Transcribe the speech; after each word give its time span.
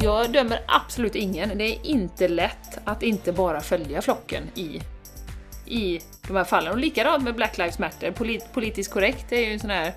Jag 0.00 0.32
dömer 0.32 0.60
absolut 0.66 1.14
ingen. 1.14 1.58
Det 1.58 1.64
är 1.64 1.86
inte 1.86 2.28
lätt 2.28 2.78
att 2.84 3.02
inte 3.02 3.32
bara 3.32 3.60
följa 3.60 4.02
flocken 4.02 4.42
i, 4.54 4.80
i 5.66 6.00
de 6.28 6.36
här 6.36 6.44
fallen. 6.44 6.72
Och 6.72 6.78
likadant 6.78 7.24
med 7.24 7.34
Black 7.34 7.58
Lives 7.58 7.78
Matter. 7.78 8.10
Polit, 8.10 8.52
politiskt 8.52 8.92
korrekt 8.92 9.32
är 9.32 9.40
ju 9.40 9.52
en 9.52 9.60
sån 9.60 9.70
här 9.70 9.92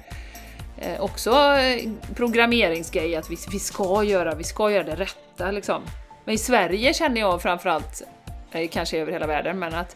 eh, 0.77 1.01
också 1.01 1.31
eh, 1.31 1.89
programmeringsgrej 2.15 3.15
att 3.15 3.31
vi, 3.31 3.37
vi, 3.51 3.59
ska 3.59 4.03
göra, 4.03 4.35
vi 4.35 4.43
ska 4.43 4.71
göra 4.71 4.83
det 4.83 4.95
rätta 4.95 5.51
liksom. 5.51 5.81
Men 6.25 6.35
i 6.35 6.37
Sverige 6.37 6.93
känner 6.93 7.21
jag 7.21 7.41
framförallt, 7.41 8.03
eh, 8.51 8.69
kanske 8.69 8.97
över 8.97 9.11
hela 9.11 9.27
världen, 9.27 9.59
men 9.59 9.73
att 9.73 9.95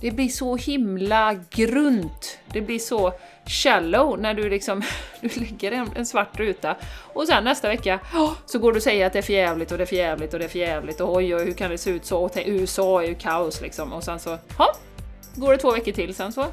det 0.00 0.10
blir 0.10 0.28
så 0.28 0.56
himla 0.56 1.34
grunt. 1.50 2.38
Det 2.52 2.60
blir 2.60 2.78
så 2.78 3.12
shallow 3.46 4.18
när 4.18 4.34
du 4.34 4.50
liksom 4.50 4.82
du 5.20 5.28
lägger 5.40 5.72
en, 5.72 5.90
en 5.96 6.06
svart 6.06 6.38
ruta 6.38 6.76
och 7.00 7.26
sen 7.26 7.44
nästa 7.44 7.68
vecka 7.68 8.00
oh, 8.14 8.32
så 8.46 8.58
går 8.58 8.72
du 8.72 8.76
och 8.76 8.82
säger 8.82 9.06
att 9.06 9.12
det 9.12 9.18
är 9.18 9.22
för 9.22 9.32
jävligt 9.32 9.72
och 9.72 9.78
det 9.78 9.84
är 9.84 9.86
för 9.86 9.96
jävligt 9.96 10.32
och 10.32 10.38
det 10.38 10.44
är 10.44 10.48
för 10.48 10.58
jävligt 10.58 11.00
och 11.00 11.16
oj, 11.16 11.36
oj 11.36 11.44
hur 11.44 11.52
kan 11.52 11.70
det 11.70 11.78
se 11.78 11.90
ut 11.90 12.06
så? 12.06 12.24
Och 12.24 12.30
USA 12.44 13.02
är 13.02 13.06
ju 13.06 13.14
kaos 13.14 13.60
liksom 13.60 13.92
och 13.92 14.04
sen 14.04 14.18
så, 14.18 14.38
ja, 14.58 14.74
går 15.34 15.52
det 15.52 15.58
två 15.58 15.70
veckor 15.70 15.92
till 15.92 16.14
sen 16.14 16.32
så, 16.32 16.46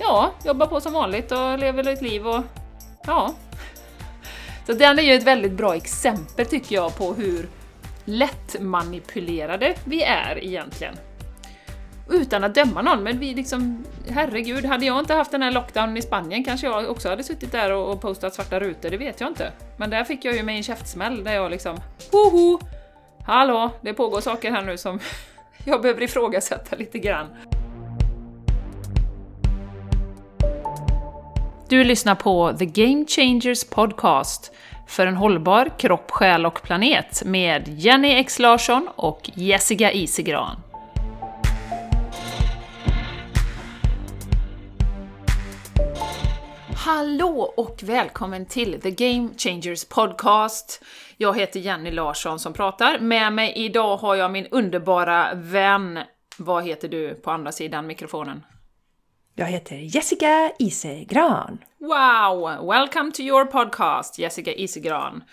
ja, 0.00 0.32
jobbar 0.44 0.66
på 0.66 0.80
som 0.80 0.92
vanligt 0.92 1.32
och 1.32 1.58
lever 1.58 1.88
ett 1.88 2.02
liv 2.02 2.26
och 2.26 2.44
ja. 3.06 3.34
Så 4.66 4.72
den 4.72 4.98
är 4.98 5.02
ju 5.02 5.14
ett 5.14 5.22
väldigt 5.22 5.52
bra 5.52 5.76
exempel 5.76 6.46
tycker 6.46 6.74
jag 6.74 6.96
på 6.96 7.14
hur 7.14 7.48
lättmanipulerade 8.04 9.74
vi 9.84 10.02
är 10.02 10.44
egentligen 10.44 10.94
utan 12.10 12.44
att 12.44 12.54
döma 12.54 12.82
någon, 12.82 13.02
men 13.02 13.18
vi 13.18 13.34
liksom, 13.34 13.84
herregud, 14.08 14.64
hade 14.64 14.86
jag 14.86 14.98
inte 14.98 15.14
haft 15.14 15.30
den 15.30 15.42
här 15.42 15.50
lockdownen 15.50 15.96
i 15.96 16.02
Spanien 16.02 16.44
kanske 16.44 16.66
jag 16.66 16.90
också 16.90 17.08
hade 17.08 17.24
suttit 17.24 17.52
där 17.52 17.72
och, 17.72 18.00
postat 18.00 18.34
svarta 18.34 18.60
rutor, 18.60 18.90
det 18.90 18.96
vet 18.96 19.20
jag 19.20 19.30
inte. 19.30 19.52
Men 19.76 19.90
där 19.90 20.04
fick 20.04 20.24
jag 20.24 20.36
ju 20.36 20.42
mig 20.42 20.56
en 20.56 20.62
käftsmäll 20.62 21.24
där 21.24 21.34
jag 21.34 21.50
liksom, 21.50 21.76
hoho! 22.12 22.58
Hallå, 23.26 23.70
det 23.80 23.94
pågår 23.94 24.20
saker 24.20 24.50
här 24.50 24.62
nu 24.62 24.78
som 24.78 24.98
jag 25.64 25.82
behöver 25.82 26.02
ifrågasätta 26.02 26.76
lite 26.76 26.98
grann. 26.98 27.26
Du 31.68 31.84
lyssnar 31.84 32.14
på 32.14 32.52
The 32.58 32.66
Game 32.66 33.04
Changers 33.08 33.64
Podcast 33.64 34.52
för 34.86 35.06
en 35.06 35.16
hållbar 35.16 35.70
kropp, 35.78 36.10
själ 36.10 36.46
och 36.46 36.62
planet 36.62 37.22
med 37.24 37.68
Jenny 37.68 38.14
X 38.14 38.38
Larsson 38.38 38.88
och 38.96 39.30
Jessica 39.34 39.92
Isigran. 39.92 40.56
Hallå 46.84 47.54
och 47.56 47.82
välkommen 47.82 48.46
till 48.46 48.80
The 48.80 48.90
Game 48.90 49.28
Changers 49.36 49.84
Podcast! 49.84 50.84
Jag 51.16 51.38
heter 51.38 51.60
Jenny 51.60 51.90
Larsson 51.90 52.38
som 52.38 52.52
pratar. 52.52 52.98
Med 52.98 53.32
mig 53.32 53.52
idag 53.56 53.96
har 53.96 54.14
jag 54.14 54.30
min 54.30 54.46
underbara 54.46 55.34
vän. 55.34 55.98
Vad 56.36 56.64
heter 56.64 56.88
du 56.88 57.14
på 57.14 57.30
andra 57.30 57.52
sidan 57.52 57.86
mikrofonen? 57.86 58.44
Jag 59.34 59.46
heter 59.46 59.76
Jessica 59.76 60.52
Isegran. 60.58 61.58
Wow! 61.78 62.68
Welcome 62.70 63.12
to 63.12 63.20
your 63.20 63.44
podcast, 63.44 64.18
Jessica 64.18 64.52
Isegran. 64.52 65.24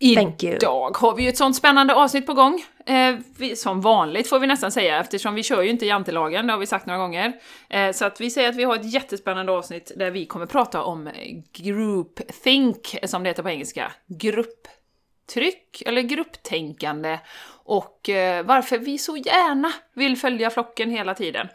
Thank 0.00 0.42
you. 0.42 0.54
Idag 0.54 0.96
har 0.96 1.14
vi 1.14 1.22
ju 1.22 1.28
ett 1.28 1.36
sånt 1.36 1.56
spännande 1.56 1.94
avsnitt 1.94 2.26
på 2.26 2.34
gång. 2.34 2.64
Eh, 2.86 3.16
vi, 3.38 3.56
som 3.56 3.80
vanligt 3.80 4.28
får 4.28 4.38
vi 4.38 4.46
nästan 4.46 4.72
säga, 4.72 5.00
eftersom 5.00 5.34
vi 5.34 5.42
kör 5.42 5.62
ju 5.62 5.70
inte 5.70 5.86
jantelagen, 5.86 6.46
det 6.46 6.52
har 6.52 6.60
vi 6.60 6.66
sagt 6.66 6.86
några 6.86 6.98
gånger. 6.98 7.32
Eh, 7.68 7.92
så 7.92 8.04
att 8.04 8.20
vi 8.20 8.30
säger 8.30 8.48
att 8.48 8.56
vi 8.56 8.64
har 8.64 8.76
ett 8.76 8.92
jättespännande 8.92 9.52
avsnitt 9.52 9.92
där 9.96 10.10
vi 10.10 10.26
kommer 10.26 10.46
prata 10.46 10.82
om 10.82 11.10
groupthink, 11.52 12.96
som 13.04 13.22
det 13.22 13.30
heter 13.30 13.42
på 13.42 13.50
engelska. 13.50 13.92
Grupptryck, 14.06 15.82
eller 15.86 16.02
grupptänkande. 16.02 17.18
Och 17.64 18.08
eh, 18.08 18.44
varför 18.44 18.78
vi 18.78 18.98
så 18.98 19.16
gärna 19.16 19.72
vill 19.94 20.16
följa 20.16 20.50
flocken 20.50 20.90
hela 20.90 21.14
tiden. 21.14 21.48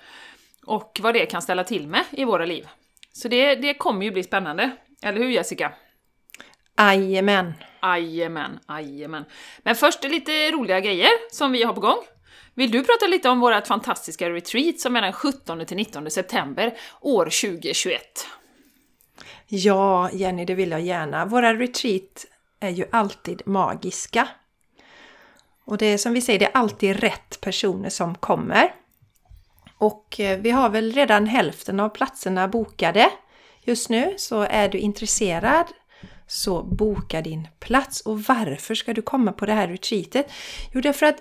Och 0.65 0.99
vad 1.01 1.13
det 1.13 1.25
kan 1.25 1.41
ställa 1.41 1.63
till 1.63 1.87
med 1.87 2.03
i 2.11 2.25
våra 2.25 2.45
liv. 2.45 2.67
Så 3.13 3.27
det, 3.27 3.55
det 3.55 3.73
kommer 3.73 4.05
ju 4.05 4.11
bli 4.11 4.23
spännande. 4.23 4.71
Eller 5.03 5.17
hur 5.17 5.29
Jessica? 5.29 5.73
Jajamän. 6.77 7.53
Jajamän, 7.81 8.59
jajamän. 8.69 9.25
Men 9.63 9.75
först 9.75 10.03
lite 10.03 10.51
roliga 10.51 10.79
grejer 10.79 11.09
som 11.31 11.51
vi 11.51 11.63
har 11.63 11.73
på 11.73 11.81
gång. 11.81 11.99
Vill 12.53 12.71
du 12.71 12.83
prata 12.83 13.07
lite 13.07 13.29
om 13.29 13.39
vårt 13.39 13.67
fantastiska 13.67 14.29
retreat 14.29 14.79
som 14.79 14.95
är 14.95 15.01
den 15.01 15.13
17 15.13 15.57
19 15.57 16.11
september 16.11 16.73
år 17.01 17.25
2021? 17.25 18.01
Ja, 19.47 20.09
Jenny, 20.11 20.45
det 20.45 20.55
vill 20.55 20.71
jag 20.71 20.81
gärna. 20.81 21.25
Våra 21.25 21.53
retreat 21.53 22.25
är 22.59 22.69
ju 22.69 22.85
alltid 22.91 23.41
magiska. 23.45 24.27
Och 25.65 25.77
det 25.77 25.85
är 25.85 25.97
som 25.97 26.13
vi 26.13 26.21
säger, 26.21 26.39
det 26.39 26.45
är 26.45 26.57
alltid 26.57 26.99
rätt 26.99 27.41
personer 27.41 27.89
som 27.89 28.15
kommer. 28.15 28.73
Och 29.77 30.19
eh, 30.19 30.39
vi 30.39 30.51
har 30.51 30.69
väl 30.69 30.91
redan 30.91 31.27
hälften 31.27 31.79
av 31.79 31.89
platserna 31.89 32.47
bokade 32.47 33.09
just 33.61 33.89
nu, 33.89 34.13
så 34.17 34.41
är 34.41 34.69
du 34.69 34.77
intresserad 34.77 35.65
så 36.31 36.63
boka 36.63 37.21
din 37.21 37.47
plats. 37.59 38.01
Och 38.01 38.23
varför 38.23 38.75
ska 38.75 38.93
du 38.93 39.01
komma 39.01 39.31
på 39.31 39.45
det 39.45 39.53
här 39.53 39.67
retreatet? 39.67 40.31
Jo, 40.73 40.81
därför 40.81 41.05
att 41.05 41.17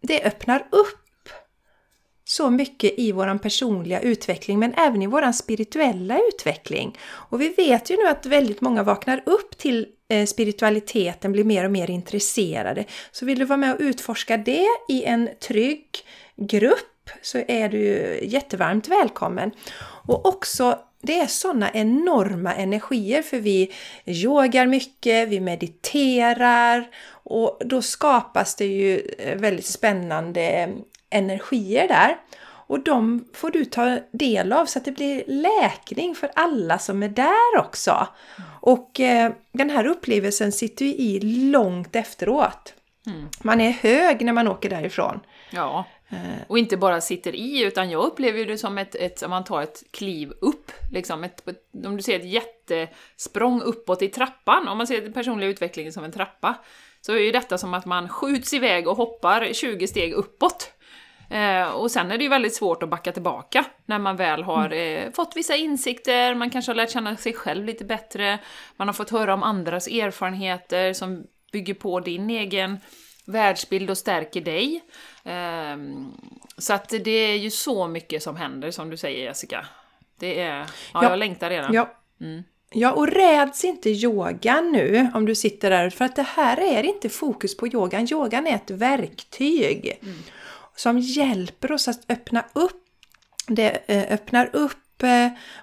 det 0.00 0.22
öppnar 0.22 0.68
upp 0.70 1.28
så 2.24 2.50
mycket 2.50 2.98
i 2.98 3.12
vår 3.12 3.38
personliga 3.38 4.00
utveckling 4.00 4.58
men 4.58 4.74
även 4.74 5.02
i 5.02 5.06
vår 5.06 5.32
spirituella 5.32 6.20
utveckling. 6.32 6.98
Och 7.02 7.40
vi 7.40 7.48
vet 7.48 7.90
ju 7.90 7.96
nu 7.96 8.08
att 8.08 8.26
väldigt 8.26 8.60
många 8.60 8.82
vaknar 8.82 9.22
upp 9.26 9.58
till 9.58 9.86
eh, 10.08 10.26
spiritualiteten, 10.26 11.32
blir 11.32 11.44
mer 11.44 11.64
och 11.64 11.70
mer 11.70 11.90
intresserade. 11.90 12.84
Så 13.12 13.26
vill 13.26 13.38
du 13.38 13.44
vara 13.44 13.56
med 13.56 13.74
och 13.74 13.80
utforska 13.80 14.36
det 14.36 14.66
i 14.88 15.04
en 15.04 15.28
trygg 15.40 15.86
grupp 16.36 17.10
så 17.22 17.38
är 17.48 17.68
du 17.68 18.18
jättevarmt 18.22 18.88
välkommen. 18.88 19.50
Och 19.80 20.26
också 20.26 20.78
det 21.00 21.20
är 21.20 21.26
sådana 21.26 21.70
enorma 21.70 22.54
energier 22.54 23.22
för 23.22 23.38
vi 23.38 23.72
yogar 24.06 24.66
mycket, 24.66 25.28
vi 25.28 25.40
mediterar 25.40 26.88
och 27.10 27.60
då 27.64 27.82
skapas 27.82 28.54
det 28.54 28.66
ju 28.66 29.00
eh, 29.18 29.38
väldigt 29.38 29.66
spännande 29.66 30.68
energier 31.10 31.88
där. 31.88 32.16
Och 32.68 32.80
de 32.80 33.24
får 33.34 33.50
du 33.50 33.64
ta 33.64 33.98
del 34.12 34.52
av 34.52 34.66
så 34.66 34.78
att 34.78 34.84
det 34.84 34.92
blir 34.92 35.24
läkning 35.26 36.14
för 36.14 36.30
alla 36.34 36.78
som 36.78 37.02
är 37.02 37.08
där 37.08 37.58
också. 37.58 38.08
Och 38.60 39.00
eh, 39.00 39.32
den 39.52 39.70
här 39.70 39.86
upplevelsen 39.86 40.52
sitter 40.52 40.84
ju 40.84 40.94
i 40.94 41.20
långt 41.50 41.96
efteråt. 41.96 42.74
Mm. 43.06 43.28
Man 43.42 43.60
är 43.60 43.70
hög 43.70 44.24
när 44.24 44.32
man 44.32 44.48
åker 44.48 44.70
därifrån. 44.70 45.20
Ja. 45.50 45.84
Och 46.46 46.58
inte 46.58 46.76
bara 46.76 47.00
sitter 47.00 47.34
i, 47.34 47.64
utan 47.64 47.90
jag 47.90 48.04
upplever 48.04 48.44
det 48.44 48.58
som 48.58 48.78
ett, 48.78 48.94
ett 48.94 49.22
om 49.22 49.30
man 49.30 49.44
tar 49.44 49.62
ett 49.62 49.82
kliv 49.90 50.32
upp, 50.40 50.72
liksom 50.92 51.24
ett, 51.24 51.48
om 51.84 51.96
du 51.96 52.02
ser 52.02 52.16
ett 52.16 52.24
jättesprång 52.24 53.60
uppåt 53.60 54.02
i 54.02 54.08
trappan, 54.08 54.68
om 54.68 54.78
man 54.78 54.86
ser 54.86 55.02
den 55.02 55.12
personliga 55.12 55.50
utvecklingen 55.50 55.92
som 55.92 56.04
en 56.04 56.12
trappa, 56.12 56.54
så 57.00 57.12
är 57.12 57.18
ju 57.18 57.30
detta 57.30 57.58
som 57.58 57.74
att 57.74 57.86
man 57.86 58.08
skjuts 58.08 58.54
iväg 58.54 58.88
och 58.88 58.96
hoppar 58.96 59.52
20 59.52 59.86
steg 59.86 60.12
uppåt. 60.12 60.72
Eh, 61.30 61.68
och 61.68 61.90
sen 61.90 62.10
är 62.10 62.18
det 62.18 62.24
ju 62.24 62.30
väldigt 62.30 62.54
svårt 62.54 62.82
att 62.82 62.88
backa 62.88 63.12
tillbaka 63.12 63.64
när 63.86 63.98
man 63.98 64.16
väl 64.16 64.42
har 64.42 64.66
mm. 64.66 65.06
eh, 65.06 65.12
fått 65.12 65.36
vissa 65.36 65.56
insikter, 65.56 66.34
man 66.34 66.50
kanske 66.50 66.70
har 66.70 66.76
lärt 66.76 66.90
känna 66.90 67.16
sig 67.16 67.32
själv 67.32 67.64
lite 67.64 67.84
bättre, 67.84 68.38
man 68.76 68.88
har 68.88 68.92
fått 68.92 69.10
höra 69.10 69.34
om 69.34 69.42
andras 69.42 69.86
erfarenheter 69.86 70.92
som 70.92 71.26
bygger 71.52 71.74
på 71.74 72.00
din 72.00 72.30
egen 72.30 72.78
världsbild 73.28 73.90
och 73.90 73.98
stärker 73.98 74.40
dig. 74.40 74.80
Um, 75.74 76.16
så 76.58 76.72
att 76.72 76.88
det 76.88 77.10
är 77.10 77.36
ju 77.36 77.50
så 77.50 77.88
mycket 77.88 78.22
som 78.22 78.36
händer 78.36 78.70
som 78.70 78.90
du 78.90 78.96
säger 78.96 79.24
Jessica. 79.24 79.66
Det 80.18 80.40
är, 80.40 80.58
ja, 80.58 80.66
ja. 80.92 81.10
jag 81.10 81.18
längtar 81.18 81.50
redan. 81.50 81.74
Ja. 81.74 81.94
Mm. 82.20 82.42
Ja, 82.70 82.92
och 82.92 83.08
räds 83.08 83.64
inte 83.64 83.90
yogan 83.90 84.72
nu 84.72 85.10
om 85.14 85.26
du 85.26 85.34
sitter 85.34 85.70
där, 85.70 85.90
för 85.90 86.04
att 86.04 86.16
det 86.16 86.22
här 86.22 86.60
är 86.60 86.82
inte 86.82 87.08
fokus 87.08 87.56
på 87.56 87.66
yogan. 87.66 88.08
Yogan 88.10 88.46
är 88.46 88.54
ett 88.54 88.70
verktyg 88.70 89.98
mm. 90.02 90.18
som 90.76 90.98
hjälper 90.98 91.72
oss 91.72 91.88
att 91.88 92.00
öppna 92.08 92.44
upp. 92.52 92.84
Det 93.46 93.82
eh, 93.86 94.12
öppnar 94.14 94.50
upp 94.52 94.78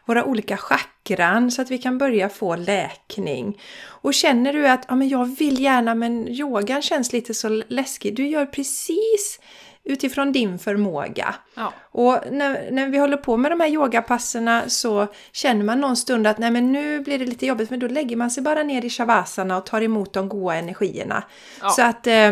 våra 0.06 0.26
olika 0.26 0.58
chakran 0.58 1.52
så 1.52 1.62
att 1.62 1.72
vi 1.72 1.78
kan 1.78 1.98
börja 1.98 2.30
få 2.30 2.56
läkning. 2.56 3.62
Och 3.88 4.14
känner 4.14 4.54
du 4.54 4.68
att 4.68 4.86
ja, 4.88 4.96
men 4.96 5.10
jag 5.10 5.38
vill 5.38 5.62
gärna 5.62 5.96
men 5.96 6.28
yogan 6.28 6.82
känns 6.82 7.14
lite 7.14 7.34
så 7.34 7.64
läskig, 7.68 8.16
du 8.16 8.28
gör 8.28 8.46
precis 8.46 9.40
utifrån 9.84 10.32
din 10.32 10.60
förmåga. 10.60 11.36
Ja. 11.56 11.74
Och 11.92 12.20
när, 12.32 12.72
när 12.72 12.88
vi 12.88 12.98
håller 12.98 13.18
på 13.18 13.38
med 13.38 13.52
de 13.52 13.60
här 13.60 13.70
yogapasserna 13.70 14.64
så 14.68 15.08
känner 15.32 15.64
man 15.64 15.82
någon 15.82 15.98
stund 15.98 16.28
att 16.28 16.38
nej 16.38 16.52
men 16.52 16.72
nu 16.72 17.00
blir 17.00 17.20
det 17.20 17.26
lite 17.26 17.46
jobbigt 17.46 17.70
men 17.70 17.80
då 17.80 17.88
lägger 17.88 18.16
man 18.16 18.32
sig 18.32 18.44
bara 18.44 18.64
ner 18.64 18.86
i 18.86 18.90
shavasana 18.90 19.58
och 19.58 19.66
tar 19.66 19.82
emot 19.82 20.14
de 20.14 20.30
goda 20.30 20.56
energierna. 20.56 21.24
Ja. 21.62 21.70
Så 21.70 21.82
att 21.82 22.08
eh, 22.08 22.32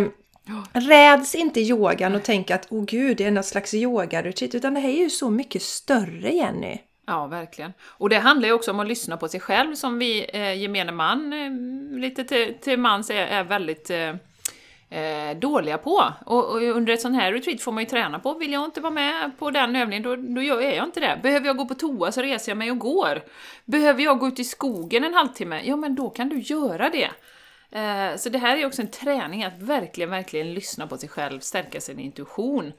Räds 0.73 1.35
inte 1.35 1.61
yogan 1.61 2.15
och 2.15 2.23
tänk 2.23 2.51
att 2.51 2.71
oh 2.71 2.85
gud, 2.85 3.17
det 3.17 3.25
är 3.25 3.31
något 3.31 3.45
slags 3.45 3.73
yogaretreat, 3.73 4.55
utan 4.55 4.73
det 4.73 4.79
här 4.79 4.89
är 4.89 5.03
ju 5.03 5.09
så 5.09 5.29
mycket 5.29 5.61
större 5.61 6.29
Jenny. 6.29 6.77
Ja, 7.05 7.27
verkligen. 7.27 7.73
Och 7.83 8.09
det 8.09 8.19
handlar 8.19 8.47
ju 8.47 8.53
också 8.53 8.71
om 8.71 8.79
att 8.79 8.87
lyssna 8.87 9.17
på 9.17 9.27
sig 9.27 9.39
själv 9.39 9.75
som 9.75 9.99
vi 9.99 10.29
eh, 10.33 10.53
gemene 10.53 10.91
man, 10.91 11.33
eh, 11.33 11.99
lite 11.99 12.23
till, 12.23 12.53
till 12.61 12.79
mans, 12.79 13.09
är, 13.09 13.27
är 13.27 13.43
väldigt 13.43 13.89
eh, 13.89 14.09
eh 14.89 15.37
dåliga 15.37 15.77
på. 15.77 16.13
Och, 16.25 16.51
och 16.51 16.61
under 16.61 16.93
ett 16.93 17.01
sånt 17.01 17.15
här 17.15 17.31
retreat 17.31 17.61
får 17.61 17.71
man 17.71 17.83
ju 17.83 17.89
träna 17.89 18.19
på. 18.19 18.33
Vill 18.33 18.53
jag 18.53 18.65
inte 18.65 18.81
vara 18.81 18.93
med 18.93 19.31
på 19.39 19.51
den 19.51 19.75
övningen, 19.75 20.03
då, 20.03 20.15
då 20.15 20.41
gör 20.41 20.61
jag 20.61 20.85
inte 20.85 20.99
det. 20.99 21.19
Behöver 21.23 21.47
jag 21.47 21.57
gå 21.57 21.65
på 21.65 21.75
toa 21.75 22.11
så 22.11 22.21
reser 22.21 22.51
jag 22.51 22.57
mig 22.57 22.71
och 22.71 22.77
går. 22.77 23.23
Behöver 23.65 24.03
jag 24.03 24.19
gå 24.19 24.27
ut 24.27 24.39
i 24.39 24.43
skogen 24.43 25.03
en 25.03 25.13
halvtimme, 25.13 25.61
ja 25.65 25.75
men 25.75 25.95
då 25.95 26.09
kan 26.09 26.29
du 26.29 26.39
göra 26.39 26.89
det. 26.89 27.09
Eh, 27.79 28.17
så 28.17 28.29
det 28.29 28.37
här 28.37 28.57
är 28.57 28.65
också 28.65 28.81
en 28.81 28.91
träning 28.91 29.43
att 29.43 29.61
verkligen, 29.61 30.09
verkligen 30.09 30.53
lyssna 30.53 30.87
på 30.87 30.97
sig 30.97 31.09
själv, 31.09 31.39
stärka 31.39 31.81
sin 31.81 31.99
intuition. 31.99 32.73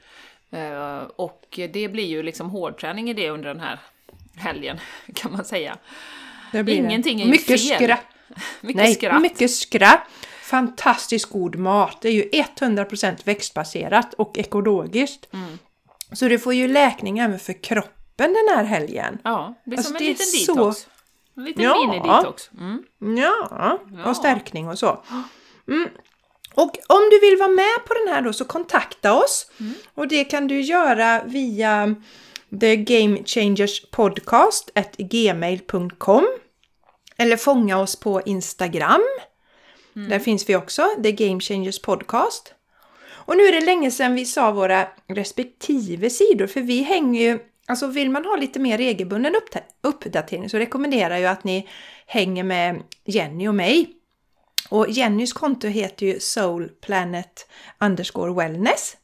Eh, 0.50 0.98
och 1.16 1.58
det 1.72 1.88
blir 1.88 2.06
ju 2.06 2.22
liksom 2.22 2.50
hårdträning 2.50 3.10
i 3.10 3.14
det 3.14 3.30
under 3.30 3.48
den 3.48 3.60
här 3.60 3.78
helgen, 4.36 4.78
kan 5.14 5.32
man 5.32 5.44
säga. 5.44 5.76
Det 6.52 6.62
blir 6.62 6.74
det. 6.76 6.82
Ingenting 6.82 7.20
är 7.20 7.24
ju 7.24 7.30
mycket 7.30 7.46
fel. 7.46 7.76
Skratt. 7.76 8.00
Mycket 8.60 8.82
Nej, 8.82 8.94
skratt. 8.94 9.22
mycket 9.22 9.50
skratt. 9.50 10.00
Fantastiskt 10.42 11.26
god 11.26 11.56
mat. 11.56 11.98
Det 12.02 12.08
är 12.08 12.12
ju 12.12 12.22
100% 12.22 13.16
växtbaserat 13.24 14.14
och 14.14 14.38
ekologiskt. 14.38 15.28
Mm. 15.32 15.58
Så 16.12 16.28
du 16.28 16.38
får 16.38 16.54
ju 16.54 16.68
läkning 16.68 17.18
även 17.18 17.38
för 17.38 17.62
kroppen 17.62 18.34
den 18.34 18.56
här 18.56 18.64
helgen. 18.64 19.18
Ja, 19.24 19.54
det 19.64 19.72
är 19.72 19.76
Alltså, 19.76 19.88
som 19.88 19.96
en 19.96 20.02
det 20.02 20.08
liten 20.08 20.26
så- 20.26 20.52
detox. 20.54 20.86
En 21.36 21.44
liten 21.44 21.64
Ja. 21.64 21.74
mini-detox. 21.76 22.50
Mm. 22.60 22.82
Ja, 23.18 23.48
Ja. 23.50 23.78
och 24.10 24.16
stärkning 24.16 24.68
och 24.68 24.78
så. 24.78 25.04
Mm. 25.68 25.88
Och 26.54 26.76
om 26.88 27.08
du 27.10 27.20
vill 27.20 27.36
vara 27.38 27.48
med 27.48 27.84
på 27.86 27.94
den 27.94 28.14
här 28.14 28.22
då 28.22 28.32
så 28.32 28.44
kontakta 28.44 29.12
oss. 29.14 29.50
Och 29.94 30.08
det 30.08 30.24
kan 30.24 30.46
du 30.48 30.60
göra 30.60 31.24
via 31.24 31.94
The 32.60 32.76
Game 32.76 33.24
Changers 33.24 33.90
Podcast 33.90 34.70
at 34.74 34.96
gmail.com 34.96 36.26
eller 37.16 37.36
fånga 37.36 37.78
oss 37.78 37.96
på 37.96 38.22
Instagram. 38.26 39.02
Där 40.08 40.18
finns 40.18 40.48
vi 40.48 40.56
också, 40.56 40.82
The 41.02 41.12
Game 41.12 41.40
Changers 41.40 41.82
Podcast. 41.82 42.54
Och 43.06 43.36
nu 43.36 43.42
är 43.42 43.52
det 43.52 43.66
länge 43.66 43.90
sedan 43.90 44.14
vi 44.14 44.24
sa 44.24 44.52
våra 44.52 44.88
respektive 45.06 46.10
sidor 46.10 46.46
för 46.46 46.60
vi 46.60 46.82
hänger 46.82 47.22
ju, 47.22 47.38
alltså 47.66 47.86
vill 47.86 48.10
man 48.10 48.24
ha 48.24 48.36
lite 48.36 48.58
mer 48.58 48.78
regelbunden 48.78 49.34
uppdatering 49.82 50.50
så 50.50 50.58
rekommenderar 50.58 51.16
jag 51.16 51.32
att 51.32 51.44
ni 51.44 51.68
hänger 52.06 52.44
med 52.44 52.82
Jenny 53.04 53.48
och 53.48 53.54
mig. 53.54 53.90
Och 54.68 54.90
Jennys 54.90 55.32
konto 55.32 55.68
heter 55.68 56.06
ju 56.06 56.20
Soul 56.20 56.68
Planet 56.68 57.48
underscore 57.80 58.32
wellness 58.32 58.96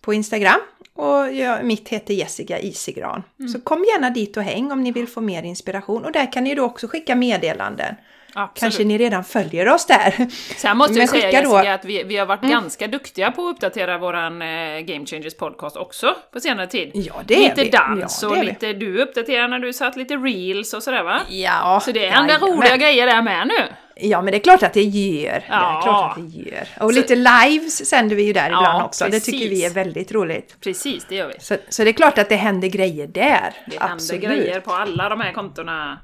på 0.00 0.14
Instagram. 0.14 0.60
Och 0.94 1.32
jag, 1.32 1.64
mitt 1.64 1.88
heter 1.88 2.14
Jessica 2.14 2.58
Isigran. 2.58 3.22
Så 3.52 3.60
kom 3.60 3.84
gärna 3.84 4.10
dit 4.10 4.36
och 4.36 4.42
häng 4.42 4.72
om 4.72 4.82
ni 4.82 4.92
vill 4.92 5.08
få 5.08 5.20
mer 5.20 5.42
inspiration. 5.42 6.04
Och 6.04 6.12
där 6.12 6.32
kan 6.32 6.44
ni 6.44 6.54
då 6.54 6.64
också 6.64 6.88
skicka 6.88 7.14
meddelanden. 7.14 7.94
Absolut. 8.38 8.60
Kanske 8.60 8.84
ni 8.84 8.98
redan 8.98 9.24
följer 9.24 9.68
oss 9.68 9.86
där. 9.86 10.14
Sen 10.56 10.76
måste 10.76 10.92
Men 10.92 11.00
jag 11.00 11.08
säga 11.08 11.42
då- 11.42 11.48
Mm. 11.48 11.52
Jessica 11.64 11.74
att 11.74 11.84
vi, 11.84 12.02
vi 12.02 12.16
har 12.16 12.26
varit 12.26 12.40
ganska 12.42 12.86
duktiga 12.86 13.30
på 13.30 13.46
att 13.48 13.54
uppdatera 13.54 13.98
våran 13.98 14.42
eh, 14.42 14.80
Game 14.80 15.06
Changers 15.06 15.36
podcast 15.36 15.76
också 15.76 16.14
på 16.32 16.40
senare 16.40 16.66
tid. 16.66 16.90
Ja, 16.94 17.14
det 17.26 17.34
är 17.34 17.48
lite 17.48 17.64
vi. 17.64 17.70
dans 17.70 18.18
Ja, 18.22 18.28
och 18.28 18.34
det 18.34 18.40
är 18.40 18.44
vi. 18.44 18.48
lite, 18.50 18.72
du 18.72 19.02
uppdaterar 19.02 19.48
när 19.48 19.58
du 19.58 19.72
satt 19.72 19.96
lite 19.96 20.14
reels 20.16 20.74
och 20.74 20.82
sådär 20.82 21.02
va? 21.02 21.20
Ja, 21.28 21.80
Så 21.84 21.92
det 21.92 22.08
händer 22.08 22.34
jajamän. 22.34 22.56
roliga 22.56 22.76
grejer 22.76 23.06
där 23.06 23.22
med 23.22 23.46
nu. 23.46 23.74
Ja, 24.00 24.22
men 24.22 24.30
det 24.32 24.36
är 24.38 24.40
klart 24.40 24.62
att 24.62 24.72
det 24.74 24.82
gör. 24.82 25.32
Det 25.32 25.42
Ja. 25.48 25.78
är 25.78 25.82
klart 25.82 26.18
att 26.18 26.32
det 26.32 26.38
gör. 26.50 26.68
Och 26.80 26.90
Så- 26.94 27.00
lite 27.00 27.14
lives 27.16 27.88
sänder 27.88 28.16
vi 28.16 28.22
ju 28.22 28.32
där 28.32 28.50
Ja, 28.50 28.58
ibland 28.60 28.82
också. 28.84 29.04
Det 29.04 29.20
tycker 29.20 29.38
precis. 29.38 29.50
vi 29.52 29.64
är 29.64 29.70
väldigt 29.70 30.12
roligt. 30.12 30.56
Precis, 30.60 31.06
det 31.08 31.14
gör 31.14 31.28
vi. 31.28 31.34
Så, 31.40 31.56
så 31.68 31.84
det 31.84 31.90
är 31.90 31.92
klart 31.92 32.18
att 32.18 32.28
det 32.28 32.36
händer 32.36 32.68
grejer 32.68 33.06
där. 33.06 33.54
Det 33.66 33.76
Absolut. 33.80 34.22
händer 34.24 34.36
grejer 34.42 34.60
på 34.60 34.72
alla 34.72 35.08
de 35.08 35.20
här 35.20 35.32
kontona. 35.32 35.98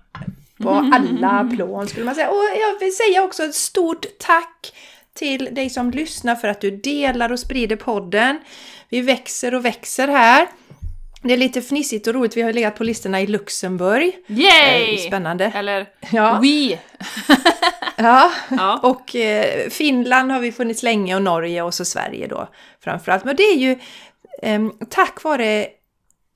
På 0.63 0.71
alla 0.71 1.51
plan 1.57 1.89
skulle 1.89 2.05
man 2.05 2.15
säga. 2.15 2.31
Och 2.31 2.37
jag 2.61 2.79
vill 2.81 2.97
säga 2.97 3.23
också 3.23 3.43
ett 3.45 3.55
stort 3.55 4.07
tack 4.19 4.73
till 5.15 5.49
dig 5.53 5.71
som 5.71 5.91
lyssnar 5.91 6.35
för 6.37 6.49
att 6.49 6.61
du 6.61 6.71
delar 6.71 7.33
och 7.33 7.39
sprider 7.41 7.77
podden. 7.77 8.41
Vi 8.89 9.01
växer 9.01 9.55
och 9.55 9.65
växer 9.65 10.09
här. 10.09 10.49
Det 11.23 11.33
är 11.33 11.37
lite 11.37 11.63
fnissigt 11.63 12.07
och 12.07 12.15
roligt. 12.15 12.37
Vi 12.37 12.43
har 12.43 12.53
legat 12.53 12.77
på 12.77 12.85
listorna 12.85 13.21
i 13.21 13.27
Luxemburg. 13.27 14.13
Yay! 14.27 14.95
Eh, 14.95 14.99
Spännande. 15.07 15.53
Eller 15.55 15.87
Ja. 16.13 16.41
We! 16.43 16.79
Ja, 17.97 18.33
Ja. 18.51 18.81
och 18.83 19.17
eh, 19.17 19.69
Finland 19.71 20.33
har 20.33 20.41
vi 20.41 20.53
funnits 20.53 20.83
länge 20.83 21.15
och 21.17 21.23
Norge 21.23 21.63
och 21.63 21.75
så 21.75 21.85
Sverige 21.85 22.27
då 22.27 22.49
framförallt. 22.85 23.25
Men 23.25 23.37
det 23.37 23.43
är 23.43 23.57
ju 23.57 23.79
eh, 24.43 24.61
tack 24.91 25.23
vare 25.25 25.67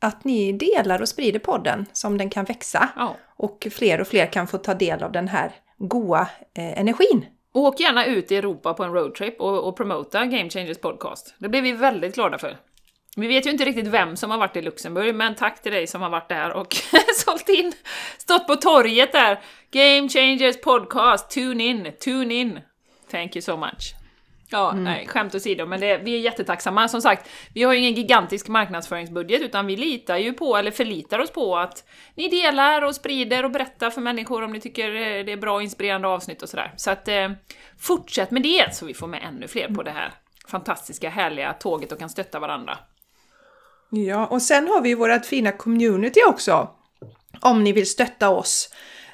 att 0.00 0.24
ni 0.24 0.52
delar 0.52 1.02
och 1.02 1.08
sprider 1.08 1.38
podden 1.38 1.86
som 1.92 2.18
den 2.18 2.30
kan 2.30 2.44
växa. 2.44 2.88
Ja. 2.96 3.16
Och 3.38 3.66
fler 3.70 4.00
och 4.00 4.08
fler 4.08 4.26
kan 4.26 4.46
få 4.46 4.58
ta 4.58 4.74
del 4.74 5.02
av 5.02 5.12
den 5.12 5.28
här 5.28 5.52
goa 5.78 6.20
eh, 6.54 6.80
energin. 6.80 7.26
Åk 7.54 7.80
gärna 7.80 8.06
ut 8.06 8.32
i 8.32 8.36
Europa 8.36 8.74
på 8.74 8.84
en 8.84 8.92
roadtrip 8.92 9.40
och, 9.40 9.68
och 9.68 9.76
promota 9.76 10.24
Game 10.24 10.50
Changers 10.50 10.78
podcast. 10.78 11.34
Det 11.38 11.48
blir 11.48 11.62
vi 11.62 11.72
väldigt 11.72 12.14
glada 12.14 12.38
för. 12.38 12.56
Vi 13.16 13.26
vet 13.26 13.46
ju 13.46 13.50
inte 13.50 13.64
riktigt 13.64 13.86
vem 13.86 14.16
som 14.16 14.30
har 14.30 14.38
varit 14.38 14.56
i 14.56 14.62
Luxemburg, 14.62 15.14
men 15.14 15.34
tack 15.34 15.62
till 15.62 15.72
dig 15.72 15.86
som 15.86 16.02
har 16.02 16.10
varit 16.10 16.28
där 16.28 16.52
och 16.52 16.76
sålt 17.14 17.48
in, 17.48 17.72
stått 18.18 18.46
på 18.46 18.56
torget 18.56 19.12
där. 19.12 19.40
Game 19.70 20.08
Changers 20.08 20.60
podcast, 20.60 21.30
tune 21.30 21.64
in, 21.64 21.92
tune 22.04 22.34
in. 22.34 22.60
Thank 23.10 23.36
you 23.36 23.42
so 23.42 23.56
much. 23.56 23.97
Ja, 24.50 24.72
nej, 24.72 25.06
skämt 25.06 25.34
åsido, 25.34 25.66
men 25.66 25.80
det, 25.80 25.98
vi 25.98 26.14
är 26.14 26.18
jättetacksamma. 26.18 26.88
Som 26.88 27.02
sagt, 27.02 27.28
vi 27.54 27.62
har 27.62 27.72
ju 27.72 27.78
ingen 27.78 27.94
gigantisk 27.94 28.48
marknadsföringsbudget, 28.48 29.42
utan 29.42 29.66
vi 29.66 29.76
litar 29.76 30.16
ju 30.16 30.32
på, 30.32 30.56
eller 30.56 30.70
förlitar 30.70 31.18
oss 31.18 31.30
på 31.30 31.56
att 31.56 31.84
ni 32.14 32.28
delar 32.28 32.82
och 32.82 32.94
sprider 32.94 33.44
och 33.44 33.50
berättar 33.50 33.90
för 33.90 34.00
människor 34.00 34.44
om 34.44 34.52
ni 34.52 34.60
tycker 34.60 34.88
eh, 34.94 35.24
det 35.24 35.32
är 35.32 35.36
bra 35.36 35.54
och 35.54 35.62
inspirerande 35.62 36.08
avsnitt 36.08 36.42
och 36.42 36.48
sådär. 36.48 36.72
Så 36.76 36.90
att 36.90 37.08
eh, 37.08 37.30
fortsätt 37.78 38.30
med 38.30 38.42
det, 38.42 38.74
så 38.74 38.86
vi 38.86 38.94
får 38.94 39.06
med 39.06 39.22
ännu 39.22 39.48
fler 39.48 39.68
på 39.68 39.82
det 39.82 39.90
här 39.90 40.12
fantastiska, 40.48 41.10
härliga 41.10 41.52
tåget 41.52 41.92
och 41.92 41.98
kan 41.98 42.10
stötta 42.10 42.38
varandra. 42.38 42.78
Ja, 43.90 44.26
och 44.26 44.42
sen 44.42 44.68
har 44.68 44.80
vi 44.80 44.94
vårt 44.94 45.26
fina 45.26 45.52
community 45.52 46.20
också. 46.28 46.70
Om 47.40 47.64
ni 47.64 47.72
vill 47.72 47.86
stötta 47.86 48.28
oss 48.28 48.70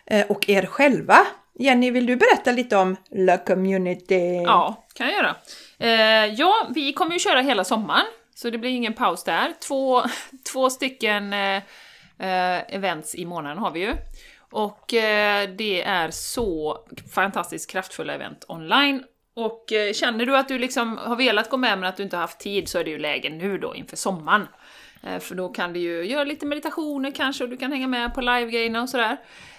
eh, 0.06 0.26
och 0.26 0.48
er 0.48 0.66
själva. 0.66 1.16
Jenny, 1.58 1.90
vill 1.90 2.06
du 2.06 2.16
berätta 2.16 2.52
lite 2.52 2.76
om 2.76 2.96
La 3.10 3.38
Community? 3.38 4.42
Ja, 4.44 4.86
kan 4.94 5.06
jag 5.06 5.16
göra. 5.16 5.36
Eh, 5.78 6.34
ja, 6.34 6.66
vi 6.74 6.92
kommer 6.92 7.12
ju 7.12 7.18
köra 7.18 7.40
hela 7.40 7.64
sommaren, 7.64 8.06
så 8.34 8.50
det 8.50 8.58
blir 8.58 8.70
ingen 8.70 8.92
paus 8.92 9.24
där. 9.24 9.52
Två, 9.68 10.02
två 10.52 10.70
stycken 10.70 11.32
eh, 11.32 11.56
eh, 12.18 12.74
events 12.74 13.14
i 13.14 13.24
månaden 13.24 13.58
har 13.58 13.70
vi 13.70 13.80
ju. 13.80 13.94
Och 14.50 14.94
eh, 14.94 15.48
det 15.48 15.82
är 15.82 16.10
så 16.10 16.78
fantastiskt 17.14 17.70
kraftfulla 17.70 18.14
event 18.14 18.44
online. 18.48 19.04
Och 19.36 19.72
eh, 19.72 19.92
känner 19.92 20.26
du 20.26 20.36
att 20.36 20.48
du 20.48 20.58
liksom 20.58 20.98
har 20.98 21.16
velat 21.16 21.50
gå 21.50 21.56
med 21.56 21.78
men 21.78 21.88
att 21.88 21.96
du 21.96 22.02
inte 22.02 22.16
har 22.16 22.20
haft 22.20 22.40
tid 22.40 22.68
så 22.68 22.78
är 22.78 22.84
det 22.84 22.90
ju 22.90 22.98
läge 22.98 23.30
nu 23.30 23.58
då 23.58 23.74
inför 23.74 23.96
sommaren. 23.96 24.48
Eh, 25.02 25.18
för 25.18 25.34
då 25.34 25.48
kan 25.48 25.72
du 25.72 25.80
ju 25.80 26.04
göra 26.04 26.24
lite 26.24 26.46
meditationer 26.46 27.10
kanske 27.10 27.44
och 27.44 27.50
du 27.50 27.56
kan 27.56 27.72
hänga 27.72 27.88
med 27.88 28.14
på 28.14 28.20
livegrejerna 28.20 28.82
och 28.82 28.88
sådär. 28.88 29.16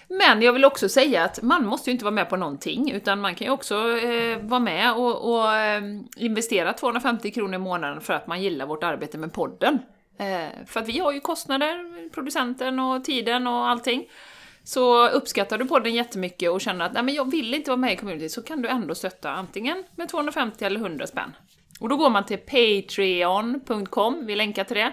Men 0.08 0.42
jag 0.42 0.52
vill 0.52 0.64
också 0.64 0.88
säga 0.88 1.24
att 1.24 1.42
man 1.42 1.66
måste 1.66 1.90
ju 1.90 1.92
inte 1.92 2.04
vara 2.04 2.14
med 2.14 2.28
på 2.28 2.36
någonting, 2.36 2.90
utan 2.90 3.20
man 3.20 3.34
kan 3.34 3.46
ju 3.46 3.52
också 3.52 3.98
eh, 3.98 4.38
vara 4.38 4.60
med 4.60 4.92
och, 4.92 5.34
och 5.34 5.54
eh, 5.54 5.82
investera 6.16 6.72
250 6.72 7.30
kronor 7.30 7.54
i 7.54 7.58
månaden 7.58 8.00
för 8.00 8.14
att 8.14 8.26
man 8.26 8.42
gillar 8.42 8.66
vårt 8.66 8.84
arbete 8.84 9.18
med 9.18 9.32
podden. 9.32 9.78
Eh, 10.18 10.66
för 10.66 10.80
att 10.80 10.88
vi 10.88 10.98
har 10.98 11.12
ju 11.12 11.20
kostnader, 11.20 12.08
producenten 12.10 12.80
och 12.80 13.04
tiden 13.04 13.46
och 13.46 13.68
allting. 13.68 14.08
Så 14.64 15.08
uppskattar 15.08 15.58
du 15.58 15.64
podden 15.64 15.94
jättemycket 15.94 16.50
och 16.50 16.60
känner 16.60 16.84
att 16.84 16.92
Nej, 16.92 17.02
men 17.02 17.14
jag 17.14 17.30
vill 17.30 17.54
inte 17.54 17.70
vara 17.70 17.80
med 17.80 17.92
i 17.92 17.96
community 17.96 18.28
så 18.28 18.42
kan 18.42 18.62
du 18.62 18.68
ändå 18.68 18.94
stötta 18.94 19.30
antingen 19.30 19.84
med 19.96 20.08
250 20.08 20.64
eller 20.64 20.80
100 20.80 21.06
spänn. 21.06 21.36
Och 21.80 21.88
då 21.88 21.96
går 21.96 22.10
man 22.10 22.24
till 22.24 22.38
patreon.com, 22.38 24.26
vi 24.26 24.36
länkar 24.36 24.64
till 24.64 24.76
det, 24.76 24.92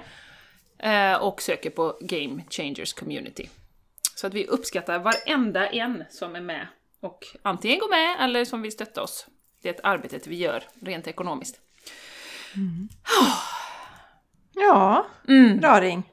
eh, 0.90 1.16
och 1.16 1.42
söker 1.42 1.70
på 1.70 1.98
Game 2.02 2.44
Changers 2.50 2.94
Community. 2.94 3.50
Så 4.16 4.28
att 4.28 4.34
vi 4.34 4.48
uppskattar 4.48 5.00
varenda 5.00 5.68
en 5.70 6.04
som 6.10 6.36
är 6.36 6.42
med 6.42 6.68
och 7.00 7.28
antingen 7.42 7.80
går 7.80 7.90
med 7.90 8.26
eller 8.26 8.46
som 8.46 8.62
vill 8.62 8.72
stötta 8.72 9.02
oss. 9.04 9.28
Det 9.62 9.70
är 9.70 9.74
ett 9.74 9.80
arbete 9.84 10.30
vi 10.30 10.36
gör 10.36 10.64
rent 10.82 11.08
ekonomiskt. 11.08 11.60
Ja, 14.54 15.06
Mm. 15.28 15.62
raring. 15.62 16.04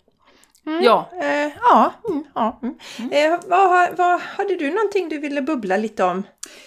Ja, 0.83 1.11
Eh, 1.23 1.53
ja, 1.61 1.93
mm, 2.09 2.25
ja. 2.35 2.61
Mm. 2.63 2.79
Eh, 3.13 3.41
vad, 3.47 3.97
vad, 3.97 4.21
hade 4.21 4.57
du 4.57 4.71
någonting 4.71 5.09
du 5.09 5.19
ville 5.19 5.43
bubbla 5.43 5.77
lite 5.77 6.05
om? 6.05 6.23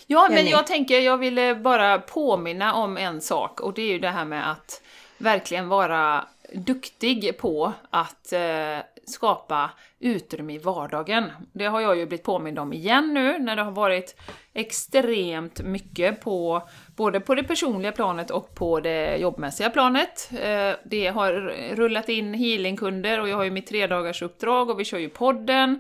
Ja, 0.07 0.27
men 0.29 0.37
Jenny? 0.37 0.51
jag 0.51 0.67
tänker, 0.67 0.99
jag 0.99 1.17
ville 1.17 1.55
bara 1.55 1.99
påminna 1.99 2.73
om 2.73 2.97
en 2.97 3.21
sak 3.21 3.59
och 3.59 3.73
det 3.73 3.81
är 3.81 3.91
ju 3.91 3.99
det 3.99 4.09
här 4.09 4.25
med 4.25 4.51
att 4.51 4.81
verkligen 5.17 5.67
vara 5.67 6.25
duktig 6.53 7.37
på 7.37 7.73
att 7.89 8.33
eh, 8.33 8.77
skapa 9.05 9.69
utrymme 9.99 10.53
i 10.53 10.57
vardagen. 10.57 11.31
Det 11.53 11.65
har 11.65 11.81
jag 11.81 11.97
ju 11.97 12.05
blivit 12.05 12.25
påmind 12.25 12.59
om 12.59 12.73
igen 12.73 13.13
nu 13.13 13.39
när 13.39 13.55
det 13.55 13.61
har 13.61 13.71
varit 13.71 14.15
extremt 14.53 15.61
mycket 15.61 16.21
på 16.21 16.67
både 16.95 17.19
på 17.19 17.35
det 17.35 17.43
personliga 17.43 17.91
planet 17.91 18.31
och 18.31 18.55
på 18.55 18.79
det 18.79 19.17
jobbmässiga 19.17 19.69
planet. 19.69 20.29
Eh, 20.31 20.75
det 20.83 21.07
har 21.07 21.33
rullat 21.75 22.09
in 22.09 22.33
healingkunder 22.33 23.21
och 23.21 23.29
jag 23.29 23.37
har 23.37 23.43
ju 23.43 23.51
mitt 23.51 23.67
tredagarsuppdrag 23.67 24.69
och 24.69 24.79
vi 24.79 24.85
kör 24.85 24.97
ju 24.97 25.09
podden. 25.09 25.79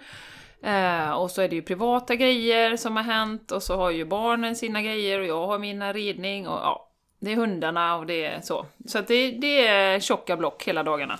Eh, 0.63 1.11
och 1.11 1.31
så 1.31 1.41
är 1.41 1.49
det 1.49 1.55
ju 1.55 1.61
privata 1.61 2.15
grejer 2.15 2.77
som 2.77 2.95
har 2.95 3.03
hänt 3.03 3.51
och 3.51 3.63
så 3.63 3.75
har 3.75 3.91
ju 3.91 4.05
barnen 4.05 4.55
sina 4.55 4.81
grejer 4.81 5.19
och 5.19 5.25
jag 5.25 5.47
har 5.47 5.59
mina 5.59 5.93
ridning 5.93 6.47
och 6.47 6.57
ja. 6.57 6.89
det 7.19 7.31
är 7.31 7.35
hundarna 7.35 7.95
och 7.95 8.05
det 8.05 8.25
är 8.25 8.41
så. 8.41 8.65
Så 8.87 8.99
att 8.99 9.07
det, 9.07 9.31
det 9.31 9.67
är 9.67 9.99
tjocka 9.99 10.37
block 10.37 10.63
hela 10.63 10.83
dagarna. 10.83 11.19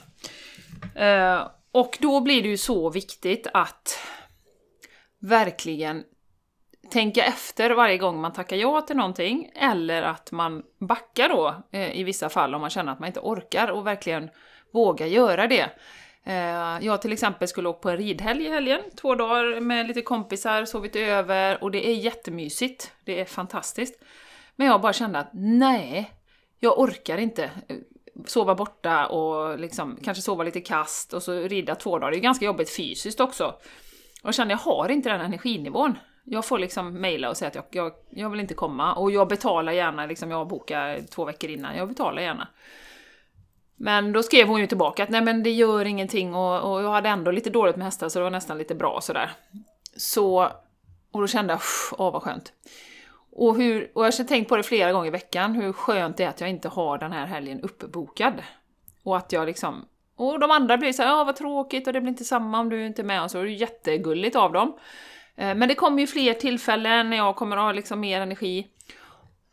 Eh, 0.96 1.48
och 1.74 1.98
då 2.02 2.22
blir 2.22 2.44
det 2.44 2.50
ju 2.50 2.58
så 2.58 2.90
viktigt 2.90 3.48
att 3.54 4.00
verkligen 5.20 6.04
tänka 6.92 7.26
efter 7.26 7.72
varje 7.72 7.98
gång 7.98 8.22
man 8.22 8.34
tackar 8.34 8.56
ja 8.56 8.82
till 8.82 8.96
någonting, 8.96 9.52
eller 9.56 10.02
att 10.04 10.32
man 10.32 10.64
backar 10.80 11.30
då 11.30 11.64
eh, 11.72 12.00
i 12.00 12.04
vissa 12.04 12.30
fall 12.30 12.56
om 12.56 12.62
man 12.62 12.70
känner 12.70 12.92
att 12.92 13.00
man 13.00 13.08
inte 13.08 13.20
orkar 13.20 13.68
och 13.68 13.88
verkligen 13.88 14.30
våga 14.72 15.08
göra 15.08 15.48
det. 15.48 15.70
Eh, 16.24 16.86
jag 16.86 17.02
till 17.02 17.14
exempel 17.14 17.48
skulle 17.48 17.70
åka 17.70 17.80
på 17.80 17.90
en 17.90 17.98
ridhelg 17.98 18.46
i 18.46 18.50
helgen, 18.50 18.82
två 19.02 19.16
dagar 19.16 19.60
med 19.60 19.88
lite 19.88 20.02
kompisar, 20.02 20.66
sovit 20.66 20.96
över 20.96 21.64
och 21.64 21.72
det 21.72 21.88
är 21.88 21.96
jättemysigt. 21.96 22.92
Det 23.06 23.22
är 23.22 23.26
fantastiskt. 23.26 24.04
Men 24.56 24.68
jag 24.68 24.82
bara 24.82 24.94
kände 24.94 25.20
att 25.20 25.30
nej, 25.34 26.12
jag 26.60 26.80
orkar 26.80 27.18
inte 27.18 27.52
sova 28.26 28.56
borta 28.56 29.08
och 29.08 29.60
liksom, 29.60 29.98
kanske 30.04 30.22
sova 30.22 30.44
lite 30.44 30.62
kast 30.62 31.14
och 31.14 31.24
så 31.24 31.34
rida 31.34 31.76
två 31.76 32.00
dagar. 32.00 32.12
Det 32.12 32.18
är 32.18 32.22
ganska 32.22 32.46
jobbigt 32.46 32.76
fysiskt 32.76 33.20
också. 33.20 33.46
Och 34.24 34.28
jag 34.28 34.36
kände 34.36 34.54
jag 34.54 34.60
har 34.60 34.90
inte 34.90 35.10
den 35.10 35.22
energinivån. 35.22 35.98
Jag 36.24 36.46
får 36.46 36.60
liksom 36.60 36.94
mejla 36.94 37.30
och 37.30 37.38
säga 37.38 37.48
att 37.50 37.56
jag, 37.56 37.66
jag, 37.72 37.92
jag, 38.10 38.30
vill 38.30 38.40
inte 38.40 38.54
komma 38.54 38.94
och 38.94 39.12
jag 39.12 39.28
betalar 39.28 39.72
gärna, 39.72 40.06
liksom 40.06 40.32
jag 40.32 40.48
bokar 40.48 41.02
två 41.10 41.26
veckor 41.26 41.50
innan, 41.50 41.78
jag 41.78 41.88
betalar 41.88 42.22
gärna. 42.22 42.48
Men 43.76 44.12
då 44.12 44.24
skrev 44.24 44.48
hon 44.48 44.60
ju 44.60 44.68
tillbaka 44.68 45.04
att 45.04 45.10
nej 45.10 45.22
men 45.22 45.44
det 45.44 45.52
gör 45.52 45.86
ingenting 45.86 46.36
och, 46.36 46.74
och 46.74 46.84
jag 46.84 46.92
hade 46.92 47.10
ändå 47.10 47.32
lite 47.32 47.50
dåligt 47.50 47.76
med 47.76 47.86
hästar 47.86 48.10
så 48.10 48.20
det 48.20 48.24
var 48.24 48.32
nästan 48.32 48.58
lite 48.58 48.76
bra 48.76 49.02
sådär. 49.02 49.32
Så, 49.98 50.52
och 51.12 51.22
då 51.22 51.28
kände 51.28 51.54
jag, 51.54 51.62
åh 51.98 52.14
vad 52.14 52.22
skönt. 52.22 52.54
Och, 53.36 53.58
hur, 53.58 53.92
och 53.94 54.06
jag 54.06 54.12
har 54.12 54.24
tänkt 54.24 54.50
på 54.50 54.58
det 54.58 54.64
flera 54.64 54.92
gånger 54.92 55.08
i 55.08 55.12
veckan, 55.12 55.56
hur 55.56 55.74
skönt 55.74 56.18
det 56.18 56.24
är 56.24 56.30
att 56.30 56.42
jag 56.42 56.50
inte 56.50 56.70
har 56.70 56.98
den 56.98 57.12
här 57.12 57.26
helgen 57.26 57.62
uppbokad. 57.62 58.34
Och 59.04 59.18
att 59.18 59.32
jag 59.32 59.46
liksom... 59.46 59.86
Och 60.16 60.40
de 60.40 60.52
andra 60.52 60.78
blir 60.78 60.94
så 60.94 61.04
här, 61.04 61.10
ja 61.10 61.24
vad 61.24 61.36
tråkigt 61.36 61.88
och 61.88 61.94
det 61.94 62.02
blir 62.02 62.10
inte 62.10 62.24
samma 62.24 62.60
om 62.60 62.70
du 62.70 62.86
inte 62.86 63.02
är 63.02 63.04
med 63.04 63.24
och 63.24 63.32
så. 63.32 63.40
är 63.40 63.44
Det 63.44 63.52
jättegulligt 63.52 64.36
av 64.36 64.54
dem. 64.54 64.78
Eh, 65.36 65.56
men 65.56 65.68
det 65.68 65.76
kommer 65.76 66.00
ju 66.00 66.08
fler 66.08 66.34
tillfällen 66.34 67.10
när 67.10 67.18
jag 67.18 67.36
kommer 67.36 67.58
att 67.58 67.64
ha 67.64 67.72
liksom 67.72 68.00
mer 68.00 68.22
energi. 68.22 68.68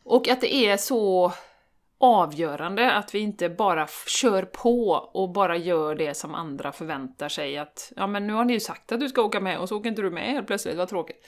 Och 0.04 0.28
att 0.28 0.40
det 0.40 0.54
är 0.54 0.76
så 0.76 1.32
avgörande 1.99 2.92
att 2.92 3.14
vi 3.14 3.18
inte 3.18 3.49
bara 3.49 3.87
kör 4.06 4.42
på 4.42 4.90
och 4.90 5.32
bara 5.32 5.56
gör 5.56 5.94
det 5.94 6.14
som 6.14 6.34
andra 6.34 6.72
förväntar 6.72 7.28
sig 7.28 7.58
att 7.58 7.92
ja 7.96 8.06
men 8.06 8.26
nu 8.26 8.32
har 8.32 8.44
ni 8.44 8.52
ju 8.52 8.60
sagt 8.60 8.92
att 8.92 9.00
du 9.00 9.08
ska 9.08 9.22
åka 9.22 9.40
med 9.40 9.58
och 9.58 9.68
så 9.68 9.76
åker 9.76 9.88
inte 9.88 10.02
du 10.02 10.10
med 10.10 10.25
helt 10.25 10.46
plötsligt, 10.46 10.76
vad 10.76 10.88
tråkigt. 10.88 11.26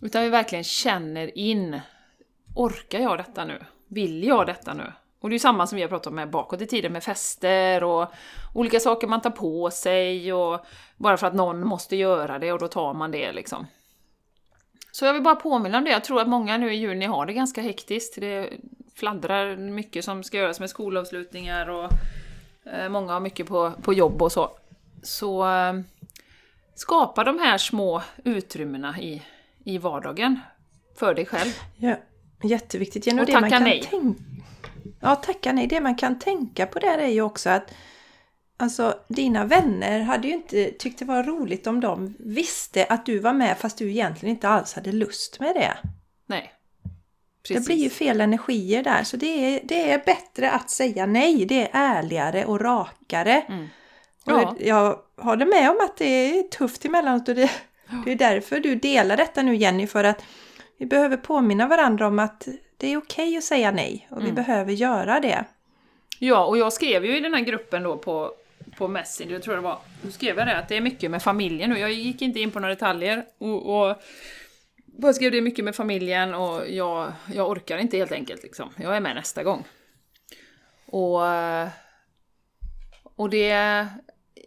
Utan 0.00 0.22
vi 0.22 0.28
verkligen 0.28 0.64
känner 0.64 1.38
in, 1.38 1.80
orkar 2.54 2.98
jag 2.98 3.18
detta 3.18 3.44
nu? 3.44 3.58
Vill 3.88 4.24
jag 4.24 4.46
detta 4.46 4.74
nu? 4.74 4.92
Och 5.20 5.28
det 5.28 5.32
är 5.32 5.34
ju 5.34 5.38
samma 5.38 5.66
som 5.66 5.76
vi 5.76 5.82
har 5.82 5.88
pratat 5.88 6.06
om 6.06 6.14
med 6.14 6.30
bakåt 6.30 6.60
i 6.60 6.66
tiden 6.66 6.92
med 6.92 7.04
fester 7.04 7.84
och 7.84 8.12
olika 8.54 8.80
saker 8.80 9.06
man 9.06 9.20
tar 9.20 9.30
på 9.30 9.70
sig 9.70 10.32
och 10.32 10.66
bara 10.96 11.16
för 11.16 11.26
att 11.26 11.34
någon 11.34 11.66
måste 11.66 11.96
göra 11.96 12.38
det 12.38 12.52
och 12.52 12.58
då 12.58 12.68
tar 12.68 12.94
man 12.94 13.10
det 13.10 13.32
liksom. 13.32 13.66
Så 14.92 15.04
jag 15.04 15.12
vill 15.12 15.22
bara 15.22 15.36
påminna 15.36 15.78
om 15.78 15.84
det, 15.84 15.90
jag 15.90 16.04
tror 16.04 16.20
att 16.20 16.28
många 16.28 16.56
nu 16.56 16.74
i 16.74 16.76
juni 16.76 17.06
har 17.06 17.26
det 17.26 17.32
ganska 17.32 17.60
hektiskt. 17.60 18.20
Det 18.20 18.50
fladdrar 18.94 19.56
mycket 19.56 20.04
som 20.04 20.22
ska 20.22 20.36
göras 20.36 20.60
med 20.60 20.70
skolavslutningar 20.70 21.68
och 21.68 21.90
eh, 22.72 22.88
många 22.88 23.12
har 23.12 23.20
mycket 23.20 23.46
på, 23.46 23.72
på 23.82 23.92
jobb 23.92 24.22
och 24.22 24.32
så. 24.32 24.50
Så 25.02 25.50
eh, 25.50 25.80
skapa 26.74 27.24
de 27.24 27.38
här 27.38 27.58
små 27.58 28.02
utrymmena 28.24 29.00
i, 29.00 29.22
i 29.68 29.78
vardagen 29.78 30.40
för 30.98 31.14
dig 31.14 31.26
själv. 31.26 31.50
Ja, 31.76 31.96
jätteviktigt. 32.42 33.06
Ja, 33.06 33.12
och 33.20 33.26
det 33.26 33.32
tacka 33.32 33.40
man 33.40 33.50
kan 33.50 33.62
nej. 33.62 33.82
Tänka, 33.82 34.22
ja, 35.00 35.14
tacka 35.14 35.52
nej. 35.52 35.66
Det 35.66 35.80
man 35.80 35.94
kan 35.94 36.18
tänka 36.18 36.66
på 36.66 36.78
där 36.78 36.98
är 36.98 37.08
ju 37.08 37.22
också 37.22 37.50
att 37.50 37.74
Alltså 38.60 38.98
dina 39.08 39.44
vänner 39.44 40.00
hade 40.00 40.28
ju 40.28 40.34
inte 40.34 40.70
tyckt 40.70 40.98
det 40.98 41.04
var 41.04 41.22
roligt 41.22 41.66
om 41.66 41.80
de 41.80 42.14
visste 42.18 42.84
att 42.84 43.06
du 43.06 43.18
var 43.18 43.32
med 43.32 43.58
fast 43.58 43.78
du 43.78 43.90
egentligen 43.90 44.34
inte 44.34 44.48
alls 44.48 44.74
hade 44.74 44.92
lust 44.92 45.40
med 45.40 45.54
det. 45.54 45.78
Nej. 46.26 46.52
Precis. 47.42 47.66
Det 47.66 47.74
blir 47.74 47.84
ju 47.84 47.90
fel 47.90 48.20
energier 48.20 48.82
där 48.82 49.04
så 49.04 49.16
det 49.16 49.26
är, 49.26 49.60
det 49.64 49.90
är 49.90 49.98
bättre 49.98 50.50
att 50.50 50.70
säga 50.70 51.06
nej. 51.06 51.44
Det 51.44 51.62
är 51.62 51.68
ärligare 51.72 52.44
och 52.44 52.60
rakare. 52.60 53.40
Mm. 53.48 53.66
Ja. 54.24 54.50
Och 54.50 54.56
jag 54.60 54.98
håller 55.16 55.46
med 55.46 55.70
om 55.70 55.76
att 55.80 55.96
det 55.96 56.38
är 56.38 56.42
tufft 56.42 56.84
emellanåt 56.84 57.28
och 57.28 57.34
det, 57.34 57.50
det 58.04 58.12
är 58.12 58.16
därför 58.16 58.60
du 58.60 58.74
delar 58.74 59.16
detta 59.16 59.42
nu 59.42 59.56
Jenny 59.56 59.86
för 59.86 60.04
att 60.04 60.24
vi 60.78 60.86
behöver 60.86 61.16
påminna 61.16 61.68
varandra 61.68 62.06
om 62.06 62.18
att 62.18 62.48
det 62.76 62.92
är 62.92 62.96
okej 62.96 63.36
att 63.36 63.44
säga 63.44 63.70
nej 63.70 64.08
och 64.10 64.18
vi 64.18 64.22
Mm. 64.22 64.34
behöver 64.34 64.72
göra 64.72 65.20
det. 65.20 65.44
Ja, 66.18 66.44
och 66.44 66.58
jag 66.58 66.72
skrev 66.72 67.04
ju 67.04 67.16
i 67.16 67.20
den 67.20 67.34
här 67.34 67.40
gruppen 67.40 67.82
då 67.82 67.96
på, 67.96 68.32
på 68.76 68.88
Messenger, 68.88 69.32
jag 69.32 69.42
tror 69.42 69.54
det 69.54 69.60
var, 69.60 69.78
då 70.02 70.10
skrev 70.10 70.38
jag 70.38 70.46
det 70.46 70.58
att 70.58 70.68
det 70.68 70.76
är 70.76 70.80
mycket 70.80 71.10
med 71.10 71.22
familjen 71.22 71.70
nu. 71.70 71.78
Jag 71.78 71.92
gick 71.92 72.22
inte 72.22 72.40
in 72.40 72.50
på 72.50 72.60
några 72.60 72.74
detaljer 72.74 73.24
och, 73.38 73.88
och 73.90 73.96
bara 74.86 75.12
skrev 75.12 75.30
det 75.32 75.38
är 75.38 75.42
mycket 75.42 75.64
med 75.64 75.76
familjen 75.76 76.34
och 76.34 76.68
jag, 76.70 77.12
jag 77.34 77.50
orkar 77.50 77.78
inte 77.78 77.96
helt 77.96 78.12
enkelt 78.12 78.42
liksom. 78.42 78.70
Jag 78.76 78.96
är 78.96 79.00
med 79.00 79.14
nästa 79.16 79.42
gång. 79.42 79.64
Och, 80.86 81.20
och 83.16 83.30
det, 83.30 83.86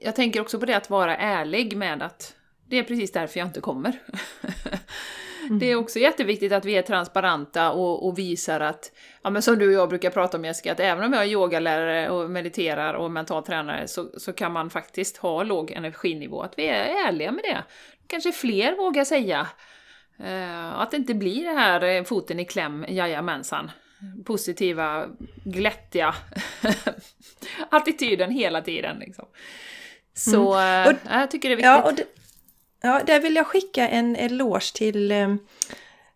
jag 0.01 0.15
tänker 0.15 0.41
också 0.41 0.59
på 0.59 0.65
det 0.65 0.77
att 0.77 0.89
vara 0.89 1.17
ärlig 1.17 1.77
med 1.77 2.01
att 2.01 2.35
det 2.71 2.79
är 2.79 2.83
precis 2.83 3.11
därför 3.11 3.39
jag 3.39 3.47
inte 3.47 3.61
kommer. 3.61 3.99
Det 5.59 5.65
är 5.71 5.75
också 5.75 5.99
jätteviktigt 5.99 6.51
att 6.51 6.65
vi 6.65 6.73
är 6.77 6.81
transparenta 6.81 7.71
och, 7.71 8.07
och 8.07 8.19
visar 8.19 8.59
att, 8.59 8.91
ja 9.21 9.29
men 9.29 9.41
som 9.41 9.59
du 9.59 9.67
och 9.67 9.73
jag 9.73 9.89
brukar 9.89 10.09
prata 10.09 10.37
om 10.37 10.45
Jessica, 10.45 10.71
att 10.71 10.79
även 10.79 11.03
om 11.03 11.13
jag 11.13 11.23
är 11.23 11.27
yogalärare 11.27 12.09
och 12.09 12.29
mediterar 12.29 12.93
och 12.93 13.11
mental 13.11 13.43
tränare 13.43 13.87
så, 13.87 14.09
så 14.17 14.33
kan 14.33 14.51
man 14.51 14.69
faktiskt 14.69 15.17
ha 15.17 15.43
låg 15.43 15.71
energinivå. 15.71 16.41
Att 16.41 16.53
vi 16.57 16.67
är 16.67 17.07
ärliga 17.07 17.31
med 17.31 17.43
det. 17.43 17.63
Kanske 18.07 18.31
fler 18.31 18.75
vågar 18.77 19.03
säga. 19.03 19.47
Eh, 20.23 20.79
att 20.79 20.91
det 20.91 20.97
inte 20.97 21.13
blir 21.13 21.43
det 21.43 21.53
här 21.59 21.83
eh, 21.83 22.03
foten 22.03 22.39
i 22.39 22.45
kläm, 22.45 22.85
jajamensan. 22.89 23.71
Positiva, 24.25 25.05
glättiga 25.43 26.15
attityden 27.69 28.31
hela 28.31 28.61
tiden. 28.61 28.99
Liksom. 28.99 29.25
Så 30.13 30.59
eh, 30.59 30.87
Och- 30.87 30.93
jag 31.09 31.31
tycker 31.31 31.49
det 31.49 31.53
är 31.65 31.83
viktigt. 31.87 32.05
Ja, 32.07 32.20
ja, 32.81 33.01
där 33.05 33.19
vill 33.19 33.35
jag 33.35 33.47
skicka 33.47 33.87
en 33.87 34.15
eloge 34.15 34.73
till, 34.73 35.11
eh, 35.11 35.29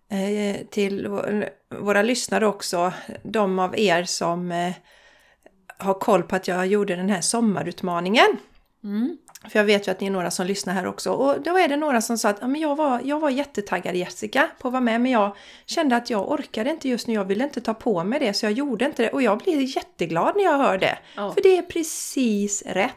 eh, 0.10 0.56
till 0.70 1.08
vå- 1.08 1.50
våra 1.80 2.02
lyssnare 2.02 2.48
också. 2.48 2.94
De 3.24 3.60
av 3.60 3.80
er 3.80 4.04
som 4.04 4.52
eh, 4.52 4.74
har 5.78 5.94
koll 5.94 6.24
på 6.24 6.36
att 6.36 6.48
jag 6.48 6.68
gjorde 6.68 6.96
den 6.96 7.10
här 7.10 7.22
sommarutmaningen. 7.22 8.38
Mm. 8.84 9.18
För 9.50 9.60
jag 9.60 9.66
vet 9.66 9.88
ju 9.88 9.92
att 9.92 10.02
ni 10.02 10.08
är 10.08 10.12
några 10.12 10.32
som 10.32 10.46
lyssnar 10.48 10.74
här 10.74 10.88
också. 10.88 11.12
Och 11.12 11.42
då 11.42 11.58
är 11.58 11.68
det 11.68 11.76
några 11.78 12.02
som 12.02 12.18
sa 12.18 12.30
att 12.30 12.38
ja, 12.42 12.48
men 12.48 12.62
jag, 12.62 12.76
var, 12.76 13.02
jag 13.04 13.20
var 13.20 13.30
jättetaggad 13.30 13.96
Jessica 13.96 14.50
på 14.60 14.68
att 14.68 14.72
vara 14.72 14.82
med 14.82 15.02
men 15.02 15.12
jag 15.12 15.36
kände 15.66 15.96
att 15.96 16.10
jag 16.10 16.32
orkade 16.32 16.70
inte 16.70 16.90
just 16.90 17.08
nu. 17.08 17.14
Jag 17.14 17.26
ville 17.26 17.44
inte 17.44 17.62
ta 17.62 17.74
på 17.74 18.04
mig 18.04 18.20
det 18.20 18.34
så 18.34 18.46
jag 18.46 18.52
gjorde 18.54 18.86
inte 18.86 19.04
det. 19.04 19.10
Och 19.10 19.22
jag 19.22 19.38
blir 19.40 19.78
jätteglad 19.78 20.36
när 20.36 20.44
jag 20.44 20.58
hör 20.58 20.78
det. 20.78 20.98
Ja. 21.16 21.32
För 21.32 21.42
det 21.42 21.58
är 21.58 21.62
precis 21.62 22.64
rätt. 22.66 22.96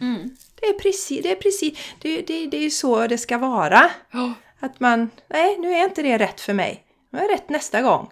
Mm. 0.00 0.36
Det 0.60 0.66
är 0.66 0.72
precis, 0.78 1.22
det 1.22 1.30
är 1.32 1.36
precis, 1.36 1.78
det, 2.00 2.22
det, 2.22 2.46
det 2.46 2.56
är 2.66 2.70
så 2.70 3.06
det 3.06 3.18
ska 3.18 3.38
vara. 3.38 3.90
Ja, 4.10 4.32
Att 4.60 4.80
man, 4.80 5.10
nej 5.28 5.58
nu 5.58 5.72
är 5.72 5.84
inte 5.84 6.02
det 6.02 6.18
rätt 6.18 6.40
för 6.40 6.52
mig. 6.52 6.84
Nu 7.10 7.18
är 7.18 7.28
det 7.28 7.34
rätt 7.34 7.48
nästa 7.48 7.82
gång. 7.82 8.10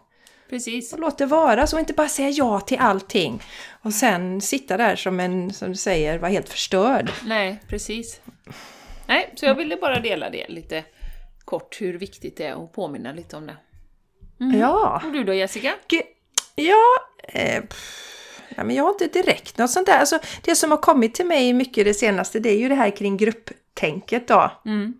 precis. 0.50 0.92
Och 0.92 0.98
låt 0.98 1.18
det 1.18 1.26
vara 1.26 1.66
så, 1.66 1.78
inte 1.78 1.92
bara 1.92 2.08
säga 2.08 2.28
ja 2.30 2.60
till 2.60 2.78
allting. 2.78 3.42
Och 3.82 3.92
sen 3.92 4.40
sitta 4.40 4.76
där 4.76 4.96
som 4.96 5.20
en, 5.20 5.52
som 5.52 5.68
du 5.68 5.74
säger, 5.76 6.18
var 6.18 6.28
helt 6.28 6.48
förstörd. 6.48 7.10
Nej, 7.26 7.60
precis. 7.68 8.20
Nej, 9.06 9.32
så 9.36 9.46
jag 9.46 9.54
ville 9.54 9.76
bara 9.76 10.00
dela 10.00 10.30
det 10.30 10.46
lite 10.48 10.84
kort, 11.44 11.80
hur 11.80 11.98
viktigt 11.98 12.36
det 12.36 12.44
är 12.46 12.54
och 12.54 12.72
påminna 12.72 13.12
lite 13.12 13.36
om 13.36 13.46
det. 13.46 13.56
Ja. 14.58 15.02
Och 15.06 15.12
du 15.12 15.24
då 15.24 15.34
Jessica? 15.34 15.74
Ge- 15.88 16.02
Ja, 16.54 16.84
eh, 17.28 17.62
pff, 17.62 18.17
ja, 18.58 18.64
men 18.64 18.76
jag 18.76 18.84
har 18.84 18.90
inte 18.90 19.06
direkt 19.06 19.58
något 19.58 19.70
sånt 19.70 19.86
där. 19.86 19.98
Alltså, 19.98 20.18
det 20.42 20.54
som 20.56 20.70
har 20.70 20.78
kommit 20.78 21.14
till 21.14 21.26
mig 21.26 21.52
mycket 21.52 21.84
det 21.84 21.94
senaste, 21.94 22.38
det 22.40 22.50
är 22.50 22.58
ju 22.58 22.68
det 22.68 22.74
här 22.74 22.96
kring 22.96 23.16
grupptänket 23.16 24.28
då. 24.28 24.50
Mm. 24.64 24.94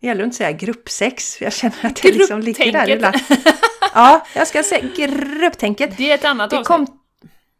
Det 0.00 0.06
gäller 0.06 0.22
att 0.22 0.26
inte 0.26 0.36
säga 0.36 0.52
gruppsex, 0.52 1.36
för 1.36 1.44
jag 1.44 1.52
känner 1.52 1.76
att 1.86 1.96
det 2.02 2.12
liksom 2.12 2.40
ligger 2.40 2.72
där 2.72 2.90
ibland. 2.90 3.16
Ja, 3.94 4.26
jag 4.34 4.46
ska 4.48 4.62
säga 4.62 4.88
grupptänket. 4.96 5.96
Det 5.96 6.10
är 6.10 6.14
ett 6.14 6.24
annat 6.24 6.50
Det 6.50 6.56
avsnitt. 6.58 6.66
kom, 6.88 7.00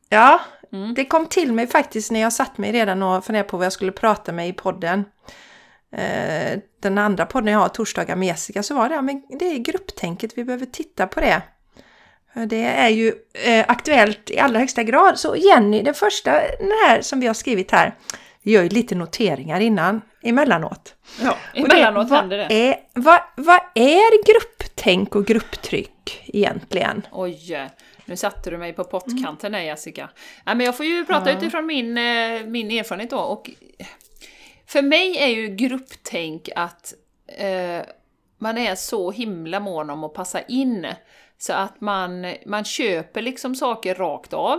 ja, 0.09 0.41
Mm. 0.73 0.95
det 0.95 1.05
kom 1.05 1.27
till 1.27 1.53
mig 1.53 1.67
faktiskt 1.67 2.11
när 2.11 2.21
jag 2.21 2.33
satt 2.33 2.59
mig 2.59 2.73
redan 2.73 3.03
och 3.03 3.25
funderade 3.25 3.49
på 3.49 3.57
vad 3.57 3.67
jag 3.67 3.73
skulle 3.73 3.93
prata 3.93 4.33
med 4.33 4.49
i 4.49 4.53
podden. 4.53 5.05
Eh, 5.93 6.59
den 6.83 6.99
andra 6.99 7.27
podden 7.27 7.53
jag 7.53 7.61
har, 7.61 7.69
Torsdagar 7.69 8.17
med 8.17 8.29
Jessica, 8.29 8.63
så 8.63 8.75
var 8.75 8.89
det, 8.89 8.95
ja, 8.95 9.03
men 9.03 9.23
det 9.39 9.45
är 9.45 9.59
grupptänket, 9.59 10.33
vi 10.39 10.45
behöver 10.45 10.67
titta 10.67 11.07
på 11.07 11.21
det. 11.21 11.43
Det 12.35 12.63
är 12.65 12.89
ju 12.89 13.15
eh, 13.33 13.65
aktuellt 13.69 14.31
i 14.31 14.39
allra 14.39 14.59
högsta 14.59 14.83
grad. 14.83 15.19
Så 15.19 15.37
Jenny, 15.37 15.83
den 15.83 15.95
första 15.95 16.33
den 16.33 16.73
här 16.87 17.03
som 17.03 17.21
vi 17.21 17.27
har 17.27 17.35
skrivit 17.35 17.71
här, 17.71 17.95
vi 18.43 18.53
gör 18.53 18.63
ju 18.63 18.69
lite 18.69 18.95
noteringar 18.95 19.61
innan, 19.61 20.01
emellanåt. 20.23 20.95
Ja, 21.23 21.31
Och 21.31 21.37
det- 21.69 21.75
emellanåt 21.75 22.09
vad 22.11 22.19
händer 22.21 22.39
det. 22.39 22.69
Är, 22.69 22.77
vad, 22.95 23.21
vad 23.37 23.61
är 23.75 24.33
grupptänk? 24.33 25.15
och 25.15 25.27
grupptryck 25.27 26.23
egentligen? 26.27 27.07
Oj, 27.13 27.69
nu 28.05 28.17
satte 28.17 28.51
du 28.51 28.59
mig 28.59 28.73
på 28.73 28.85
pottkanten 28.85 29.53
där 29.53 29.61
Jessica. 29.61 30.11
Ja, 30.47 30.55
men 30.55 30.67
jag 30.67 30.77
får 30.77 30.87
ju 30.87 31.05
prata 31.05 31.31
ja. 31.31 31.37
utifrån 31.37 31.67
min, 31.67 31.99
eh, 31.99 32.45
min 32.47 32.71
erfarenhet 32.71 33.11
då. 33.11 33.19
Och 33.19 33.51
för 34.67 34.83
mig 34.83 35.19
är 35.19 35.27
ju 35.27 35.49
grupptänk 35.49 36.49
att 36.57 36.95
eh, 37.39 37.81
man 38.39 38.59
är 38.59 38.75
så 38.75 39.11
himla 39.11 39.61
mån 39.61 39.91
om 39.91 40.05
att 40.05 40.15
passa 40.15 40.41
in. 40.43 40.87
Så 41.39 41.53
att 41.53 41.81
man, 41.81 42.35
man 42.47 42.65
köper 42.65 43.23
liksom 43.23 43.55
saker 43.55 43.95
rakt 43.95 44.33
av. 44.33 44.59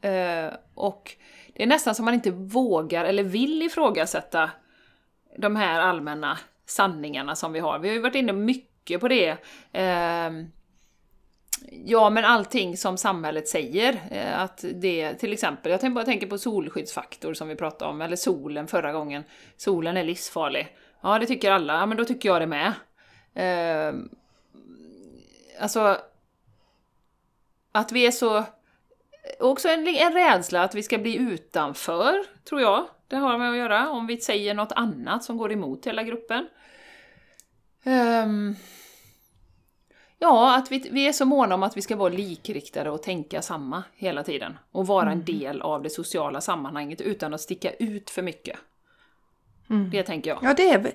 Eh, 0.00 0.52
och 0.74 1.16
det 1.54 1.62
är 1.62 1.66
nästan 1.66 1.94
som 1.94 2.04
man 2.04 2.14
inte 2.14 2.30
vågar 2.30 3.04
eller 3.04 3.22
vill 3.22 3.62
ifrågasätta 3.62 4.50
de 5.36 5.56
här 5.56 5.80
allmänna 5.80 6.38
sanningarna 6.66 7.36
som 7.36 7.52
vi 7.52 7.60
har. 7.60 7.78
Vi 7.78 7.88
har 7.88 7.94
ju 7.94 8.00
varit 8.00 8.14
inne 8.14 8.32
mycket 8.32 9.00
på 9.00 9.08
det. 9.08 9.36
Eh, 9.72 10.30
ja, 11.70 12.10
men 12.10 12.24
allting 12.24 12.76
som 12.76 12.96
samhället 12.96 13.48
säger. 13.48 14.00
Eh, 14.10 14.40
att 14.40 14.64
det, 14.74 15.14
till 15.14 15.32
exempel, 15.32 15.78
jag 15.82 15.92
bara 15.92 16.04
tänker 16.04 16.26
på 16.26 16.38
solskyddsfaktor 16.38 17.34
som 17.34 17.48
vi 17.48 17.56
pratade 17.56 17.90
om, 17.90 18.00
eller 18.00 18.16
solen 18.16 18.66
förra 18.66 18.92
gången. 18.92 19.24
Solen 19.56 19.96
är 19.96 20.04
livsfarlig. 20.04 20.76
Ja, 21.00 21.18
det 21.18 21.26
tycker 21.26 21.50
alla. 21.50 21.72
Ja, 21.72 21.86
men 21.86 21.96
då 21.96 22.04
tycker 22.04 22.28
jag 22.28 22.42
det 22.42 22.46
med. 22.46 22.72
Eh, 23.34 23.94
alltså, 25.60 25.96
att 27.78 27.92
vi 27.92 28.06
är 28.06 28.10
så... 28.10 28.44
Också 29.40 29.68
en, 29.68 29.88
en 29.88 30.12
rädsla 30.12 30.62
att 30.62 30.74
vi 30.74 30.82
ska 30.82 30.98
bli 30.98 31.16
utanför, 31.16 32.24
tror 32.48 32.60
jag. 32.60 32.86
Det 33.08 33.16
har 33.16 33.38
med 33.38 33.50
att 33.50 33.56
göra, 33.56 33.90
om 33.90 34.06
vi 34.06 34.20
säger 34.20 34.54
något 34.54 34.72
annat 34.72 35.24
som 35.24 35.36
går 35.36 35.52
emot 35.52 35.86
hela 35.86 36.02
gruppen. 36.02 36.48
Um, 37.84 38.56
ja, 40.18 40.56
att 40.56 40.72
vi, 40.72 40.88
vi 40.90 41.08
är 41.08 41.12
så 41.12 41.24
måna 41.24 41.54
om 41.54 41.62
att 41.62 41.76
vi 41.76 41.82
ska 41.82 41.96
vara 41.96 42.12
likriktade 42.12 42.90
och 42.90 43.02
tänka 43.02 43.42
samma 43.42 43.82
hela 43.94 44.22
tiden. 44.22 44.58
Och 44.72 44.86
vara 44.86 45.06
mm. 45.06 45.18
en 45.18 45.24
del 45.24 45.62
av 45.62 45.82
det 45.82 45.90
sociala 45.90 46.40
sammanhanget 46.40 47.00
utan 47.00 47.34
att 47.34 47.40
sticka 47.40 47.72
ut 47.72 48.10
för 48.10 48.22
mycket. 48.22 48.58
Mm. 49.70 49.90
Det 49.90 50.02
tänker 50.02 50.30
jag. 50.30 50.38
Ja, 50.42 50.54
det 50.54 50.70
är 50.70 50.92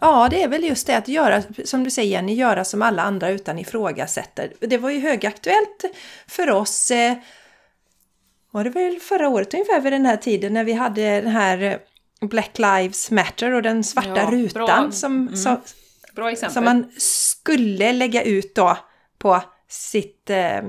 Ja, 0.00 0.28
det 0.30 0.42
är 0.42 0.48
väl 0.48 0.64
just 0.64 0.86
det 0.86 0.96
att 0.96 1.08
göra, 1.08 1.42
som 1.64 1.84
du 1.84 1.90
säger 1.90 2.10
Jenny, 2.10 2.34
göra 2.34 2.64
som 2.64 2.82
alla 2.82 3.02
andra 3.02 3.30
utan 3.30 3.58
ifrågasätter. 3.58 4.52
Det 4.60 4.78
var 4.78 4.90
ju 4.90 5.00
högaktuellt 5.00 5.84
för 6.26 6.50
oss, 6.50 6.90
eh, 6.90 7.14
var 8.50 8.64
det 8.64 8.70
väl 8.70 9.00
förra 9.00 9.28
året 9.28 9.54
ungefär 9.54 9.80
vid 9.80 9.92
den 9.92 10.06
här 10.06 10.16
tiden 10.16 10.54
när 10.54 10.64
vi 10.64 10.72
hade 10.72 11.20
den 11.20 11.30
här 11.30 11.62
eh, 11.62 11.78
Black 12.28 12.58
Lives 12.58 13.10
Matter 13.10 13.52
och 13.52 13.62
den 13.62 13.84
svarta 13.84 14.16
ja, 14.16 14.30
rutan 14.30 14.92
som, 14.92 15.12
mm. 15.20 15.36
som, 15.36 15.60
som, 16.50 16.64
man 16.64 16.92
skulle 16.98 17.92
lägga 17.92 18.22
ut 18.22 18.54
då 18.54 18.78
på, 19.18 19.42
sitt, 19.68 20.30
eh, 20.30 20.60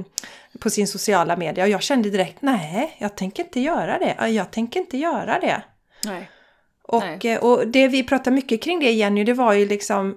på 0.59 0.69
sin 0.69 0.87
sociala 0.87 1.37
media. 1.37 1.63
Och 1.63 1.69
jag 1.69 1.83
kände 1.83 2.09
direkt, 2.09 2.41
nej, 2.41 2.95
jag 2.99 3.17
tänker 3.17 3.43
inte 3.43 3.59
göra 3.59 3.99
det. 3.99 4.27
Jag 4.29 4.51
tänker 4.51 4.79
inte 4.79 4.97
göra 4.97 5.39
det. 5.39 5.61
Nej. 6.05 6.29
Och, 6.87 7.25
eh, 7.25 7.43
och 7.43 7.67
det 7.67 7.87
vi 7.87 8.03
pratade 8.03 8.35
mycket 8.35 8.61
kring 8.61 8.79
det 8.79 8.91
Jenny, 8.91 9.23
det 9.23 9.33
var 9.33 9.53
ju 9.53 9.65
liksom 9.65 10.15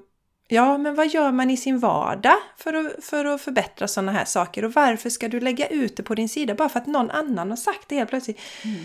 Ja, 0.51 0.79
men 0.79 0.95
vad 0.95 1.09
gör 1.09 1.33
man 1.33 1.51
i 1.51 1.57
sin 1.57 1.79
vardag 1.79 2.37
för 2.57 2.75
att, 2.75 3.05
för 3.05 3.25
att 3.25 3.41
förbättra 3.41 3.89
sådana 3.89 4.13
här 4.13 4.25
saker? 4.25 4.65
Och 4.65 4.73
varför 4.73 5.11
ska 5.11 5.29
du 5.29 5.41
lägga 5.41 5.67
ut 5.67 5.97
det 5.97 6.03
på 6.03 6.15
din 6.15 6.29
sida 6.29 6.55
bara 6.55 6.69
för 6.69 6.81
att 6.81 6.87
någon 6.87 7.11
annan 7.11 7.51
har 7.51 7.57
sagt 7.57 7.89
det 7.89 7.97
helt 7.97 8.11
plötsligt? 8.11 8.41
Mm. 8.65 8.85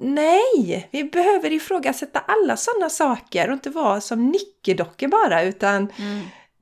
Nej, 0.00 0.88
vi 0.90 1.04
behöver 1.04 1.52
ifrågasätta 1.52 2.18
alla 2.18 2.56
sådana 2.56 2.90
saker 2.90 3.48
och 3.48 3.52
inte 3.52 3.70
vara 3.70 4.00
som 4.00 4.28
nickedockor 4.30 5.08
bara 5.08 5.42
utan 5.42 5.76
mm. 5.76 6.20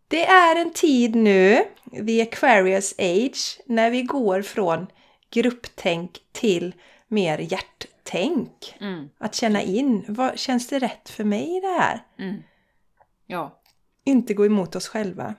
det 0.08 0.26
är 0.26 0.56
en 0.56 0.72
tid 0.72 1.14
nu, 1.14 1.64
the 2.06 2.22
Aquarius 2.22 2.94
age, 2.98 3.60
när 3.66 3.90
vi 3.90 4.02
går 4.02 4.42
från 4.42 4.86
grupptänk 5.30 6.18
till 6.32 6.74
mer 7.08 7.38
hjärt 7.38 7.86
tänk. 8.06 8.76
Mm. 8.80 9.08
Att 9.18 9.34
känna 9.34 9.62
in, 9.62 10.04
vad, 10.08 10.38
känns 10.38 10.68
det 10.68 10.78
rätt 10.78 11.08
för 11.08 11.24
mig 11.24 11.56
i 11.56 11.60
det 11.60 11.80
här? 11.80 12.02
Mm. 12.18 12.42
Ja. 13.26 13.60
Inte 14.04 14.34
gå 14.34 14.46
emot 14.46 14.76
oss 14.76 14.88
själva. 14.88 15.34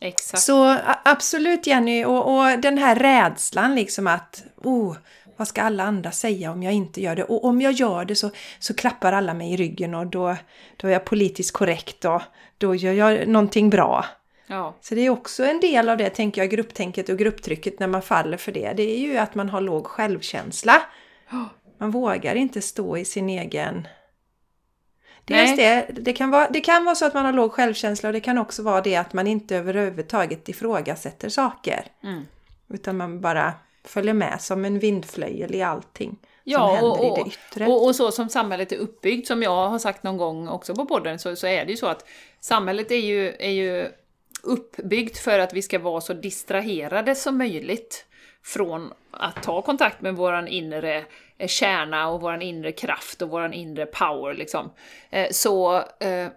Exakt. 0.00 0.42
Så 0.42 0.76
absolut 1.04 1.66
Jenny, 1.66 2.04
och, 2.04 2.34
och, 2.34 2.58
den 2.58 2.78
här 2.78 2.96
rädslan 2.96 3.74
liksom 3.74 4.06
att 4.06 4.44
oh, 4.56 4.96
vad 5.36 5.48
ska 5.48 5.62
alla 5.62 5.84
andra 5.84 6.10
säga 6.10 6.52
om 6.52 6.62
jag 6.62 6.72
inte 6.72 7.02
gör 7.02 7.16
det? 7.16 7.24
Och 7.24 7.44
om 7.44 7.60
jag 7.60 7.72
gör 7.72 8.04
det 8.04 8.16
så, 8.16 8.30
så 8.58 8.74
klappar 8.74 9.12
alla 9.12 9.34
mig 9.34 9.52
i 9.52 9.56
ryggen 9.56 9.94
och 9.94 10.06
då, 10.06 10.36
då 10.76 10.88
är 10.88 10.92
jag 10.92 11.04
politiskt 11.04 11.52
korrekt 11.52 12.04
och 12.04 12.22
då 12.58 12.74
gör 12.74 12.92
jag 12.92 13.28
någonting 13.28 13.70
bra. 13.70 14.04
Ja. 14.46 14.76
Så 14.80 14.94
det 14.94 15.00
är 15.00 15.10
också 15.10 15.44
en 15.44 15.60
del 15.60 15.88
av 15.88 15.96
det, 15.96 16.10
tänker 16.10 16.40
jag, 16.40 16.50
grupptänket 16.50 17.08
och 17.08 17.18
grupptrycket 17.18 17.80
när 17.80 17.86
man 17.86 18.02
faller 18.02 18.36
för 18.36 18.52
det. 18.52 18.72
Det 18.72 18.82
är 18.82 18.98
ju 18.98 19.18
att 19.18 19.34
man 19.34 19.48
har 19.48 19.60
låg 19.60 19.86
självkänsla. 19.86 20.82
Man 21.80 21.90
vågar 21.90 22.34
inte 22.34 22.62
stå 22.62 22.96
i 22.96 23.04
sin 23.04 23.28
egen... 23.28 23.88
Dels 25.24 25.56
det, 25.56 25.86
det, 25.90 26.12
kan 26.12 26.30
vara, 26.30 26.48
det 26.50 26.60
kan 26.60 26.84
vara 26.84 26.94
så 26.94 27.06
att 27.06 27.14
man 27.14 27.24
har 27.24 27.32
låg 27.32 27.52
självkänsla 27.52 28.08
och 28.08 28.12
det 28.12 28.20
kan 28.20 28.38
också 28.38 28.62
vara 28.62 28.80
det 28.80 28.96
att 28.96 29.12
man 29.12 29.26
inte 29.26 29.56
överhuvudtaget 29.56 30.48
ifrågasätter 30.48 31.28
saker. 31.28 31.86
Mm. 32.02 32.26
Utan 32.68 32.96
man 32.96 33.20
bara 33.20 33.52
följer 33.84 34.14
med 34.14 34.40
som 34.40 34.64
en 34.64 34.78
vindflöjel 34.78 35.54
i 35.54 35.62
allting 35.62 36.18
ja, 36.44 36.58
som 36.58 36.76
händer 36.76 37.10
och, 37.10 37.18
i 37.18 37.22
det 37.22 37.28
yttre. 37.30 37.66
Och, 37.66 37.86
och, 37.86 37.96
så 37.96 38.12
som 38.12 38.28
samhället 38.28 38.72
är 38.72 38.76
uppbyggt, 38.76 39.26
som 39.26 39.42
jag 39.42 39.68
har 39.68 39.78
sagt 39.78 40.02
någon 40.02 40.16
gång 40.16 40.48
också 40.48 40.74
på 40.74 40.86
podden, 40.86 41.18
så, 41.18 41.36
så 41.36 41.46
är 41.46 41.64
det 41.64 41.70
ju 41.70 41.76
så 41.76 41.86
att 41.86 42.08
samhället 42.40 42.90
är 42.90 42.96
ju, 42.96 43.28
är 43.38 43.50
ju 43.50 43.88
uppbyggt 44.42 45.18
för 45.18 45.38
att 45.38 45.54
vi 45.54 45.62
ska 45.62 45.78
vara 45.78 46.00
så 46.00 46.12
distraherade 46.12 47.14
som 47.14 47.38
möjligt 47.38 48.04
från 48.42 48.92
att 49.10 49.42
ta 49.42 49.62
kontakt 49.62 50.00
med 50.00 50.16
våran 50.16 50.48
inre 50.48 51.04
Eh, 51.40 51.48
kärna 51.48 52.08
och 52.08 52.20
vår 52.20 52.42
inre 52.42 52.72
kraft 52.72 53.22
och 53.22 53.28
vår 53.28 53.54
inre 53.54 53.86
power 53.86 54.34
liksom. 54.34 54.72
Eh, 55.10 55.28
så 55.30 55.76
eh, 55.76 56.28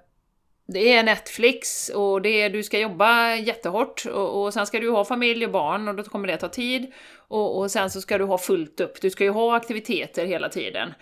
det 0.68 0.94
är 0.94 1.04
Netflix 1.04 1.90
och 1.90 2.22
det 2.22 2.42
är, 2.42 2.50
du 2.50 2.64
ska 2.64 2.80
jobba 2.80 3.36
jättehårt 3.36 4.06
och, 4.06 4.44
och 4.44 4.54
sen 4.54 4.68
ska 4.68 4.80
du 4.80 4.90
ha 4.90 5.06
familj 5.06 5.46
och 5.46 5.52
barn 5.52 5.88
och 5.88 5.96
då 5.96 6.04
kommer 6.04 6.28
det 6.28 6.38
ta 6.38 6.50
tid. 6.50 6.94
Och, 7.18 7.60
och 7.60 7.72
sen 7.72 7.90
så 7.90 8.02
ska 8.02 8.18
du 8.18 8.24
ha 8.24 8.38
fullt 8.38 8.80
upp, 8.80 9.02
du 9.02 9.10
ska 9.10 9.24
ju 9.24 9.30
ha 9.30 9.56
aktiviteter 9.56 10.26
hela 10.26 10.50
tiden. 10.50 10.94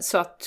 Så 0.00 0.18
att 0.18 0.46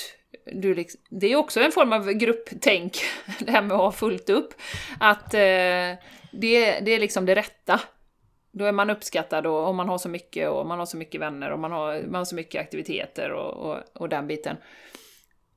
du 0.52 0.74
liksom, 0.74 1.00
det 1.10 1.32
är 1.32 1.36
också 1.36 1.60
en 1.60 1.72
form 1.72 1.92
av 1.92 2.12
grupptänk, 2.12 2.98
det 3.38 3.52
här 3.52 3.62
med 3.62 3.72
att 3.72 3.80
ha 3.80 3.92
fullt 3.92 4.30
upp. 4.30 4.54
Att 5.00 5.30
det, 5.30 5.98
det 6.82 6.90
är 6.90 7.00
liksom 7.00 7.26
det 7.26 7.34
rätta. 7.34 7.80
Då 8.52 8.64
är 8.64 8.72
man 8.72 8.90
uppskattad 8.90 9.46
och, 9.46 9.68
och 9.68 9.74
man 9.74 9.88
har 9.88 9.98
så 9.98 10.08
mycket 10.08 10.48
och 10.50 10.66
man 10.66 10.78
har 10.78 10.86
så 10.86 10.96
mycket 10.96 11.20
vänner 11.20 11.50
och 11.50 11.58
man 11.58 11.72
har, 11.72 12.02
man 12.02 12.14
har 12.14 12.24
så 12.24 12.34
mycket 12.34 12.60
aktiviteter 12.60 13.32
och, 13.32 13.70
och, 13.70 13.78
och 13.92 14.08
den 14.08 14.26
biten. 14.26 14.56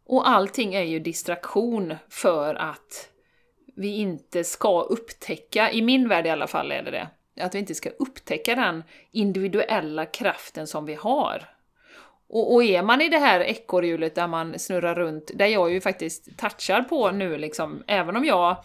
Och 0.05 0.29
allting 0.29 0.75
är 0.75 0.83
ju 0.83 0.99
distraktion 0.99 1.95
för 2.09 2.55
att 2.55 3.09
vi 3.75 3.97
inte 3.97 4.43
ska 4.43 4.81
upptäcka, 4.81 5.71
i 5.71 5.81
min 5.81 6.09
värld 6.09 6.25
i 6.25 6.29
alla 6.29 6.47
fall 6.47 6.71
är 6.71 6.83
det 6.83 6.91
det, 6.91 7.07
att 7.43 7.55
vi 7.55 7.59
inte 7.59 7.75
ska 7.75 7.89
upptäcka 7.89 8.55
den 8.55 8.83
individuella 9.11 10.05
kraften 10.05 10.67
som 10.67 10.85
vi 10.85 10.93
har. 10.93 11.49
Och, 12.27 12.53
och 12.53 12.63
är 12.63 12.83
man 12.83 13.01
i 13.01 13.09
det 13.09 13.17
här 13.17 13.39
ekorrhjulet 13.39 14.15
där 14.15 14.27
man 14.27 14.59
snurrar 14.59 14.95
runt, 14.95 15.31
där 15.33 15.45
jag 15.45 15.71
ju 15.71 15.81
faktiskt 15.81 16.37
touchar 16.37 16.81
på 16.81 17.11
nu 17.11 17.37
liksom, 17.37 17.83
även 17.87 18.15
om 18.15 18.25
jag 18.25 18.57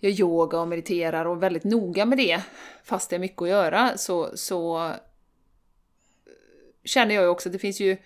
gör 0.00 0.10
yoga 0.10 0.60
och 0.60 0.68
mediterar 0.68 1.24
och 1.24 1.36
är 1.36 1.40
väldigt 1.40 1.64
noga 1.64 2.04
med 2.04 2.18
det, 2.18 2.42
fast 2.84 3.10
det 3.10 3.16
är 3.16 3.20
mycket 3.20 3.42
att 3.42 3.48
göra, 3.48 3.98
så, 3.98 4.36
så 4.36 4.86
eh, 4.86 4.92
känner 6.84 7.14
jag 7.14 7.24
ju 7.24 7.28
också 7.28 7.48
att 7.48 7.52
det 7.52 7.58
finns 7.58 7.80
ju... 7.80 7.96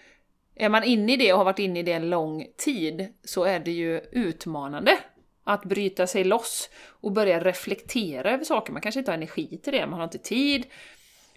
Är 0.55 0.69
man 0.69 0.85
inne 0.85 1.13
i 1.13 1.17
det 1.17 1.33
och 1.33 1.39
har 1.39 1.45
varit 1.45 1.59
inne 1.59 1.79
i 1.79 1.83
det 1.83 1.93
en 1.93 2.11
lång 2.11 2.47
tid 2.57 3.15
så 3.25 3.45
är 3.45 3.61
det 3.61 3.71
ju 3.71 4.01
utmanande 4.13 4.99
att 5.45 5.65
bryta 5.65 6.07
sig 6.07 6.25
loss 6.25 6.71
och 6.87 7.13
börja 7.13 7.45
reflektera 7.45 8.31
över 8.31 8.45
saker. 8.45 8.73
Man 8.73 8.83
kanske 8.83 8.99
inte 8.99 9.11
har 9.11 9.17
energi 9.17 9.61
till 9.63 9.73
det, 9.73 9.87
man 9.87 9.99
har 9.99 10.05
inte 10.05 10.19
tid. 10.19 10.67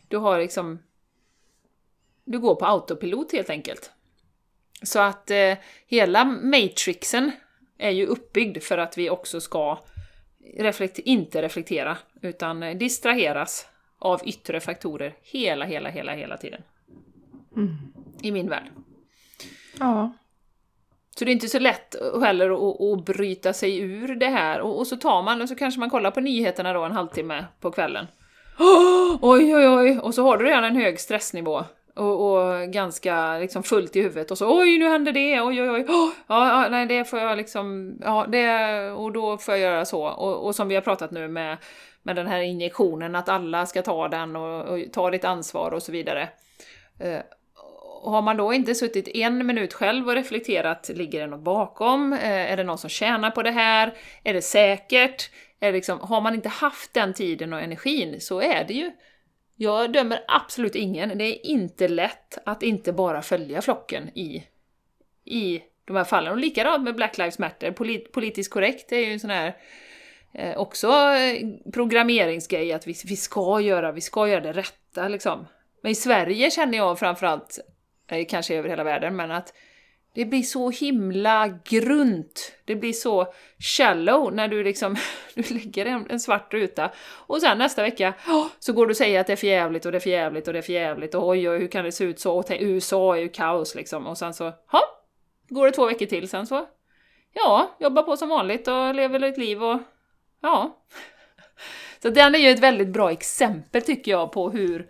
Du 0.07 0.17
har 0.17 0.39
liksom... 0.39 0.79
Du 2.25 2.39
går 2.39 2.55
på 2.55 2.65
autopilot 2.65 3.31
helt 3.31 3.49
enkelt. 3.49 3.91
Så 4.81 4.99
att 4.99 5.31
eh, 5.31 5.53
hela 5.87 6.25
matrixen 6.25 7.31
är 7.77 7.89
ju 7.89 8.05
uppbyggd 8.05 8.63
för 8.63 8.77
att 8.77 8.97
vi 8.97 9.09
också 9.09 9.41
ska 9.41 9.79
reflekt 10.57 10.99
inte 10.99 11.41
reflektera, 11.41 11.97
utan 12.21 12.77
distraheras 12.77 13.67
av 13.99 14.21
yttre 14.25 14.59
faktorer 14.59 15.15
hela, 15.21 15.65
hela, 15.65 15.89
hela, 15.89 16.13
hela 16.13 16.37
tiden. 16.37 16.61
Mm. 17.55 17.75
I 18.21 18.31
min 18.31 18.49
värld. 18.49 18.71
Ja. 19.79 20.13
Så 21.15 21.25
det 21.25 21.31
är 21.31 21.33
inte 21.33 21.47
så 21.47 21.59
lätt 21.59 21.95
heller 22.21 22.49
att, 22.49 22.81
att 22.81 23.05
bryta 23.05 23.53
sig 23.53 23.79
ur 23.79 24.15
det 24.15 24.29
här. 24.29 24.61
Och, 24.61 24.79
och, 24.79 24.87
så 24.87 24.97
tar 24.97 25.23
man 25.23 25.41
och 25.41 25.49
så 25.49 25.55
kanske 25.55 25.79
man 25.79 25.89
kollar 25.89 26.11
på 26.11 26.21
nyheterna 26.21 26.73
då 26.73 26.83
en 26.83 26.91
halvtimme 26.91 27.45
på 27.59 27.71
kvällen. 27.71 28.07
Oh, 28.59 29.17
oj, 29.21 29.55
oj, 29.55 29.67
oj! 29.67 29.99
Och 29.99 30.13
så 30.13 30.23
har 30.23 30.37
du 30.37 30.45
redan 30.45 30.63
en 30.63 30.75
hög 30.75 30.99
stressnivå. 30.99 31.63
Och, 31.95 32.31
och, 32.31 32.71
ganska 32.71 33.37
liksom 33.37 33.63
fullt 33.63 33.95
i 33.95 34.01
huvudet 34.01 34.31
och 34.31 34.37
så 34.37 34.59
oj 34.59 34.77
nu 34.77 34.89
HÄNDER 34.89 35.11
det, 35.11 35.41
oj 35.41 35.61
oj 35.61 35.69
oj, 35.69 35.81
oh, 35.81 36.09
ja, 36.27 36.67
nej 36.71 36.85
det 36.85 37.05
får 37.05 37.19
jag 37.19 37.37
liksom, 37.37 37.97
ja 38.01 38.25
det, 38.29 38.89
och 38.91 39.11
då 39.11 39.37
får 39.37 39.53
jag 39.53 39.61
göra 39.61 39.85
så. 39.85 40.03
Och, 40.03 40.45
och 40.45 40.55
som 40.55 40.67
vi 40.67 40.75
har 40.75 40.81
pratat 40.81 41.11
nu 41.11 41.27
med, 41.27 41.57
med 42.03 42.15
den 42.15 42.27
här 42.27 42.39
injektionen, 42.39 43.15
att 43.15 43.29
alla 43.29 43.65
ska 43.65 43.81
ta 43.81 44.07
den 44.07 44.35
och, 44.35 44.65
och 44.65 44.79
ta 44.91 45.11
ditt 45.11 45.25
ansvar 45.25 45.71
och 45.71 45.83
så 45.83 45.91
vidare. 45.91 46.29
Eh, 46.99 47.19
har 48.03 48.21
man 48.21 48.37
då 48.37 48.53
inte 48.53 48.75
suttit 48.75 49.07
en 49.07 49.45
minut 49.47 49.73
själv 49.73 50.07
och 50.07 50.13
reflekterat, 50.13 50.89
ligger 50.93 51.19
det 51.19 51.27
något 51.27 51.43
bakom? 51.43 52.13
Eh, 52.13 52.51
är 52.51 52.57
det 52.57 52.63
någon 52.63 52.77
som 52.77 52.89
tjänar 52.89 53.31
på 53.31 53.43
det 53.43 53.51
här? 53.51 53.93
Är 54.23 54.33
det 54.33 54.41
säkert? 54.41 55.29
Är 55.59 55.67
det 55.67 55.71
liksom, 55.71 55.99
har 55.99 56.21
man 56.21 56.35
inte 56.35 56.49
haft 56.49 56.93
den 56.93 57.13
tiden 57.13 57.53
och 57.53 57.61
energin 57.61 58.21
så 58.21 58.41
är 58.41 58.63
det 58.63 58.73
ju 58.73 58.91
jag 59.63 59.91
dömer 59.91 60.23
absolut 60.27 60.75
ingen. 60.75 61.17
Det 61.17 61.23
är 61.23 61.45
inte 61.45 61.87
lätt 61.87 62.37
att 62.45 62.63
inte 62.63 62.93
bara 62.93 63.21
följa 63.21 63.61
flocken 63.61 64.09
i, 64.17 64.43
i 65.25 65.61
de 65.85 65.95
här 65.95 66.03
fallen. 66.03 66.31
Och 66.31 66.37
likadant 66.37 66.83
med 66.83 66.95
Black 66.95 67.17
Lives 67.17 67.39
Matter. 67.39 67.71
Polit, 67.71 68.11
politiskt 68.11 68.51
korrekt 68.51 68.91
är 68.91 68.99
ju 68.99 69.13
en 69.13 69.19
sån 69.19 69.29
här 69.29 69.57
eh, 70.33 70.57
också 70.57 70.87
eh, 70.87 71.47
programmeringsgrej 71.73 72.73
att 72.73 72.87
vi, 72.87 72.95
vi 73.05 73.15
ska 73.15 73.61
göra, 73.61 73.91
vi 73.91 74.01
ska 74.01 74.27
göra 74.27 74.41
det 74.41 74.51
rätta 74.51 75.07
liksom. 75.07 75.47
Men 75.81 75.91
i 75.91 75.95
Sverige 75.95 76.51
känner 76.51 76.77
jag 76.77 76.99
framförallt, 76.99 77.59
eh, 78.07 78.25
kanske 78.29 78.55
över 78.55 78.69
hela 78.69 78.83
världen, 78.83 79.15
men 79.15 79.31
att 79.31 79.53
det 80.13 80.25
blir 80.25 80.41
så 80.41 80.69
himla 80.69 81.59
grunt. 81.63 82.55
Det 82.65 82.75
blir 82.75 82.93
så 82.93 83.33
shallow 83.59 84.33
när 84.33 84.47
du 84.47 84.63
liksom 84.63 84.95
du 85.35 85.41
lägger 85.53 85.85
en, 85.85 86.09
en 86.09 86.19
svart 86.19 86.53
ruta 86.53 86.91
och 87.09 87.41
sen 87.41 87.57
nästa 87.57 87.81
vecka 87.81 88.13
oh, 88.27 88.47
så 88.59 88.73
går 88.73 88.85
du 88.85 88.91
och 88.91 88.97
säger 88.97 89.19
att 89.19 89.27
det 89.27 89.33
är 89.33 89.37
förjävligt 89.37 89.85
och 89.85 89.91
det 89.91 89.97
är 89.97 89.99
förjävligt 89.99 90.47
och 90.47 90.53
det 90.53 90.59
är 90.59 90.63
förjävligt 90.63 91.15
och 91.15 91.27
oj, 91.27 91.49
oj 91.49 91.59
hur 91.59 91.67
kan 91.67 91.85
det 91.85 91.91
se 91.91 92.03
ut 92.03 92.19
så? 92.19 92.37
Och 92.37 92.45
USA 92.49 93.15
är 93.15 93.21
ju 93.21 93.29
kaos 93.29 93.75
liksom 93.75 94.07
och 94.07 94.17
sen 94.17 94.33
så, 94.33 94.53
ja, 94.71 94.81
går 95.49 95.65
det 95.65 95.71
två 95.71 95.85
veckor 95.85 96.05
till 96.05 96.29
sen 96.29 96.47
så, 96.47 96.67
ja, 97.33 97.75
jobbar 97.79 98.03
på 98.03 98.17
som 98.17 98.29
vanligt 98.29 98.67
och 98.67 98.95
lever 98.95 99.23
ett 99.23 99.37
liv 99.37 99.63
och 99.63 99.79
ja. 100.41 100.83
Så 102.01 102.09
den 102.09 102.35
är 102.35 102.39
ju 102.39 102.49
ett 102.49 102.59
väldigt 102.59 102.89
bra 102.89 103.11
exempel 103.11 103.81
tycker 103.81 104.11
jag 104.11 104.31
på 104.31 104.49
hur 104.49 104.89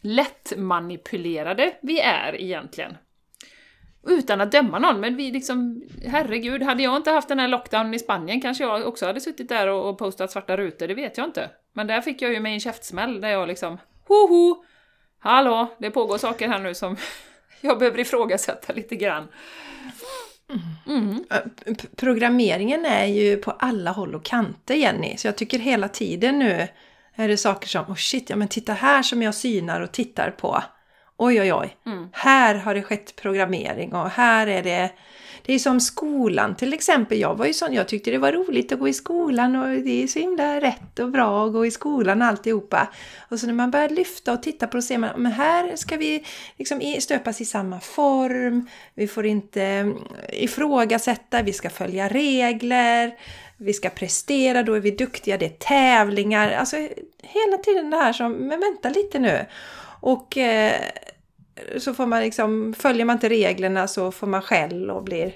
lättmanipulerade 0.00 1.76
vi 1.82 2.00
är 2.00 2.40
egentligen. 2.40 2.96
Utan 4.06 4.40
att 4.40 4.52
döma 4.52 4.78
någon, 4.78 5.00
men 5.00 5.16
vi 5.16 5.30
liksom, 5.30 5.82
herregud, 6.06 6.62
hade 6.62 6.82
jag 6.82 6.96
inte 6.96 7.10
haft 7.10 7.28
den 7.28 7.38
här 7.38 7.48
lockdownen 7.48 7.94
i 7.94 7.98
Spanien 7.98 8.40
kanske 8.40 8.64
jag 8.64 8.86
också 8.86 9.06
hade 9.06 9.20
suttit 9.20 9.48
där 9.48 9.68
och, 9.68 9.88
och 9.88 9.98
postat 9.98 10.30
svarta 10.30 10.56
rutor, 10.56 10.88
det 10.88 10.94
vet 10.94 11.18
jag 11.18 11.26
inte. 11.26 11.50
Men 11.72 11.86
där 11.86 12.00
fick 12.00 12.22
jag 12.22 12.32
ju 12.32 12.40
mig 12.40 12.54
en 12.54 12.60
käftsmäll 12.60 13.20
där 13.20 13.28
jag 13.28 13.48
liksom, 13.48 13.78
hoho! 14.08 14.64
Hallå, 15.18 15.74
det 15.78 15.90
pågår 15.90 16.18
saker 16.18 16.48
här 16.48 16.58
nu 16.58 16.74
som 16.74 16.96
jag 17.60 17.78
behöver 17.78 17.98
ifrågasätta 17.98 18.72
lite 18.72 18.96
grann. 18.96 19.28
Mm. 20.86 21.24
Äh, 21.30 21.74
programmeringen 21.96 22.84
är 22.84 23.06
ju 23.06 23.36
på 23.36 23.50
alla 23.50 23.90
håll 23.90 24.14
och 24.14 24.24
kanter 24.24 24.74
Jenny, 24.74 25.16
så 25.16 25.28
jag 25.28 25.36
tycker 25.36 25.58
hela 25.58 25.88
tiden 25.88 26.38
nu 26.38 26.68
är 27.14 27.28
det 27.28 27.36
saker 27.36 27.68
som, 27.68 27.84
oh 27.84 27.94
shit, 27.94 28.30
ja 28.30 28.36
men 28.36 28.48
titta 28.48 28.72
här 28.72 29.02
som 29.02 29.22
jag 29.22 29.34
synar 29.34 29.80
och 29.80 29.92
tittar 29.92 30.30
på 30.30 30.62
oj 31.16 31.40
oj 31.40 31.52
oj, 31.52 31.76
mm. 31.86 32.08
här 32.12 32.54
har 32.54 32.74
det 32.74 32.82
skett 32.82 33.16
programmering 33.16 33.94
och 33.94 34.10
här 34.10 34.46
är 34.46 34.62
det 34.62 34.90
det 35.46 35.54
är 35.54 35.58
som 35.58 35.80
skolan 35.80 36.56
till 36.56 36.72
exempel. 36.72 37.18
Jag 37.18 37.34
var 37.34 37.46
ju 37.46 37.52
sån, 37.52 37.72
jag 37.72 37.88
tyckte 37.88 38.10
det 38.10 38.18
var 38.18 38.32
roligt 38.32 38.72
att 38.72 38.78
gå 38.78 38.88
i 38.88 38.92
skolan 38.92 39.56
och 39.56 39.68
det 39.68 40.02
är 40.02 40.06
så 40.06 40.18
himla 40.18 40.60
rätt 40.60 40.98
och 40.98 41.10
bra 41.10 41.46
att 41.46 41.52
gå 41.52 41.66
i 41.66 41.70
skolan 41.70 42.22
alltihopa. 42.22 42.88
Och 43.28 43.40
så 43.40 43.46
när 43.46 43.54
man 43.54 43.70
börjar 43.70 43.88
lyfta 43.88 44.32
och 44.32 44.42
titta 44.42 44.66
på 44.66 44.76
det 44.76 44.82
ser 44.82 44.98
man, 44.98 45.10
men 45.16 45.32
här 45.32 45.76
ska 45.76 45.96
vi 45.96 46.24
liksom 46.58 46.96
stöpas 47.00 47.40
i 47.40 47.44
samma 47.44 47.80
form. 47.80 48.68
Vi 48.94 49.06
får 49.06 49.26
inte 49.26 49.62
mm, 49.62 49.98
ifrågasätta, 50.32 51.42
vi 51.42 51.52
ska 51.52 51.70
följa 51.70 52.08
regler. 52.08 53.14
Vi 53.56 53.72
ska 53.72 53.90
prestera, 53.90 54.62
då 54.62 54.74
är 54.74 54.80
vi 54.80 54.90
duktiga, 54.90 55.38
det 55.38 55.46
är 55.46 55.48
tävlingar. 55.48 56.52
Alltså 56.52 56.76
hela 57.22 57.56
tiden 57.64 57.90
det 57.90 57.96
här 57.96 58.12
som, 58.12 58.32
men 58.32 58.60
vänta 58.60 58.88
lite 58.88 59.18
nu. 59.18 59.46
Och 60.04 60.38
eh, 60.38 60.80
så 61.78 61.94
får 61.94 62.06
man 62.06 62.20
liksom, 62.20 62.74
följer 62.78 63.04
man 63.04 63.16
inte 63.16 63.28
reglerna 63.28 63.88
så 63.88 64.12
får 64.12 64.26
man 64.26 64.42
skäll 64.42 64.90
och 64.90 65.04
blir 65.04 65.32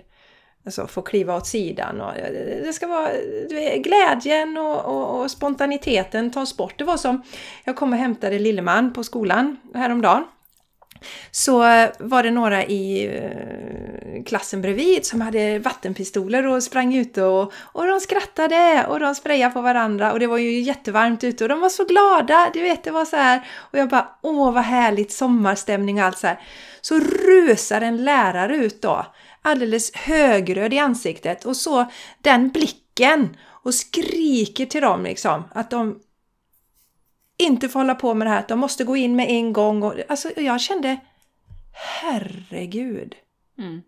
Alltså 0.64 0.87
får 0.87 1.02
kliva 1.02 1.37
åt 1.37 1.46
sidan. 1.46 2.00
Och 2.00 2.16
eh, 2.16 2.33
det 2.64 2.72
ska 2.72 2.87
vara 2.87 3.11
glädjen 3.76 4.59
och, 4.59 4.85
och, 4.85 5.20
och, 5.20 5.31
spontaniteten 5.31 6.31
tas 6.31 6.57
bort. 6.57 6.78
Det 6.78 6.85
var 6.85 6.96
som, 6.96 7.22
jag 7.64 7.76
kom 7.76 7.92
och 7.92 7.98
hämtade 7.98 8.38
Lilleman 8.38 8.92
på 8.92 9.04
skolan 9.04 9.57
häromdagen 9.74 10.24
så 11.31 11.59
var 11.99 12.23
det 12.23 12.31
några 12.31 12.65
i 12.65 13.07
eh, 13.07 14.25
klassen 14.25 14.63
bredvid 14.63 15.07
som 15.07 15.21
hade 15.21 15.59
vattenpistoler 15.59 16.47
och 16.47 16.63
sprang 16.63 16.95
ute 16.95 17.23
och, 17.23 17.53
och 17.57 17.87
de 17.87 18.01
skrattade 18.01 18.87
och 18.89 19.01
de 19.01 19.15
sprayade 19.15 19.55
på 19.55 19.61
varandra 19.61 20.13
och 20.13 20.21
det 20.21 20.27
var 20.27 20.39
ju 20.39 20.61
jättevarmt 20.61 21.25
ute 21.25 21.45
och 21.45 21.49
de 21.49 21.61
var 21.61 21.69
så 21.69 21.85
glada, 21.85 22.51
du 22.55 22.63
vet 22.63 22.85
det 22.85 22.91
var 22.91 23.05
så 23.05 23.17
här 23.17 23.47
och 23.57 23.79
jag 23.79 23.89
bara 23.89 24.09
åh 24.23 24.53
vad 24.53 24.65
härligt 24.65 25.13
sommarstämning 25.13 25.99
och 25.99 26.05
allt 26.05 26.19
så 26.19 26.27
här. 26.27 26.41
Så 26.81 27.01
rusar 27.01 27.81
en 27.81 28.05
lärare 28.05 28.57
ut 28.57 28.83
då, 28.83 29.07
alldeles 29.43 29.95
högröd 29.95 30.75
i 30.75 30.79
ansiktet 30.79 31.45
och 31.45 31.57
så 31.57 31.87
den 32.23 32.49
blicken 32.49 33.37
och 33.47 33.75
skriker 33.75 34.67
till 34.67 34.83
dem 34.83 35.05
liksom 35.05 35.45
att 35.55 35.71
de 35.71 35.99
inte 37.38 37.68
få 37.68 37.79
hålla 37.79 37.94
på 37.94 38.14
med 38.14 38.27
det 38.27 38.31
här, 38.31 38.38
att 38.38 38.48
de 38.48 38.59
måste 38.59 38.85
gå 38.85 38.96
in 38.96 39.16
med 39.16 39.27
en 39.31 39.53
gång. 39.53 39.83
Och, 39.83 39.94
alltså 40.09 40.40
jag 40.40 40.61
kände, 40.61 40.96
herregud. 41.72 43.14
Mm. 43.59 43.83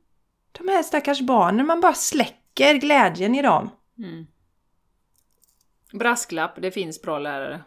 De 0.52 0.68
här 0.68 0.82
stackars 0.82 1.20
barnen, 1.20 1.66
man 1.66 1.80
bara 1.80 1.94
släcker 1.94 2.74
glädjen 2.74 3.34
i 3.34 3.42
dem. 3.42 3.70
Mm. 3.98 4.26
Brasklapp, 5.92 6.62
det 6.62 6.70
finns 6.70 7.02
bra 7.02 7.18
lärare. 7.18 7.60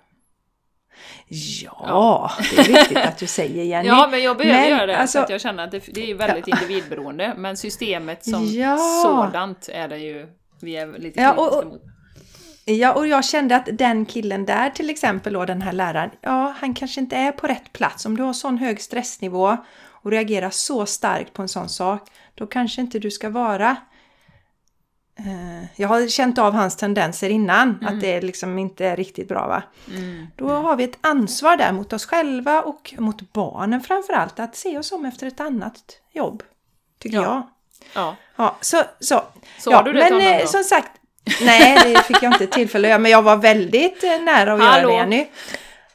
Ja, 1.28 1.86
ja, 1.88 2.32
det 2.52 2.62
är 2.62 2.68
viktigt 2.68 2.98
att 2.98 3.18
du 3.18 3.28
säger 3.28 3.64
Jenny. 3.64 3.88
Ja, 3.90 4.08
men 4.12 4.24
jag 4.24 4.38
behöver 4.38 4.60
men, 4.60 4.70
göra 4.70 4.86
det 4.86 4.98
alltså, 4.98 5.18
för 5.18 5.24
att 5.24 5.30
jag 5.30 5.42
känner 5.42 5.64
att 5.64 5.72
det, 5.72 5.84
det 5.94 6.12
är 6.12 6.16
väldigt 6.16 6.48
ja. 6.48 6.58
individberoende. 6.58 7.34
Men 7.38 7.58
systemet 7.58 8.26
som 8.26 8.46
ja. 8.46 8.78
sådant 9.04 9.70
är 9.70 9.88
det 9.88 9.98
ju 9.98 10.28
vi 10.62 10.76
är 10.76 11.00
lite 11.00 11.22
ja, 11.22 11.34
och, 11.34 11.58
och, 11.58 11.66
mot. 11.66 11.82
Ja, 12.66 12.94
och 12.94 13.08
jag 13.08 13.26
kände 13.26 13.56
att 13.56 13.68
den 13.72 14.06
killen 14.06 14.46
där 14.46 14.70
till 14.70 14.90
exempel 14.90 15.34
då, 15.34 15.46
den 15.46 15.62
här 15.62 15.74
läraren, 15.74 16.10
ja, 16.22 16.56
han 16.58 16.74
kanske 16.74 17.02
inte 17.02 17.16
är 17.16 17.32
på 17.32 17.48
rätt 17.48 17.74
plats. 17.74 18.06
Om 18.06 18.18
du 18.18 18.24
har 18.24 18.34
sån 18.34 18.58
hög 18.58 18.82
stressnivå 18.82 19.58
och 19.86 20.12
reagerar 20.12 20.50
så 20.50 20.86
starkt 20.86 21.34
på 21.34 21.42
en 21.42 21.48
sån 21.48 21.70
sak, 21.70 22.10
då 22.36 22.48
kanske 22.48 22.82
inte 22.82 23.00
du 23.00 23.12
ska 23.12 23.30
vara 23.30 23.78
eh, 25.20 25.64
jag 25.76 25.88
har 25.88 26.08
känt 26.08 26.38
av 26.38 26.54
hans 26.54 26.76
tendenser 26.76 27.30
innan, 27.30 27.78
mm. 27.82 27.94
att 27.94 28.02
det 28.02 28.22
liksom 28.22 28.60
inte 28.60 28.86
är 28.86 28.96
riktigt 28.96 29.28
bra. 29.28 29.48
va? 29.48 29.64
Mm. 29.88 30.28
Då 30.36 30.50
har 30.50 30.76
vi 30.76 30.84
ett 30.84 30.98
ansvar 31.02 31.58
där 31.58 31.72
mot 31.72 31.94
oss 31.94 32.06
själva 32.06 32.62
och 32.62 32.94
mot 32.98 33.34
barnen 33.34 33.82
framförallt, 33.82 34.40
att 34.40 34.56
se 34.56 34.78
oss 34.78 34.92
om 34.92 35.06
efter 35.06 35.28
ett 35.28 35.40
annat 35.40 36.00
jobb. 36.14 36.44
Tycker 37.00 37.18
ja. 37.18 37.24
jag. 37.24 37.44
Ja. 37.94 38.16
ja. 38.36 38.58
Så, 38.62 38.84
så. 39.00 39.22
så 39.60 39.72
ja, 39.72 39.78
har 39.78 39.84
du 39.84 39.94
det 39.94 40.10
men 40.10 40.40
eh, 40.40 40.46
som 40.46 40.64
sagt, 40.64 40.92
Nej, 41.42 41.94
det 41.94 42.04
fick 42.04 42.24
jag 42.24 42.34
inte 42.34 42.48
tillfälle 42.48 42.88
att 42.88 42.90
göra, 42.90 43.00
men 43.00 43.12
jag 43.12 43.22
var 43.22 43.38
väldigt 43.38 44.04
eh, 44.04 44.22
nära 44.22 44.54
att 44.54 44.60
Hallå. 44.60 44.90
göra 44.90 45.06
det 45.06 45.16
Jenny. 45.16 45.28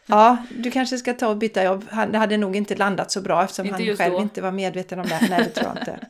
Ja, 0.07 0.37
du 0.51 0.71
kanske 0.71 0.99
ska 0.99 1.14
ta 1.14 1.29
och 1.29 1.37
byta 1.37 1.64
jobb. 1.64 1.85
Det 2.11 2.19
hade 2.19 2.37
nog 2.37 2.57
inte 2.57 2.77
landat 2.77 3.11
så 3.11 3.21
bra 3.21 3.45
eftersom 3.45 3.67
inte 3.67 3.85
han 3.85 3.97
själv 3.97 4.12
då. 4.14 4.21
inte 4.21 4.41
var 4.41 4.51
medveten 4.51 4.99
om 4.99 5.07
det. 5.07 5.27
Nej, 5.31 5.38
det 5.38 5.51
tror 5.51 5.73
jag 5.75 5.83
inte. 5.83 6.07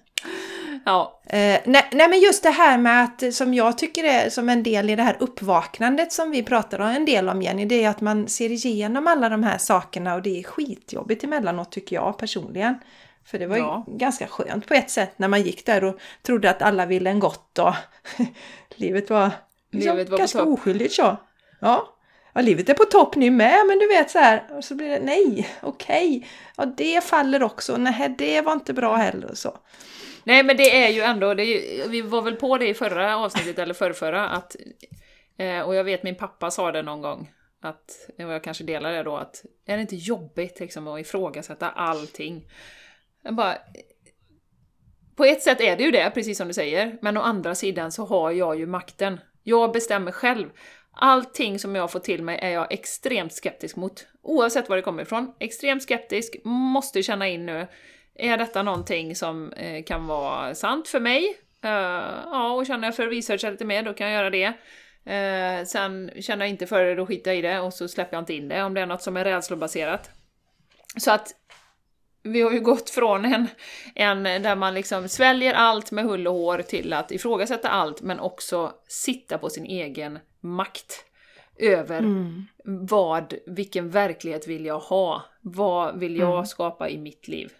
ja. 0.84 1.20
Eh, 1.26 1.60
nej, 1.64 1.88
nej, 1.92 2.08
men 2.08 2.20
just 2.20 2.42
det 2.42 2.50
här 2.50 2.78
med 2.78 3.04
att, 3.04 3.34
som 3.34 3.54
jag 3.54 3.78
tycker 3.78 4.04
är 4.04 4.30
som 4.30 4.48
en 4.48 4.62
del 4.62 4.90
i 4.90 4.96
det 4.96 5.02
här 5.02 5.16
uppvaknandet 5.20 6.12
som 6.12 6.30
vi 6.30 6.42
pratar 6.42 6.78
om, 6.78 6.88
en 6.88 7.04
del 7.04 7.28
om 7.28 7.42
Jenny, 7.42 7.64
det 7.64 7.84
är 7.84 7.88
att 7.88 8.00
man 8.00 8.28
ser 8.28 8.50
igenom 8.50 9.06
alla 9.06 9.28
de 9.28 9.42
här 9.42 9.58
sakerna 9.58 10.14
och 10.14 10.22
det 10.22 10.38
är 10.38 10.42
skitjobbigt 10.42 11.24
emellanåt 11.24 11.72
tycker 11.72 11.96
jag 11.96 12.18
personligen. 12.18 12.74
För 13.24 13.38
det 13.38 13.46
var 13.46 13.56
ja. 13.56 13.84
ju 13.88 13.96
ganska 13.96 14.26
skönt 14.26 14.66
på 14.66 14.74
ett 14.74 14.90
sätt 14.90 15.18
när 15.18 15.28
man 15.28 15.42
gick 15.42 15.66
där 15.66 15.84
och 15.84 15.98
trodde 16.22 16.50
att 16.50 16.62
alla 16.62 16.86
ville 16.86 17.10
en 17.10 17.18
gott 17.18 17.58
och 17.58 17.74
livet 18.80 19.10
var, 19.10 19.30
liksom 19.70 19.96
livet 19.96 20.08
var 20.08 20.18
ganska 20.18 20.42
oskyldigt 20.42 20.92
så. 20.92 21.16
Ja. 21.60 21.94
ja, 22.34 22.40
livet 22.40 22.68
är 22.68 22.74
på 22.74 22.84
topp 22.84 23.16
nu 23.16 23.30
med 23.30 23.66
men 23.66 23.78
du 23.78 23.88
vet 23.88 24.10
så 24.10 24.18
här. 24.18 24.44
Och 24.50 24.64
så 24.64 24.74
blir 24.74 24.88
det 24.88 25.00
nej, 25.00 25.48
okej. 25.62 26.16
Okay. 26.16 26.28
Ja, 26.56 26.64
det 26.76 27.04
faller 27.04 27.42
också. 27.42 27.76
Nej, 27.76 28.14
det 28.18 28.40
var 28.40 28.52
inte 28.52 28.72
bra 28.72 28.96
heller 28.96 29.30
och 29.30 29.38
så. 29.38 29.58
Nej, 30.24 30.42
men 30.42 30.56
det 30.56 30.84
är 30.84 30.88
ju 30.88 31.00
ändå, 31.00 31.30
är, 31.30 31.88
vi 31.88 32.00
var 32.00 32.22
väl 32.22 32.36
på 32.36 32.58
det 32.58 32.68
i 32.68 32.74
förra 32.74 33.16
avsnittet 33.16 33.58
eller 33.58 33.74
förrförra 33.74 34.28
att, 34.28 34.56
eh, 35.38 35.60
och 35.60 35.74
jag 35.74 35.84
vet 35.84 36.02
min 36.02 36.14
pappa 36.14 36.50
sa 36.50 36.72
det 36.72 36.82
någon 36.82 37.02
gång, 37.02 37.30
att, 37.62 38.08
och 38.18 38.32
jag 38.32 38.44
kanske 38.44 38.64
delar 38.64 38.92
det 38.92 39.02
då, 39.02 39.16
att 39.16 39.44
är 39.66 39.76
det 39.76 39.80
inte 39.80 39.96
jobbigt 39.96 40.60
liksom 40.60 40.88
att 40.88 41.00
ifrågasätta 41.00 41.70
allting? 41.70 42.46
bara, 43.30 43.56
på 45.18 45.24
ett 45.24 45.42
sätt 45.42 45.60
är 45.60 45.76
det 45.76 45.82
ju 45.82 45.90
det, 45.90 46.10
precis 46.14 46.38
som 46.38 46.48
du 46.48 46.54
säger, 46.54 46.98
men 47.00 47.16
å 47.16 47.20
andra 47.20 47.54
sidan 47.54 47.92
så 47.92 48.04
har 48.04 48.30
jag 48.30 48.58
ju 48.58 48.66
makten. 48.66 49.20
Jag 49.42 49.72
bestämmer 49.72 50.12
själv. 50.12 50.48
Allting 50.92 51.58
som 51.58 51.74
jag 51.74 51.92
får 51.92 52.00
till 52.00 52.22
mig 52.22 52.38
är 52.42 52.48
jag 52.48 52.72
extremt 52.72 53.32
skeptisk 53.32 53.76
mot. 53.76 54.06
Oavsett 54.22 54.68
var 54.68 54.76
det 54.76 54.82
kommer 54.82 55.02
ifrån. 55.02 55.34
Extremt 55.40 55.82
skeptisk, 55.82 56.36
måste 56.44 57.02
känna 57.02 57.28
in 57.28 57.46
nu. 57.46 57.66
Är 58.14 58.38
detta 58.38 58.62
någonting 58.62 59.16
som 59.16 59.52
eh, 59.52 59.84
kan 59.84 60.06
vara 60.06 60.54
sant 60.54 60.88
för 60.88 61.00
mig? 61.00 61.24
Uh, 61.64 61.70
ja, 62.24 62.52
och 62.52 62.66
känner 62.66 62.88
jag 62.88 62.96
för 62.96 63.06
att 63.06 63.12
researcha 63.12 63.50
lite 63.50 63.64
mer, 63.64 63.82
då 63.82 63.94
kan 63.94 64.06
jag 64.06 64.16
göra 64.16 64.30
det. 64.30 64.52
Eh, 65.14 65.64
sen 65.64 66.10
känner 66.20 66.44
jag 66.44 66.50
inte 66.50 66.66
för 66.66 66.84
det, 66.84 66.94
då 66.94 67.06
skiter 67.06 67.30
jag 67.30 67.38
i 67.38 67.42
det 67.42 67.60
och 67.60 67.74
så 67.74 67.88
släpper 67.88 68.16
jag 68.16 68.22
inte 68.22 68.34
in 68.34 68.48
det 68.48 68.62
om 68.62 68.74
det 68.74 68.80
är 68.80 68.86
något 68.86 69.02
som 69.02 69.16
är 69.16 69.24
rädslobaserat. 69.24 70.10
Så 70.96 71.10
att 71.10 71.34
vi 72.32 72.40
har 72.42 72.50
ju 72.50 72.60
gått 72.60 72.90
från 72.90 73.24
en, 73.24 73.46
en 73.94 74.22
där 74.42 74.56
man 74.56 74.74
liksom 74.74 75.08
sväljer 75.08 75.54
allt 75.54 75.90
med 75.90 76.04
hull 76.04 76.26
och 76.26 76.34
hår 76.34 76.62
till 76.62 76.92
att 76.92 77.10
ifrågasätta 77.10 77.68
allt 77.68 78.02
men 78.02 78.20
också 78.20 78.72
sitta 78.88 79.38
på 79.38 79.50
sin 79.50 79.64
egen 79.64 80.18
makt 80.40 81.04
över 81.56 81.98
Mm. 81.98 82.44
vad, 82.64 83.34
vilken 83.46 83.90
verklighet 83.90 84.46
vill 84.48 84.64
jag 84.66 84.78
ha? 84.78 85.24
Vad 85.40 85.98
vill 85.98 86.16
jag 86.16 86.32
Mm. 86.34 86.46
skapa 86.46 86.88
i 86.88 86.98
mitt 86.98 87.28
liv? 87.28 87.52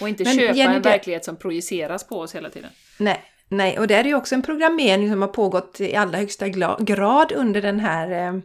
Och 0.00 0.08
inte 0.08 0.24
Men 0.24 0.34
köpa 0.38 0.54
Jenny, 0.54 0.74
en 0.76 0.82
verklighet 0.82 1.24
som 1.24 1.36
projiceras 1.36 2.08
på 2.08 2.18
oss 2.20 2.34
hela 2.34 2.50
tiden. 2.50 2.70
Nej, 2.98 3.24
nej, 3.50 3.78
och 3.78 3.86
det 3.86 3.94
är 3.94 4.04
ju 4.04 4.14
också 4.14 4.34
en 4.34 4.42
programmering 4.42 5.10
som 5.10 5.20
har 5.22 5.28
pågått 5.28 5.80
i 5.80 5.96
allra 5.96 6.18
högsta 6.18 6.48
grad 6.78 7.32
under 7.32 7.62
den 7.62 7.80
här 7.80 8.10
eh, 8.28 8.40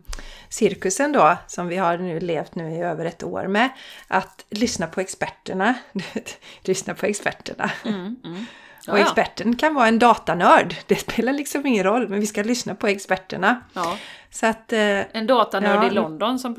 cirkusen 0.50 1.12
då, 1.12 1.38
som 1.48 1.68
vi 1.68 1.78
har 1.78 1.98
nu 1.98 2.20
levt 2.20 2.56
nu 2.56 2.72
i 2.72 2.82
över 2.82 3.06
ett 3.06 3.24
år 3.24 3.48
med. 3.48 3.70
Att 4.08 4.46
lyssna 4.50 4.88
på 4.88 5.02
experterna. 5.02 5.74
lyssna 6.64 6.94
på 6.94 7.06
experterna. 7.06 7.72
Mm, 7.86 8.16
mm. 8.26 8.46
Och 8.88 9.00
experten 9.00 9.56
kan 9.56 9.74
vara 9.74 9.88
en 9.88 10.00
datanörd. 10.00 10.76
Det 10.88 10.96
spelar 10.96 11.34
liksom 11.34 11.66
ingen 11.66 11.84
roll, 11.84 12.08
men 12.10 12.20
vi 12.20 12.28
ska 12.28 12.44
lyssna 12.44 12.76
på 12.76 12.88
experterna. 12.88 13.62
ja. 13.74 13.98
Så 14.32 14.46
att... 14.46 14.74
Eh, 14.74 15.00
En 15.12 15.28
datanörd 15.28 15.84
Ja. 15.84 15.88
i 15.88 15.94
London 15.94 16.40
som... 16.40 16.56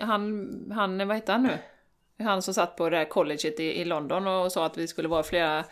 Han, 0.00 0.48
han, 0.74 1.08
vad 1.08 1.16
heter 1.16 1.32
han 1.32 1.42
nu? 1.42 1.58
Han 2.24 2.42
som 2.42 2.54
satt 2.54 2.76
på 2.76 2.90
det 2.90 2.96
här 2.96 3.04
colleget 3.04 3.60
i, 3.60 3.80
i 3.80 3.84
London 3.84 4.26
och 4.26 4.52
sa 4.52 4.66
att 4.66 4.78
vi 4.78 4.88
skulle 4.88 5.08
vara 5.08 5.22
flera... 5.22 5.64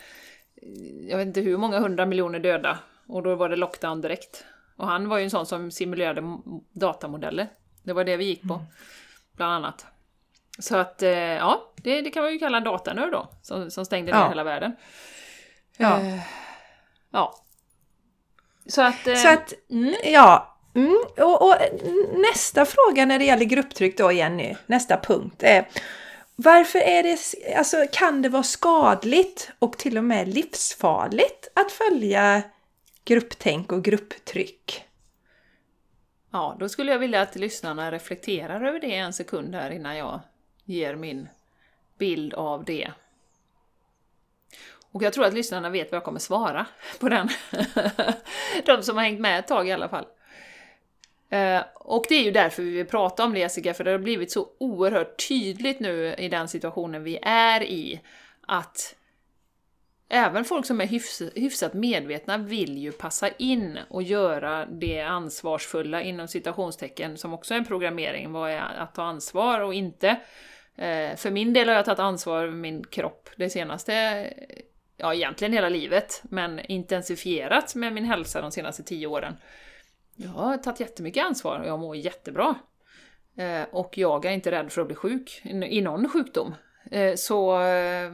Jag 1.08 1.18
vet 1.18 1.26
inte 1.26 1.40
hur 1.40 1.56
många 1.56 1.78
hundra 1.78 2.06
miljoner 2.06 2.38
döda. 2.38 2.78
Och 3.08 3.22
då 3.22 3.34
var 3.34 3.48
det 3.48 3.56
lockdown 3.56 4.00
direkt. 4.00 4.44
Och 4.76 4.86
han 4.86 5.08
var 5.08 5.18
ju 5.18 5.24
en 5.24 5.30
sån 5.30 5.46
som 5.46 5.70
simulerade 5.70 6.22
datamodeller. 6.72 7.48
Det 7.82 7.92
var 7.92 8.04
det 8.04 8.16
vi 8.16 8.24
gick 8.24 8.42
på. 8.42 8.60
Bland 9.36 9.52
annat. 9.52 9.86
Så 10.58 10.76
att, 10.76 11.02
eh, 11.02 11.10
ja, 11.10 11.72
det, 11.76 12.00
det 12.00 12.10
kan 12.10 12.22
man 12.22 12.32
ju 12.32 12.38
kalla 12.38 12.56
en 12.58 12.64
datanörd 12.64 13.12
då. 13.12 13.28
Som, 13.42 13.70
som 13.70 13.84
stängde 13.84 14.12
ner 14.12 14.18
Ja. 14.18 14.28
hela 14.28 14.44
världen. 14.44 14.76
Ja. 15.76 16.00
Eh, 16.00 16.20
ja. 17.10 17.34
Så 18.66 18.82
att... 18.82 19.06
eh, 19.06 19.14
Så 19.14 19.28
att, 19.28 19.52
mm. 19.70 19.94
ja. 20.04 20.50
Mm, 20.74 20.96
och, 21.18 21.42
och 21.48 21.54
nästa 22.32 22.64
fråga 22.64 23.06
när 23.06 23.18
det 23.18 23.24
gäller 23.24 23.44
grupptryck 23.44 23.98
då 23.98 24.12
Jenny, 24.12 24.54
nästa 24.66 24.96
punkt 25.00 25.42
är 25.42 25.68
varför 26.36 26.78
är 26.78 27.02
det, 27.02 27.18
alltså 27.56 27.86
kan 27.92 28.22
det 28.22 28.28
vara 28.28 28.42
skadligt 28.42 29.50
och 29.58 29.78
till 29.78 29.98
och 29.98 30.04
med 30.04 30.28
livsfarligt 30.28 31.48
att 31.54 31.72
följa 31.72 32.42
grupptänk 33.04 33.72
och 33.72 33.84
grupptryck? 33.84 34.84
Ja, 36.30 36.56
då 36.58 36.68
skulle 36.68 36.92
jag 36.92 36.98
vilja 36.98 37.22
att 37.22 37.36
lyssnarna 37.36 37.92
reflekterar 37.92 38.64
över 38.64 38.80
det 38.80 38.94
en 38.94 39.12
sekund 39.12 39.54
här 39.54 39.70
innan 39.70 39.96
jag 39.96 40.20
ger 40.64 40.94
min 40.96 41.28
bild 41.98 42.34
av 42.34 42.64
det. 42.64 42.92
Och 44.92 45.02
jag 45.02 45.12
tror 45.12 45.24
att 45.24 45.34
lyssnarna 45.34 45.70
vet 45.70 45.90
vad 45.90 45.96
jag 45.96 46.04
kommer 46.04 46.18
svara 46.18 46.66
på 47.00 47.08
den. 47.08 47.28
De 48.66 48.82
som 48.82 48.96
har 48.96 49.04
hängt 49.04 49.20
med 49.20 49.38
ett 49.38 49.46
tag 49.46 49.68
i 49.68 49.72
alla 49.72 49.88
fall. 49.88 50.06
Eh, 51.30 51.62
och 51.74 52.04
det 52.08 52.14
är 52.14 52.22
ju 52.22 52.30
därför 52.30 52.62
vi 52.62 52.70
vill 52.70 52.86
prata 52.86 53.24
om 53.24 53.32
det 53.32 53.38
Jessica, 53.38 53.74
för 53.74 53.84
det 53.84 53.90
har 53.90 53.98
blivit 53.98 54.32
så 54.32 54.48
oerhört 54.58 55.28
tydligt 55.28 55.80
nu 55.80 56.14
i 56.18 56.28
den 56.28 56.48
situationen 56.48 57.04
vi 57.04 57.18
är 57.22 57.62
i, 57.62 58.00
att 58.46 58.94
även 60.08 60.44
folk 60.44 60.66
som 60.66 60.80
är 60.80 60.86
hyfsat 61.40 61.74
medvetna 61.74 62.38
vill 62.38 62.78
ju 62.78 62.92
passa 62.92 63.28
in 63.28 63.78
och 63.88 64.02
göra 64.02 64.66
det 64.66 65.00
ansvarsfulla 65.00 66.02
inom 66.02 66.28
citationstecken, 66.28 67.18
som 67.18 67.34
också 67.34 67.54
är 67.54 67.58
en 67.58 67.64
programmering. 67.64 68.32
Vad 68.32 68.50
är 68.50 68.58
att 68.58 68.94
ta 68.94 69.02
ansvar 69.02 69.60
och 69.60 69.74
inte? 69.74 70.08
Eh, 70.76 71.16
för 71.16 71.30
min 71.30 71.52
del 71.52 71.68
har 71.68 71.74
jag 71.74 71.84
tagit 71.84 71.98
ansvar 71.98 72.42
över 72.42 72.54
min 72.54 72.84
kropp 72.84 73.30
det 73.36 73.50
senaste, 73.50 73.92
ja 74.96 75.14
egentligen 75.14 75.52
hela 75.52 75.68
livet, 75.68 76.22
men 76.24 76.60
intensifierat 76.60 77.74
med 77.74 77.92
min 77.92 78.04
hälsa 78.04 78.40
de 78.40 78.50
senaste 78.50 78.82
tio 78.82 79.06
åren. 79.06 79.36
Jag 80.16 80.28
har 80.30 80.56
tagit 80.56 80.80
jättemycket 80.80 81.24
ansvar 81.26 81.60
och 81.60 81.66
jag 81.66 81.78
mår 81.78 81.96
jättebra. 81.96 82.54
Eh, 83.36 83.62
och 83.72 83.98
jag 83.98 84.24
är 84.24 84.30
inte 84.30 84.50
rädd 84.50 84.72
för 84.72 84.80
att 84.80 84.86
bli 84.86 84.96
sjuk 84.96 85.42
i- 85.44 85.80
någon 85.80 86.08
sjukdom. 86.08 86.54
Eh, 86.90 87.14
så 87.14 87.60
eh, 87.60 88.06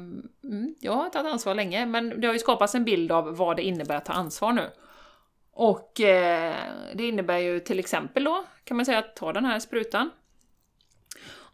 mm, 0.44 0.74
jag 0.80 0.92
har 0.92 1.08
tagit 1.10 1.32
ansvar 1.32 1.54
länge, 1.54 1.86
men 1.86 2.20
det 2.20 2.26
har 2.26 2.34
ju 2.34 2.38
skapats 2.38 2.74
en 2.74 2.84
bild 2.84 3.12
av 3.12 3.36
vad 3.36 3.56
det 3.56 3.62
innebär 3.62 3.96
att 3.96 4.04
ta 4.04 4.12
ansvar 4.12 4.52
nu. 4.52 4.70
Och 5.52 5.92
det 6.94 7.08
innebär 7.08 7.38
ju 7.38 7.60
till 7.60 7.78
exempel 7.78 8.24
då, 8.24 8.44
kan 8.64 8.76
man 8.76 8.86
säga, 8.86 8.98
att 8.98 9.16
ta 9.16 9.32
den 9.32 9.44
här 9.44 9.58
sprutan. 9.58 10.10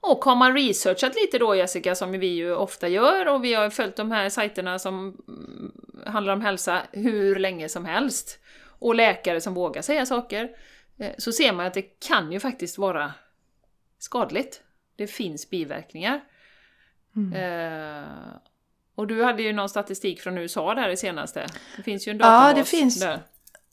Och 0.00 0.24
har 0.24 0.36
man 0.36 0.54
researchat 0.54 1.14
lite 1.14 1.38
då 1.38 1.54
Jessica, 1.54 1.94
som 1.94 2.12
vi 2.12 2.26
ju 2.26 2.54
ofta 2.54 2.88
gör, 2.88 3.28
och 3.28 3.44
vi 3.44 3.54
har 3.54 3.70
följt 3.70 3.96
de 3.96 4.10
här 4.10 4.28
sajterna 4.28 4.78
som 4.78 5.16
mm, 5.28 5.72
handlar 6.06 6.32
om 6.32 6.40
hälsa 6.40 6.82
hur 6.92 7.36
länge 7.36 7.68
som 7.68 7.84
helst, 7.84 8.38
och 8.78 8.94
läkare 8.94 9.40
som 9.40 9.54
vågar 9.54 9.82
säga 9.82 10.06
saker, 10.06 10.48
eh, 10.98 11.12
så 11.18 11.32
ser 11.32 11.52
man 11.52 11.66
att 11.66 11.74
det 11.74 11.82
kan 11.82 12.32
ju 12.32 12.40
faktiskt 12.40 12.78
vara 12.78 13.12
skadligt. 13.98 14.60
Det 14.96 15.06
finns 15.06 15.50
biverkningar. 15.50 16.20
Eh, 17.34 18.04
och 18.94 19.06
du 19.06 19.24
hade 19.24 19.42
ju 19.42 19.52
någon 19.52 19.68
statistik 19.68 20.20
från 20.20 20.38
USA 20.38 20.74
där 20.74 20.88
i 20.88 20.96
senaste. 20.96 21.46
Det 21.76 21.82
finns 21.82 22.08
ju 22.08 22.10
en 22.10 22.18
Ja, 22.18 22.24
databas 22.24 22.54
det 22.54 22.64
finns. 22.78 23.00
där. 23.00 23.20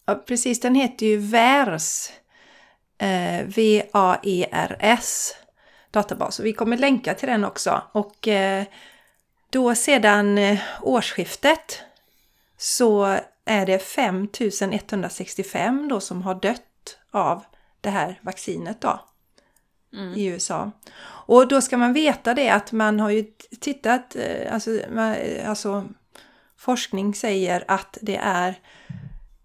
Ja, 0.06 0.16
precis, 0.16 0.60
den 0.60 0.76
heter 0.76 1.06
ju 1.06 1.18
VERS. 1.18 2.10
Eh, 2.98 3.46
V-A-E-R-S 3.46 5.36
databas. 5.92 6.40
Och 6.40 6.46
vi 6.46 6.54
kommer 6.54 6.78
länka 6.78 7.14
till 7.14 7.30
den 7.30 7.46
också. 7.46 7.82
Och 7.92 8.28
eh, 8.28 8.64
då 9.50 9.76
sedan 9.76 10.38
eh, 10.38 10.60
årsskiftet 10.82 11.82
så 12.58 13.18
är 13.46 13.66
det 13.66 13.80
5165 13.80 15.88
då 15.90 16.00
som 16.00 16.22
har 16.22 16.36
dött 16.36 16.98
av 17.12 17.44
det 17.82 17.90
här 17.90 18.20
vaccinet 18.22 18.82
då 18.82 19.00
Mm. 19.94 20.14
i 20.14 20.26
USA. 20.26 20.72
Och 21.06 21.48
då 21.48 21.62
ska 21.62 21.78
man 21.78 21.94
veta 21.94 22.34
det 22.34 22.50
att 22.50 22.72
man 22.72 23.00
har 23.00 23.10
ju 23.10 23.24
tittat, 23.60 24.16
eh, 24.16 24.54
alltså, 24.54 24.80
eh, 24.80 25.50
alltså 25.50 25.86
forskning 26.58 27.16
säger 27.16 27.64
att 27.68 27.98
det 28.02 28.16
är 28.24 28.56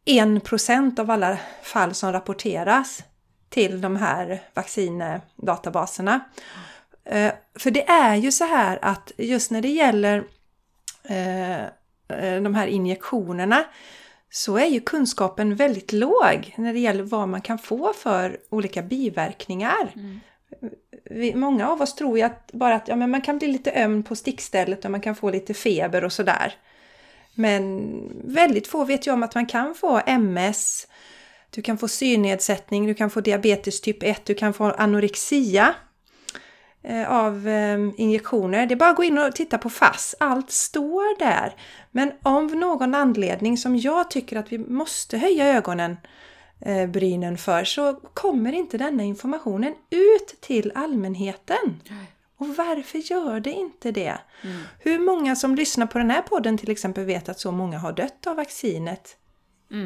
1% 0.04 0.98
av 0.98 1.10
alla 1.10 1.38
fall 1.62 1.94
som 1.94 2.12
rapporteras 2.12 3.02
till 3.48 3.80
de 3.80 3.96
här 3.96 4.42
vaccindatabaserna. 4.54 6.20
Eh, 7.04 7.32
För 7.54 7.70
det 7.70 7.88
är 7.88 8.14
ju 8.14 8.32
så 8.32 8.44
här 8.44 8.78
att 8.82 9.12
just 9.18 9.50
när 9.50 9.62
det 9.62 9.68
gäller 9.68 10.24
de 12.42 12.54
här 12.54 12.66
injektionerna 12.66 13.64
så 14.30 14.58
är 14.58 14.66
ju 14.66 14.80
kunskapen 14.80 15.54
väldigt 15.54 15.92
låg 15.92 16.54
när 16.56 16.72
det 16.72 16.78
gäller 16.78 17.02
vad 17.02 17.28
man 17.28 17.40
kan 17.40 17.58
få 17.58 17.92
för 17.92 18.36
olika 18.50 18.82
biverkningar. 18.82 19.92
Vi, 21.10 21.34
många 21.34 21.68
av 21.68 21.82
oss 21.82 21.94
tror 21.94 22.18
ju 22.18 22.24
att 22.24 22.52
bara 22.52 22.74
att 22.74 22.88
ja, 22.88 22.96
men 22.96 23.10
man 23.10 23.20
kan 23.20 23.38
bli 23.38 23.48
lite 23.48 23.72
öm 23.72 24.02
på 24.02 24.16
stickstället 24.16 24.84
och 24.84 24.90
man 24.90 25.00
kan 25.00 25.14
få 25.14 25.30
lite 25.30 25.54
feber 25.54 26.04
och 26.04 26.12
sådär. 26.12 26.54
Men 27.34 27.92
väldigt 28.24 28.66
få 28.66 28.84
vet 28.84 29.06
ju 29.06 29.12
om 29.12 29.22
att 29.22 29.34
man 29.34 29.46
kan 29.46 29.74
få 29.74 30.00
MS, 30.06 30.86
du 31.50 31.62
kan 31.62 31.78
få 31.78 31.88
synnedsättning, 31.88 32.86
du 32.86 32.94
kan 32.94 33.10
få 33.10 33.20
diabetes 33.20 33.80
typ 33.80 34.02
1, 34.02 34.24
du 34.24 34.34
kan 34.34 34.54
få 34.54 34.64
anorexia 34.64 35.62
eh, 35.66 35.87
av 37.08 37.48
eh, 37.48 37.78
injektioner. 37.96 38.66
Det 38.66 38.74
är 38.74 38.76
bara 38.76 38.90
att 38.90 38.96
gå 38.96 39.04
in 39.04 39.18
och 39.18 39.34
titta 39.34 39.58
på 39.58 39.70
FASS. 39.70 40.14
Allt 40.20 40.50
står 40.50 41.18
där. 41.18 41.54
Men 41.90 42.12
av 42.22 42.56
någon 42.56 42.94
anledning 42.94 43.56
som 43.56 43.76
jag 43.76 44.10
tycker 44.10 44.36
att 44.36 44.52
vi 44.52 44.58
måste 44.58 45.18
höja 45.18 45.46
ögonen 45.46 45.96
eh, 46.60 46.86
brynen 46.86 47.38
för 47.38 47.64
så 47.64 47.94
kommer 48.14 48.52
inte 48.52 48.78
denna 48.78 49.02
informationen 49.02 49.74
ut 49.90 50.40
till 50.40 50.72
allmänheten. 50.74 51.82
Och 52.38 52.46
varför 52.56 52.98
gör 52.98 53.40
det 53.40 53.50
inte 53.50 53.90
det? 53.90 54.18
Mm. 54.42 54.60
Hur 54.78 54.98
många 54.98 55.36
som 55.36 55.54
lyssnar 55.54 55.86
på 55.86 55.98
den 55.98 56.10
här 56.10 56.22
podden 56.22 56.58
till 56.58 56.70
exempel 56.70 57.04
vet 57.04 57.28
att 57.28 57.40
så 57.40 57.52
många 57.52 57.78
har 57.78 57.92
dött 57.92 58.26
av 58.26 58.36
vaccinet 58.36 59.16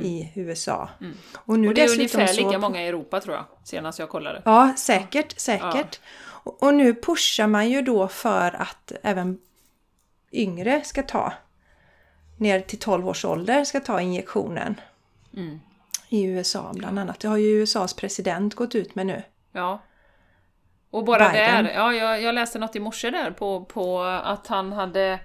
i 0.03 0.33
USA? 0.35 0.89
Och 1.35 1.59
nu 1.59 1.59
Mm. 1.59 1.69
Och 1.69 1.75
det 1.75 1.83
är 1.83 1.93
ungefär 1.93 2.35
lika 2.35 2.59
många 2.59 2.83
i 2.83 2.89
Europa 2.89 3.21
tror 3.21 3.35
jag, 3.37 3.45
senast 3.65 3.99
jag 3.99 4.09
kollade. 4.09 4.43
Ja, 4.45 4.73
säkert, 4.77 5.41
säkert. 5.41 6.01
Och, 6.01 6.07
och 6.45 6.75
nu 6.75 6.95
pushar 6.95 7.47
man 7.47 7.71
ju 7.71 7.83
då 7.83 8.09
för 8.09 8.63
att 8.63 8.93
även 9.03 9.39
yngre 10.33 10.85
ska 10.85 11.03
ta, 11.03 11.33
ner 12.37 12.61
till 12.61 12.79
12 12.79 13.09
års 13.09 13.25
ålder, 13.25 13.65
ska 13.65 13.81
ta 13.81 14.01
injektionen. 14.01 14.81
Mm. 15.37 15.61
I 16.09 16.25
USA 16.25 16.73
bland 16.75 16.99
annat. 16.99 17.21
Det 17.21 17.29
har 17.29 17.37
ju 17.37 17.63
USAs 17.63 17.95
president 17.95 18.55
gått 18.55 18.75
ut 18.75 18.95
med 18.95 19.07
nu. 19.07 19.23
Ja. 19.53 19.83
Och 20.91 21.05
bara 21.05 21.29
Biden. 21.29 21.65
där, 21.65 21.73
ja, 21.75 21.95
jag, 21.95 22.23
jag 22.23 22.35
läste 22.35 22.59
något 22.59 22.77
i 22.77 22.81
morse 22.81 23.11
där 23.11 23.31
på, 23.31 23.65
på 23.65 24.03
att 24.03 24.47
han 24.47 24.73
hade 24.73 25.21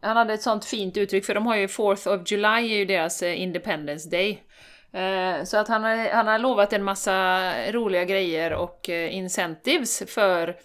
han 0.00 0.16
hade 0.16 0.34
ett 0.34 0.42
sånt 0.42 0.64
fint 0.64 0.96
uttryck, 0.96 1.24
för 1.24 1.34
de 1.34 1.46
har 1.46 1.56
ju 1.56 1.66
4th 1.66 2.08
of 2.08 2.30
July 2.32 2.46
är 2.72 2.76
ju 2.76 2.84
deras 2.84 3.22
eh, 3.22 3.40
Independence 3.40 4.08
Day. 4.08 4.42
Eh, 4.92 5.44
så 5.44 5.56
att 5.56 5.68
han 5.68 5.84
har, 5.84 6.10
han 6.12 6.26
har 6.26 6.38
lovat 6.38 6.72
en 6.72 6.84
massa 6.84 7.52
roliga 7.72 8.04
grejer 8.04 8.52
och 8.52 8.88
eh, 8.90 9.14
incentives 9.14 10.02
för, 10.06 10.56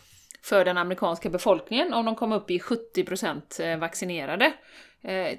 för 0.43 0.65
den 0.65 0.77
amerikanska 0.77 1.29
befolkningen 1.29 1.93
om 1.93 2.05
de 2.05 2.15
kom 2.15 2.31
upp 2.31 2.51
i 2.51 2.59
70% 2.59 3.61
eh, 3.61 3.77
vaccinerade 3.77 4.53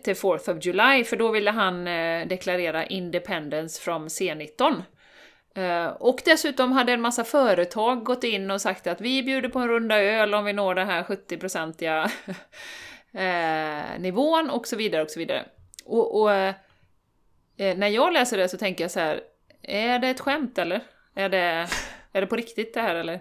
till 0.02 0.14
4th 0.14 0.56
of 0.56 0.64
July, 0.66 1.04
för 1.04 1.16
då 1.16 1.30
ville 1.30 1.50
han 1.50 1.84
deklarera 2.28 2.86
independence 2.86 3.82
from 3.82 4.08
C19. 4.08 4.82
Och 5.98 6.22
dessutom 6.24 6.72
hade 6.72 6.92
en 6.92 7.00
massa 7.00 7.24
företag 7.24 8.04
gått 8.04 8.24
in 8.24 8.50
och 8.50 8.60
sagt 8.60 8.86
att 8.86 9.00
vi 9.00 9.22
bjuder 9.22 9.48
på 9.48 9.58
en 9.58 9.68
runda 9.68 10.02
öl 10.02 10.34
om 10.34 10.44
vi 10.44 10.52
når 10.52 10.74
den 10.74 10.86
här 10.86 11.02
70-procentiga 11.02 12.10
nivån 13.98 14.50
och 14.50 14.66
så 14.66 14.76
vidare 14.76 15.02
och 15.02 15.10
så 15.10 15.18
vidare. 15.18 15.44
Och, 15.84 16.22
och 16.22 16.30
eh, 17.56 17.76
när 17.76 17.88
jag 17.88 18.12
läser 18.12 18.38
det 18.38 18.48
så 18.48 18.58
tänker 18.58 18.84
jag 18.84 18.90
så 18.90 19.00
här, 19.00 19.20
är 19.62 19.98
det 19.98 20.08
ett 20.08 20.20
skämt 20.20 20.58
eller? 20.58 20.80
Är 21.14 21.28
det, 21.28 21.68
är 22.12 22.20
det 22.20 22.26
på 22.26 22.36
riktigt 22.36 22.74
det 22.74 22.80
här 22.80 22.94
eller? 22.94 23.20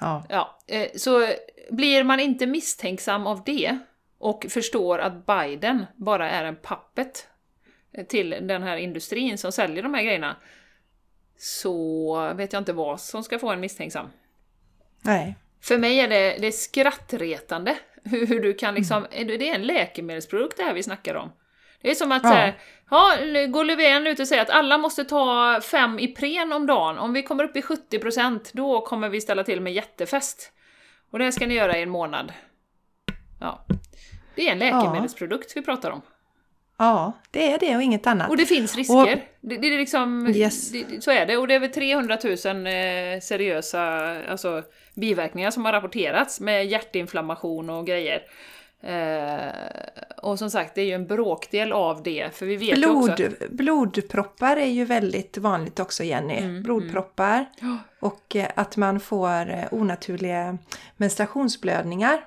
Ja. 0.00 0.24
Ja, 0.28 0.58
eh, 0.66 0.88
så 0.96 1.28
blir 1.70 2.04
man 2.04 2.20
inte 2.20 2.46
misstänksam 2.46 3.26
av 3.26 3.42
det 3.44 3.78
och 4.18 4.46
förstår 4.48 4.98
att 4.98 5.26
Biden 5.26 5.86
bara 5.96 6.30
är 6.30 6.44
en 6.44 6.56
puppet 6.56 7.28
till 8.08 8.30
den 8.40 8.62
här 8.62 8.76
industrin 8.76 9.38
som 9.38 9.52
säljer 9.52 9.82
de 9.82 9.94
här 9.94 10.02
grejerna, 10.02 10.36
så 11.38 12.32
vet 12.34 12.52
jag 12.52 12.60
inte 12.60 12.72
vad 12.72 13.00
som 13.00 13.24
ska 13.24 13.38
få 13.38 13.50
en 13.50 13.60
misstänksam. 13.60 14.06
Nej. 15.00 15.36
För 15.60 15.78
mig 15.78 16.00
är 16.00 16.08
det, 16.08 16.36
det 16.38 16.46
är 16.46 16.52
skrattretande 16.52 17.76
hur, 18.04 18.26
hur 18.26 18.40
du 18.40 18.54
kan 18.54 18.74
liksom... 18.74 19.06
Det 19.10 19.48
är 19.50 19.54
en 19.54 19.66
läkemedelsprodukt 19.66 20.56
det 20.56 20.62
här 20.62 20.74
vi 20.74 20.82
snackar 20.82 21.14
om. 21.14 21.32
Det 21.86 21.90
är 21.90 21.94
som 21.94 22.12
att 22.12 22.22
Ja. 22.24 22.46
ja. 22.46 22.52
ja, 22.90 23.24
nu 23.24 23.48
går 23.48 23.64
Löfven 23.64 24.06
ut 24.06 24.20
och 24.20 24.28
säger 24.28 24.42
att 24.42 24.50
alla 24.50 24.78
måste 24.78 25.04
ta 25.04 25.60
fem 25.62 25.98
Ipren 25.98 26.52
om 26.52 26.66
dagen. 26.66 26.98
Om 26.98 27.12
vi 27.12 27.22
kommer 27.22 27.44
upp 27.44 27.56
i 27.56 27.60
70% 27.60 28.40
då 28.52 28.80
kommer 28.80 29.08
vi 29.08 29.20
ställa 29.20 29.44
till 29.44 29.60
med 29.60 29.72
jättefest. 29.72 30.52
Och 31.12 31.18
det 31.18 31.32
ska 31.32 31.46
ni 31.46 31.54
göra 31.54 31.78
i 31.78 31.82
en 31.82 31.90
månad. 31.90 32.32
Ja. 33.40 33.64
Det 34.34 34.48
är 34.48 34.52
en 34.52 34.58
läkemedelsprodukt 34.58 35.52
vi 35.56 35.62
pratar 35.62 35.90
om. 35.90 36.02
Ja, 36.78 37.12
det 37.30 37.52
är 37.52 37.58
det 37.58 37.76
och 37.76 37.82
inget 37.82 38.06
annat. 38.06 38.30
Och 38.30 38.36
det 38.36 38.46
finns 38.46 38.76
risker. 38.76 39.24
det, 39.40 39.56
det 39.56 39.68
är 39.74 39.78
liksom, 39.78 40.28
Yes. 40.28 40.70
det, 40.72 41.04
så 41.04 41.10
är 41.10 41.26
det. 41.26 41.36
Och 41.36 41.48
det 41.48 41.54
är 41.54 41.60
väl 41.60 41.72
300 41.72 42.18
000 42.24 42.32
eh, 42.32 43.20
seriösa 43.22 43.82
alltså, 44.30 44.62
biverkningar 44.94 45.50
som 45.50 45.64
har 45.64 45.72
rapporterats 45.72 46.40
med 46.40 46.66
hjärtinflammation 46.66 47.70
och 47.70 47.86
grejer. 47.86 48.22
Eh, 48.82 49.46
och 50.22 50.38
som 50.38 50.50
sagt, 50.50 50.74
det 50.74 50.80
är 50.80 50.84
ju 50.84 50.92
en 50.92 51.06
bråkdel 51.06 51.72
av 51.72 52.02
det, 52.02 52.34
för 52.36 52.46
vi 52.46 52.56
vet 52.56 52.78
ju 52.78 52.86
också... 52.86 53.14
Blod, 53.16 53.34
blodproppar 53.50 54.56
är 54.56 54.66
ju 54.66 54.84
väldigt 54.84 55.38
vanligt 55.38 55.80
också 55.80 56.04
Jenny. 56.04 56.36
Mm, 56.36 56.62
Blodproppar 56.62 57.46
Ja. 57.60 57.78
och 58.00 58.36
eh, 58.36 58.48
att 58.54 58.76
man 58.76 59.00
får 59.00 59.50
eh, 59.50 59.64
onaturliga 59.70 60.58
menstruationsblödningar 60.96 62.24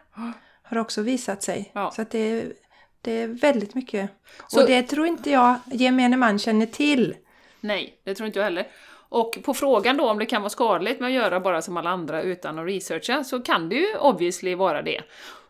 har 0.64 0.78
också 0.78 1.02
visat 1.02 1.44
sig. 1.44 1.72
Ja. 1.74 1.92
Så 1.96 2.02
att 2.02 2.12
det, 2.12 2.20
är- 2.20 2.54
det 3.02 3.12
är 3.12 3.28
väldigt 3.28 3.76
mycket. 3.76 4.10
Så- 4.48 4.62
Och 4.62 4.68
det 4.68 4.84
tror 4.84 5.08
inte 5.08 5.30
jag 5.32 5.56
gemene 5.72 6.18
man 6.18 6.40
känner 6.40 6.66
till. 6.66 7.16
Nej, 7.60 8.00
det 8.04 8.16
tror 8.16 8.28
inte 8.28 8.40
jag 8.40 8.44
heller. 8.44 8.68
Och 9.12 9.38
på 9.44 9.54
frågan 9.54 9.98
då 9.98 10.10
om 10.10 10.20
det 10.20 10.26
kan 10.26 10.42
vara 10.42 10.50
skadligt 10.50 11.00
med 11.00 11.08
att 11.08 11.14
göra 11.14 11.40
bara 11.40 11.62
som 11.62 11.78
alla 11.78 11.90
andra 11.90 12.22
utan 12.22 12.60
att 12.60 12.66
researcha, 12.68 13.24
så 13.24 13.40
kan 13.40 13.70
det 13.70 13.76
ju 13.76 13.98
obviously 13.98 14.56
vara 14.56 14.82
det. 14.82 15.02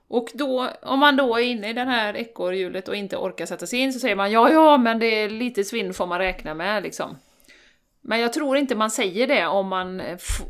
Och 0.10 0.30
då, 0.34 0.70
om 0.82 1.00
man 1.00 1.16
då 1.16 1.38
är 1.38 1.44
inne 1.44 1.70
i 1.70 1.74
det 1.74 1.84
här 1.84 2.18
ekorrhjulet 2.18 2.88
och 2.88 2.96
inte 2.96 3.18
orkar 3.18 3.46
sätta 3.46 3.68
sig 3.68 3.80
in 3.80 3.94
så 3.94 4.00
säger 4.00 4.16
man 4.16 4.32
ja, 4.32 4.52
ja, 4.52 4.78
men 4.78 5.00
det 5.00 5.06
är 5.06 5.30
lite 5.30 5.64
svinn 5.64 5.94
får 5.94 6.08
man 6.08 6.20
räkna 6.20 6.54
med 6.54 6.84
liksom. 6.84 7.18
Men 8.02 8.20
jag 8.20 8.34
tror 8.34 8.58
inte 8.58 8.76
man 8.76 8.92
säger 8.92 9.28
det 9.28 9.48
om 9.48 9.68
man 9.68 10.02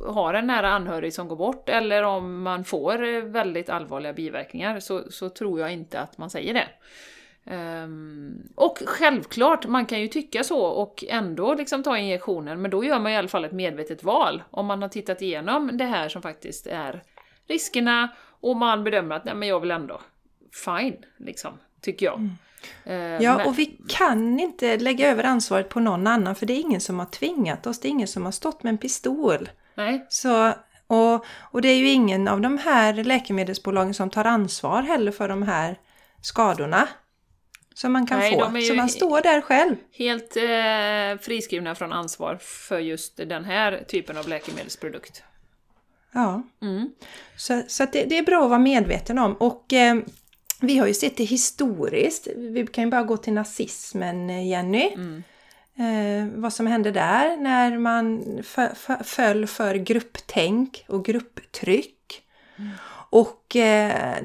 har 0.07 0.33
en 0.33 0.47
nära 0.47 0.69
anhörig 0.69 1.13
som 1.13 1.27
går 1.27 1.35
bort 1.35 1.69
eller 1.69 2.03
om 2.03 2.41
man 2.41 2.65
får 2.65 3.03
eh, 3.03 3.21
väldigt 3.21 3.69
allvarliga 3.69 4.13
biverkningar 4.13 4.79
så, 4.79 5.11
så 5.11 5.29
tror 5.29 5.59
jag 5.59 5.73
inte 5.73 5.99
att 5.99 6.17
man 6.17 6.29
säger 6.29 6.53
det. 6.53 6.67
Um, 7.83 8.49
och 8.55 8.77
självklart, 8.85 9.67
man 9.67 9.85
kan 9.85 10.01
ju 10.01 10.07
tycka 10.07 10.43
så 10.43 10.59
och 10.59 11.03
ändå 11.07 11.53
liksom 11.53 11.83
ta 11.83 11.97
injektionen, 11.97 12.61
men 12.61 12.71
då 12.71 12.83
gör 12.83 12.99
man 12.99 13.11
i 13.11 13.17
alla 13.17 13.27
fall 13.27 13.45
ett 13.45 13.51
medvetet 13.51 14.03
val. 14.03 14.43
Om 14.51 14.65
man 14.65 14.81
har 14.81 14.89
tittat 14.89 15.21
igenom 15.21 15.77
det 15.77 15.85
här 15.85 16.09
som 16.09 16.21
faktiskt 16.21 16.67
är 16.67 17.03
riskerna 17.47 18.09
och 18.41 18.55
man 18.57 18.83
bedömer 18.83 19.15
att 19.15 19.25
nej 19.25 19.35
men 19.35 19.47
jag 19.47 19.59
vill 19.59 19.71
ändå, 19.71 20.01
fine, 20.65 20.95
liksom, 21.17 21.53
tycker 21.81 22.05
jag. 22.05 22.29
Ehm, 22.85 23.21
Ja, 23.23 23.37
men- 23.37 23.47
och 23.47 23.59
vi 23.59 23.77
kan 23.87 24.39
inte 24.39 24.77
lägga 24.77 25.11
över 25.11 25.23
ansvaret 25.23 25.69
på 25.69 25.79
någon 25.79 26.07
annan 26.07 26.35
för 26.35 26.45
det 26.45 26.53
är 26.53 26.59
ingen 26.61 26.81
som 26.81 26.99
har 26.99 27.05
tvingat 27.05 27.67
oss. 27.67 27.79
Det 27.79 27.87
är 27.87 27.89
ingen 27.89 28.07
som 28.07 28.25
har 28.25 28.31
stått 28.31 28.63
med 28.63 28.69
en 28.71 28.77
pistol. 28.77 29.49
Nej, 29.75 30.05
Så, 30.09 30.53
och, 30.87 31.25
och 31.51 31.61
det 31.61 31.67
är 31.69 31.77
ju 31.77 31.89
ingen 31.89 32.27
av 32.27 32.41
de 32.41 32.57
här 32.57 32.93
läkemedelsbolagen 32.93 33.93
som 33.93 34.09
tar 34.09 34.25
ansvar 34.25 34.81
heller 34.81 35.11
för 35.11 35.27
de 35.29 35.43
här 35.43 35.79
skadorna 36.21 36.87
som 37.73 37.93
man 37.93 38.07
kan 38.07 38.19
Nej, 38.19 38.33
få. 38.33 38.61
Så 38.61 38.73
man 38.73 38.89
står 38.89 39.21
där 39.21 39.41
själv. 39.41 39.75
helt 39.91 40.37
eh, 40.37 41.23
friskrivna 41.25 41.75
från 41.75 41.93
ansvar 41.93 42.37
för 42.41 42.79
just 42.79 43.17
den 43.17 43.45
här 43.45 43.83
typen 43.87 44.17
av 44.17 44.27
läkemedelsprodukt. 44.27 45.23
Ja. 46.11 46.43
Mm. 46.61 46.89
Så, 47.37 47.63
så 47.67 47.85
det, 47.91 48.03
det 48.03 48.17
är 48.17 48.23
bra 48.23 48.43
att 48.43 48.49
vara 48.49 48.59
medveten 48.59 49.19
om. 49.19 49.33
Och 49.33 49.73
eh, 49.73 49.97
vi 50.61 50.77
har 50.77 50.87
ju 50.87 50.93
sett 50.93 51.17
det 51.17 51.23
historiskt. 51.23 52.27
Vi 52.35 52.67
kan 52.67 52.83
ju 52.83 52.89
bara 52.89 53.03
gå 53.03 53.17
till 53.17 53.33
nazismen, 53.33 54.29
eh, 54.29 54.47
Jenny. 54.47 54.93
Mm. 54.93 55.23
Eh, 55.79 56.39
vad 56.41 56.53
som 56.53 56.67
hände 56.67 56.91
där 56.91 57.37
när 57.37 57.77
man 57.77 58.23
föll 59.03 59.47
för 59.47 59.75
grupptänk 59.75 60.85
och 60.87 61.05
grupptryck. 61.05 62.23
Och 63.11 63.55
eh, 63.55 64.17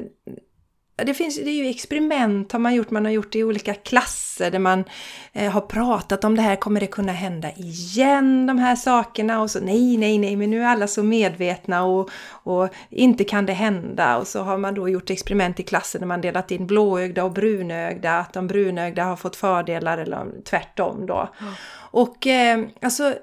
det, 0.96 1.14
finns, 1.14 1.36
det 1.36 1.50
är 1.50 1.64
ju 1.64 1.70
experiment 1.70 2.52
har 2.52 2.58
man 2.58 2.74
gjort, 2.74 2.90
man 2.90 3.04
har 3.04 3.12
gjort 3.12 3.32
det 3.32 3.38
i 3.38 3.44
olika 3.44 3.74
klasser 3.74 4.50
där 4.50 4.58
man 4.58 4.84
eh, 5.32 5.52
har 5.52 5.60
pratat 5.60 6.24
om 6.24 6.36
det 6.36 6.42
här, 6.42 6.56
kommer 6.56 6.80
det 6.80 6.86
kunna 6.86 7.12
hända 7.12 7.50
igen 7.52 8.46
de 8.46 8.58
här 8.58 8.76
sakerna? 8.76 9.42
Och 9.42 9.50
så 9.50 9.60
nej, 9.60 9.96
nej, 9.96 10.18
nej, 10.18 10.36
men 10.36 10.50
nu 10.50 10.62
är 10.62 10.66
alla 10.66 10.86
så 10.86 11.02
medvetna 11.02 11.84
och, 11.84 12.10
och 12.26 12.68
inte 12.90 13.24
kan 13.24 13.46
det 13.46 13.52
hända. 13.52 14.16
Och 14.16 14.26
så 14.26 14.42
har 14.42 14.58
man 14.58 14.74
då 14.74 14.88
gjort 14.88 15.10
experiment 15.10 15.60
i 15.60 15.62
klasser 15.62 15.98
där 15.98 16.06
man 16.06 16.20
delat 16.20 16.50
in 16.50 16.66
blåögda 16.66 17.24
och 17.24 17.32
brunögda, 17.32 18.18
att 18.18 18.32
de 18.32 18.46
brunögda 18.46 19.04
har 19.04 19.16
fått 19.16 19.36
fördelar 19.36 19.98
eller 19.98 20.26
tvärtom 20.44 21.06
då. 21.06 21.28
Och 21.90 22.26
eh, 22.26 22.64
alltså 22.82 23.14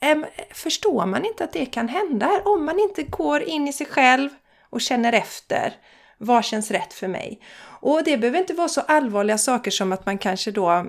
Em, 0.00 0.26
Förstår 0.50 1.06
man 1.06 1.24
inte 1.24 1.44
att 1.44 1.52
det 1.52 1.66
kan 1.66 1.88
hända 1.88 2.26
här? 2.26 2.48
Om 2.48 2.64
man 2.64 2.78
inte 2.78 3.02
går 3.02 3.42
in 3.42 3.68
i 3.68 3.72
sig 3.72 3.86
själv 3.86 4.30
och 4.70 4.80
känner 4.80 5.12
efter. 5.12 5.74
Vad 6.22 6.44
känns 6.44 6.70
rätt 6.70 6.92
för 6.92 7.08
mig? 7.08 7.40
Och 7.62 8.04
det 8.04 8.18
behöver 8.18 8.38
inte 8.38 8.54
vara 8.54 8.68
så 8.68 8.80
allvarliga 8.80 9.38
saker 9.38 9.70
som 9.70 9.92
att 9.92 10.06
man 10.06 10.18
kanske 10.18 10.50
då 10.50 10.86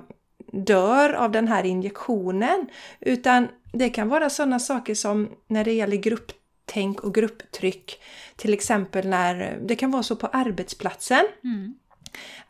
dör 0.52 1.12
av 1.12 1.30
den 1.30 1.48
här 1.48 1.64
injektionen. 1.64 2.66
Utan 3.00 3.48
det 3.72 3.90
kan 3.90 4.08
vara 4.08 4.30
sådana 4.30 4.58
saker 4.58 4.94
som 4.94 5.30
när 5.48 5.64
det 5.64 5.72
gäller 5.72 5.96
grupptänk 5.96 7.00
och 7.00 7.14
grupptryck. 7.14 8.02
Till 8.36 8.52
exempel 8.52 9.08
när 9.08 9.58
det 9.62 9.76
kan 9.76 9.90
vara 9.90 10.02
så 10.02 10.16
på 10.16 10.26
arbetsplatsen. 10.26 11.24
Mm. 11.44 11.74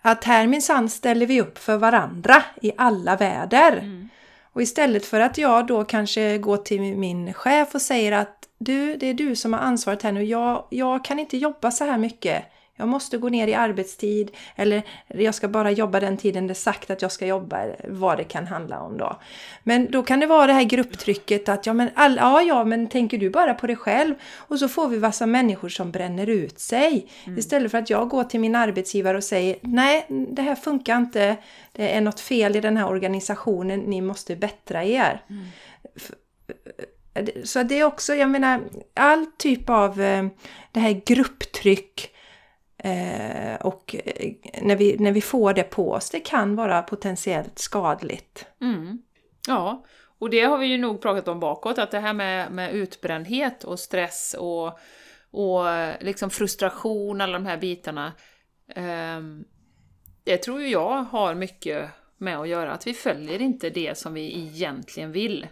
Att 0.02 0.24
här 0.24 0.46
minsann 0.46 0.88
ställer 0.88 1.26
vi 1.26 1.40
upp 1.40 1.58
för 1.58 1.76
varandra 1.76 2.42
i 2.62 2.72
alla 2.76 3.16
väder. 3.16 3.72
Mm. 3.72 4.08
Och 4.52 4.62
istället 4.62 5.06
för 5.06 5.20
att 5.20 5.38
jag 5.38 5.66
då 5.66 5.84
kanske 5.84 6.38
går 6.38 6.56
till 6.56 6.80
min 6.80 7.34
chef 7.34 7.74
och 7.74 7.82
säger 7.82 8.12
att 8.12 8.48
du, 8.58 8.96
det 8.96 9.06
är 9.06 9.14
du 9.14 9.36
som 9.36 9.52
har 9.52 9.60
ansvaret 9.60 10.02
här 10.02 10.12
nu. 10.12 10.24
Jag, 10.24 10.66
jag 10.70 11.04
kan 11.04 11.18
inte 11.18 11.36
jobba 11.36 11.70
så 11.70 11.84
här 11.84 11.98
mycket. 11.98 12.44
Jag 12.76 12.88
måste 12.88 13.18
gå 13.18 13.28
ner 13.28 13.48
i 13.48 13.54
arbetstid 13.54 14.30
eller 14.56 14.82
jag 15.08 15.34
ska 15.34 15.48
bara 15.48 15.70
jobba 15.70 16.00
den 16.00 16.16
tiden 16.16 16.46
det 16.46 16.52
är 16.52 16.54
sagt 16.54 16.90
att 16.90 17.02
jag 17.02 17.12
ska 17.12 17.26
jobba, 17.26 17.66
vad 17.88 18.16
det 18.18 18.24
kan 18.24 18.46
handla 18.46 18.80
om 18.80 18.98
då. 18.98 19.20
Men 19.62 19.90
då 19.90 20.02
kan 20.02 20.20
det 20.20 20.26
vara 20.26 20.46
det 20.46 20.52
här 20.52 20.62
grupptrycket 20.62 21.48
att 21.48 21.66
ja 21.66 21.72
men, 21.72 21.90
all, 21.94 22.16
ja, 22.16 22.42
ja, 22.42 22.64
men 22.64 22.88
tänker 22.88 23.18
du 23.18 23.30
bara 23.30 23.54
på 23.54 23.66
dig 23.66 23.76
själv? 23.76 24.14
Och 24.36 24.58
så 24.58 24.68
får 24.68 24.88
vi 24.88 24.98
massa 24.98 25.26
människor 25.26 25.68
som 25.68 25.90
bränner 25.90 26.26
ut 26.26 26.58
sig. 26.60 27.06
Istället 27.38 27.70
för 27.70 27.78
att 27.78 27.90
jag 27.90 28.08
går 28.08 28.24
till 28.24 28.40
min 28.40 28.54
arbetsgivare 28.54 29.16
och 29.16 29.24
säger 29.24 29.56
nej, 29.60 30.06
det 30.08 30.42
här 30.42 30.54
funkar 30.54 30.96
inte. 30.96 31.36
Det 31.72 31.94
är 31.94 32.00
något 32.00 32.20
fel 32.20 32.56
i 32.56 32.60
den 32.60 32.76
här 32.76 32.88
organisationen, 32.88 33.80
ni 33.80 34.00
måste 34.00 34.36
bättra 34.36 34.84
er. 34.84 35.22
F- 35.96 36.12
Så 37.44 37.62
det 37.62 37.78
är 37.78 37.84
också, 37.84 38.14
jag 38.14 38.30
menar, 38.30 38.60
all 38.94 39.26
typ 39.38 39.70
av 39.70 40.00
eh, 40.00 40.26
det 40.72 40.80
här 40.80 41.00
grupptryck 41.06 42.08
eh, 42.84 43.54
och 43.60 43.96
eh, 44.04 44.32
när 44.62 44.76
vi, 44.76 44.96
när 44.98 45.12
vi 45.12 45.20
får 45.20 45.54
det 45.54 45.62
på 45.62 45.92
oss, 45.92 46.10
det 46.10 46.20
kan 46.20 46.56
vara 46.56 46.82
potentiellt 46.82 47.58
skadligt. 47.58 48.46
Mm. 48.60 49.02
Ja, 49.48 49.84
och 50.18 50.30
det 50.30 50.40
har 50.40 50.58
vi 50.58 50.66
ju 50.66 50.78
nog 50.78 51.02
pratat 51.02 51.28
om 51.28 51.40
bakåt, 51.40 51.78
att 51.78 51.90
det 51.90 51.98
här 51.98 52.12
med, 52.12 52.52
med 52.52 52.72
utbrändhet 52.72 53.64
och 53.64 53.78
stress 53.78 54.36
och, 54.38 54.78
och 55.30 55.64
liksom 56.00 56.30
frustration, 56.30 57.20
alla 57.20 57.32
de 57.32 57.46
här 57.46 57.56
bitarna. 57.56 58.12
Eh, 58.74 59.20
det 60.24 60.36
tror 60.36 60.60
ju 60.60 60.68
jag 60.68 61.02
har 61.02 61.34
mycket 61.34 61.90
med 62.18 62.38
att 62.38 62.48
göra. 62.48 62.72
Att 62.72 62.86
vi 62.86 62.94
följer 62.94 63.42
inte 63.42 63.70
det 63.70 63.98
som 63.98 64.14
vi 64.14 64.38
egentligen 64.38 65.12
vill. 65.12 65.46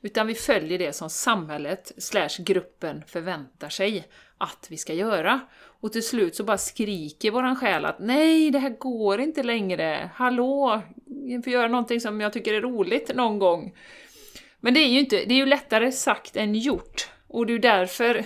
Utan 0.00 0.26
vi 0.26 0.34
följer 0.34 0.78
det 0.78 0.92
som 0.92 1.10
samhället 1.10 1.92
slash 1.98 2.38
gruppen 2.38 3.02
förväntar 3.06 3.68
sig 3.68 4.08
att 4.38 4.66
vi 4.70 4.76
ska 4.76 4.92
göra. 4.92 5.40
Och 5.84 5.92
till 5.92 6.06
slut 6.06 6.36
så 6.36 6.44
bara 6.44 6.58
skriker 6.58 7.30
våran 7.30 7.56
själ 7.56 7.84
att 7.84 7.98
nej, 7.98 8.50
det 8.50 8.58
här 8.58 8.70
går 8.78 9.20
inte 9.20 9.42
längre. 9.42 10.10
Hallå! 10.14 10.82
Jag 11.06 11.44
får 11.44 11.52
göra 11.52 11.68
någonting 11.68 12.00
som 12.00 12.20
jag 12.20 12.32
tycker 12.32 12.54
är 12.54 12.60
roligt 12.60 13.14
någon 13.14 13.38
gång. 13.38 13.74
Men 14.60 14.74
det 14.74 14.80
är 14.80 14.88
ju 14.88 14.98
inte, 14.98 15.16
det 15.16 15.34
är 15.34 15.36
ju 15.36 15.46
lättare 15.46 15.92
sagt 15.92 16.36
än 16.36 16.54
gjort. 16.54 17.08
Och 17.28 17.46
det 17.46 17.52
är 17.52 17.58
därför, 17.58 18.24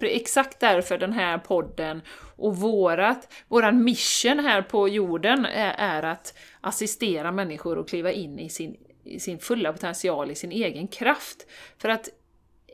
exakt 0.00 0.60
därför 0.60 0.98
den 0.98 1.12
här 1.12 1.38
podden 1.38 2.02
och 2.36 2.56
vårat, 2.56 3.32
våran 3.48 3.84
mission 3.84 4.38
här 4.38 4.62
på 4.62 4.88
jorden 4.88 5.44
är, 5.44 5.74
är 5.78 6.02
att 6.02 6.38
assistera 6.60 7.32
människor 7.32 7.78
och 7.78 7.88
kliva 7.88 8.12
in 8.12 8.38
i 8.38 8.48
sin, 8.48 8.76
i 9.04 9.20
sin 9.20 9.38
fulla 9.38 9.72
potential, 9.72 10.30
i 10.30 10.34
sin 10.34 10.52
egen 10.52 10.88
kraft. 10.88 11.46
För 11.78 11.88
att 11.88 12.08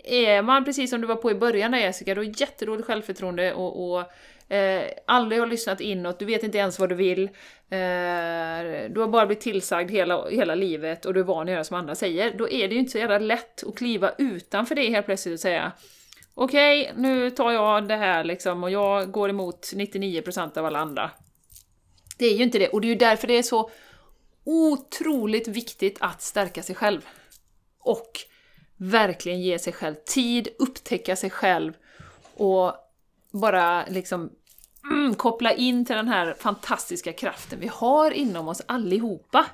är 0.05 0.43
man, 0.43 0.65
precis 0.65 0.91
som 0.91 1.01
du 1.01 1.07
var 1.07 1.17
på 1.17 1.31
i 1.31 1.35
början 1.35 1.71
där 1.71 1.79
Jessica, 1.79 2.15
du 2.15 2.21
har 2.21 2.41
jättedåligt 2.41 2.87
självförtroende 2.87 3.55
och, 3.55 3.91
och 3.91 4.05
eh, 4.53 4.91
aldrig 5.07 5.41
har 5.41 5.47
lyssnat 5.47 5.81
inåt, 5.81 6.19
du 6.19 6.25
vet 6.25 6.43
inte 6.43 6.59
ens 6.59 6.79
vad 6.79 6.89
du 6.89 6.95
vill, 6.95 7.23
eh, 7.25 7.29
du 8.91 9.01
har 9.01 9.09
bara 9.09 9.27
blivit 9.27 9.43
tillsagd 9.43 9.91
hela, 9.91 10.29
hela 10.29 10.55
livet 10.55 11.05
och 11.05 11.15
du 11.15 11.21
är 11.21 11.25
van 11.25 11.49
att 11.49 11.53
göra 11.53 11.65
som 11.65 11.77
andra 11.77 11.95
säger, 11.95 12.35
då 12.39 12.49
är 12.49 12.69
det 12.69 12.75
ju 12.75 12.81
inte 12.81 12.93
så 12.93 12.99
jävla 12.99 13.19
lätt 13.19 13.65
att 13.67 13.77
kliva 13.77 14.11
utanför 14.19 14.75
det 14.75 14.91
helt 14.91 15.07
plötsligt 15.07 15.35
och 15.35 15.41
säga 15.41 15.73
Okej, 16.35 16.83
okay, 16.83 17.03
nu 17.03 17.31
tar 17.31 17.53
jag 17.53 17.89
det 17.89 17.97
här 17.97 18.25
liksom 18.25 18.65
och 18.65 18.71
jag 18.71 19.11
går 19.11 19.31
emot 19.31 19.71
99% 19.75 20.59
av 20.59 20.67
alla 20.67 20.79
andra. 20.79 21.11
Det 22.19 22.27
är 22.27 22.37
ju 22.37 22.43
inte 22.43 22.59
det, 22.59 22.69
och 22.69 22.81
det 22.81 22.87
är 22.87 22.89
ju 22.89 22.95
därför 22.95 23.27
det 23.27 23.39
är 23.39 23.43
så 23.43 23.71
otroligt 24.45 25.49
viktigt 25.49 25.97
att 26.01 26.23
stärka 26.23 26.63
sig 26.63 26.75
själv. 26.75 27.01
Och 27.81 28.11
verkligen 28.77 29.41
ge 29.41 29.59
sig 29.59 29.73
själv 29.73 29.95
tid, 30.07 30.49
upptäcka 30.59 31.17
sig 31.17 31.31
själv 31.31 31.73
och 32.35 32.75
bara 33.31 33.87
liksom 33.87 34.31
mm, 34.91 35.15
koppla 35.15 35.53
in 35.53 35.85
till 35.85 35.97
den 35.97 36.09
här 36.09 36.35
fantastiska 36.35 37.13
kraften 37.13 37.61
vi 37.61 37.67
har 37.67 38.11
inom 38.11 38.49
oss 38.49 38.63
allihopa. 38.67 39.47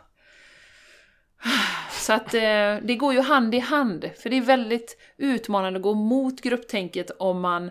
Så 1.93 2.12
att 2.12 2.35
eh, 2.35 2.77
det 2.83 2.97
går 2.99 3.14
ju 3.14 3.21
hand 3.21 3.55
i 3.55 3.59
hand, 3.59 4.11
för 4.18 4.31
det 4.31 4.37
är 4.37 4.41
väldigt 4.41 4.97
utmanande 5.16 5.79
att 5.79 5.83
gå 5.83 5.95
mot 5.95 6.41
grupptänket 6.41 7.11
om 7.18 7.41
man 7.41 7.71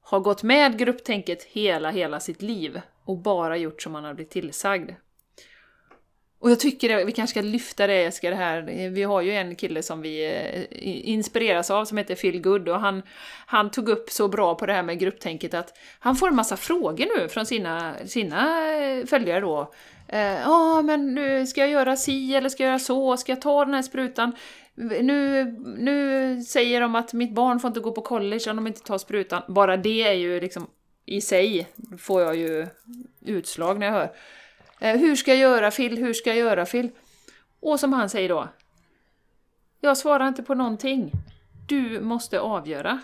har 0.00 0.20
gått 0.20 0.42
med 0.42 0.78
grupptänket 0.78 1.42
hela, 1.42 1.90
hela 1.90 2.20
sitt 2.20 2.42
liv 2.42 2.80
och 3.04 3.18
bara 3.18 3.56
gjort 3.56 3.82
som 3.82 3.92
man 3.92 4.04
har 4.04 4.14
blivit 4.14 4.32
tillsagd. 4.32 4.90
Och 6.44 6.50
jag 6.50 6.60
tycker 6.60 6.98
att 6.98 7.06
vi 7.06 7.12
kanske 7.12 7.40
ska 7.40 7.48
lyfta 7.48 7.86
det, 7.86 8.02
Jessica, 8.02 8.30
det 8.30 8.36
här. 8.36 8.62
Vi 8.90 9.02
har 9.02 9.22
ju 9.22 9.32
en 9.32 9.54
kille 9.54 9.82
som 9.82 10.02
vi 10.02 10.26
eh, 10.26 11.08
inspireras 11.10 11.70
av 11.70 11.84
som 11.84 11.98
heter 11.98 12.14
Phil 12.14 12.40
Good 12.40 12.68
och 12.68 12.80
han, 12.80 13.02
han 13.46 13.70
tog 13.70 13.88
upp 13.88 14.10
så 14.10 14.28
bra 14.28 14.54
på 14.54 14.66
det 14.66 14.72
här 14.72 14.82
med 14.82 14.98
grupptänket 14.98 15.54
att 15.54 15.78
han 15.98 16.16
får 16.16 16.28
en 16.28 16.34
massa 16.34 16.56
frågor 16.56 17.18
nu 17.18 17.28
från 17.28 17.46
sina, 17.46 17.94
sina 18.06 18.72
eh, 18.74 19.06
följare 19.06 19.40
då. 19.40 19.72
Eh, 20.08 20.18
ja, 20.20 20.40
eh, 20.40 20.48
ah, 20.48 20.82
men 20.82 21.14
nu 21.14 21.46
ska 21.46 21.60
jag 21.60 21.70
göra 21.70 21.96
si 21.96 22.34
eller 22.34 22.48
ska 22.48 22.62
jag 22.62 22.68
göra 22.68 22.78
så? 22.78 23.16
Ska 23.16 23.32
jag 23.32 23.42
ta 23.42 23.64
den 23.64 23.74
här 23.74 23.82
sprutan? 23.82 24.32
Nu, 24.74 25.44
nu 25.78 26.42
säger 26.42 26.80
de 26.80 26.94
att 26.94 27.12
mitt 27.12 27.34
barn 27.34 27.60
får 27.60 27.68
inte 27.68 27.80
gå 27.80 27.92
på 27.92 28.02
college 28.02 28.50
om 28.50 28.56
de 28.56 28.66
inte 28.66 28.82
tar 28.82 28.98
sprutan. 28.98 29.42
Bara 29.48 29.76
det 29.76 30.02
är 30.02 30.12
ju 30.12 30.40
liksom 30.40 30.66
i 31.06 31.20
sig 31.20 31.66
får 31.98 32.22
jag 32.22 32.36
ju 32.36 32.66
utslag 33.26 33.78
när 33.78 33.86
jag 33.86 33.92
hör. 33.92 34.12
Eh, 34.84 34.96
hur 34.96 35.16
ska 35.16 35.30
jag 35.30 35.40
göra 35.40 35.70
Phil? 35.70 35.98
Hur 35.98 36.12
ska 36.12 36.30
jag 36.30 36.38
göra 36.38 36.66
Phil? 36.66 36.90
Och 37.60 37.80
som 37.80 37.92
han 37.92 38.10
säger 38.10 38.28
då. 38.28 38.48
Jag 39.80 39.96
svarar 39.96 40.28
inte 40.28 40.42
på 40.42 40.54
någonting. 40.54 41.10
Du 41.68 42.00
måste 42.00 42.40
avgöra. 42.40 43.00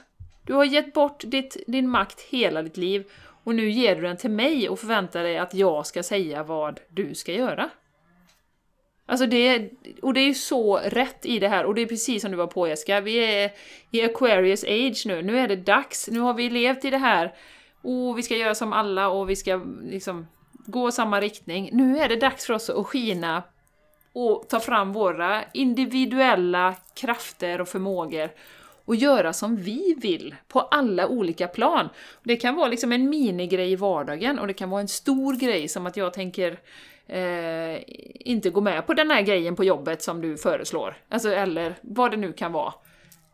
Du 0.47 0.53
har 0.53 0.65
gett 0.65 0.93
bort 0.93 1.23
ditt, 1.27 1.57
din 1.67 1.89
makt 1.89 2.21
hela 2.21 2.63
ditt 2.63 2.77
liv 2.77 3.05
och 3.45 3.55
nu 3.55 3.71
ger 3.71 3.97
du 3.97 4.03
den 4.03 4.17
till 4.17 4.31
mig 4.31 4.69
och 4.69 4.79
förväntar 4.79 5.23
dig 5.23 5.39
att 5.39 5.55
jag 5.55 5.87
ska 5.87 6.03
säga 6.03 6.43
vad 6.43 6.81
du 6.89 7.15
ska 7.15 7.33
göra. 7.33 7.71
Alltså 9.07 9.27
det, 9.27 9.71
och 10.03 10.15
det 10.15 10.21
är 10.21 10.27
ju 10.27 10.35
så 10.35 10.77
rätt 10.77 11.27
i 11.27 11.39
det 11.39 11.49
här, 11.49 11.65
och 11.65 11.75
det 11.75 11.83
är 11.83 11.87
precis 11.87 12.23
som 12.23 12.31
du 12.31 12.37
var 12.37 12.47
på 12.47 12.69
Jessica, 12.69 13.01
vi 13.01 13.17
är 13.17 13.51
i 13.91 14.03
Aquarius 14.03 14.65
age 14.65 15.03
nu, 15.07 15.23
nu 15.23 15.39
är 15.39 15.49
det 15.49 15.57
dags, 15.57 16.09
nu 16.09 16.21
har 16.21 16.35
vi 16.35 16.51
levt 16.51 16.85
i 16.85 16.91
det 16.91 16.99
här, 16.99 17.35
och 17.83 18.19
vi 18.19 18.23
ska 18.23 18.37
göra 18.37 18.55
som 18.55 18.73
alla 18.73 19.09
och 19.09 19.31
vi 19.31 19.37
ska 19.37 19.61
liksom 19.83 20.27
gå 20.71 20.91
samma 20.93 21.21
riktning. 21.21 21.71
Nu 21.73 21.99
är 21.99 22.09
det 22.09 22.17
dags 22.17 22.47
för 22.47 22.55
oss 22.55 22.71
att 22.71 22.87
skina 22.87 23.43
och 24.13 24.45
ta 24.49 24.61
fram 24.61 24.93
våra 24.93 25.45
individuella 25.55 26.75
krafter 26.95 27.61
och 27.61 27.69
förmågor 27.69 28.31
och 28.85 28.97
göra 28.97 29.33
som 29.33 29.57
vi 29.57 29.95
vill 29.99 30.35
på 30.49 30.61
alla 30.61 31.09
olika 31.09 31.49
plan. 31.49 31.89
Det 32.23 32.37
kan 32.37 32.55
vara 32.55 32.69
liksom 32.69 32.93
en 32.93 33.11
minigrej 33.11 33.73
i 33.73 33.77
vardagen 33.77 34.39
och 34.39 34.47
det 34.47 34.55
kan 34.55 34.71
vara 34.71 34.81
en 34.81 34.89
stor 34.89 35.37
grej 35.37 35.69
som 35.69 35.87
att 35.87 35.97
jag 35.97 36.13
tänker 36.13 36.59
eh, 37.07 37.83
inte 38.15 38.51
gå 38.51 38.61
med 38.61 38.87
på 38.87 38.95
den 38.95 39.11
här 39.11 39.23
grejen 39.23 39.57
på 39.57 39.65
jobbet 39.65 40.03
som 40.03 40.21
du 40.21 40.37
föreslår. 40.37 40.97
Alltså, 41.09 41.29
eller 41.29 41.75
vad 41.81 42.11
det 42.11 42.17
nu 42.17 42.33
kan 42.33 42.53
vara. 42.53 42.75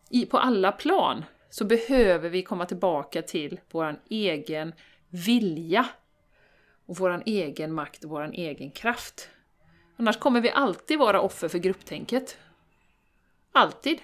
I, 0.09 0.25
på 0.25 0.37
alla 0.37 0.71
plan 0.71 1.25
så 1.49 1.65
behöver 1.65 2.29
vi 2.29 2.43
komma 2.43 2.65
tillbaka 2.65 3.21
till 3.21 3.59
vår 3.71 3.95
egen 4.09 4.73
vilja 5.09 5.85
och 6.87 6.97
vår 6.97 7.23
egen 7.25 7.73
makt 7.73 8.03
och 8.03 8.09
vår 8.09 8.29
egen 8.33 8.71
kraft. 8.71 9.29
Annars 9.97 10.17
kommer 10.17 10.41
vi 10.41 10.51
alltid 10.51 10.99
vara 10.99 11.21
offer 11.21 11.47
för 11.47 11.57
grupptänket. 11.57 12.37
Alltid. 13.51 13.99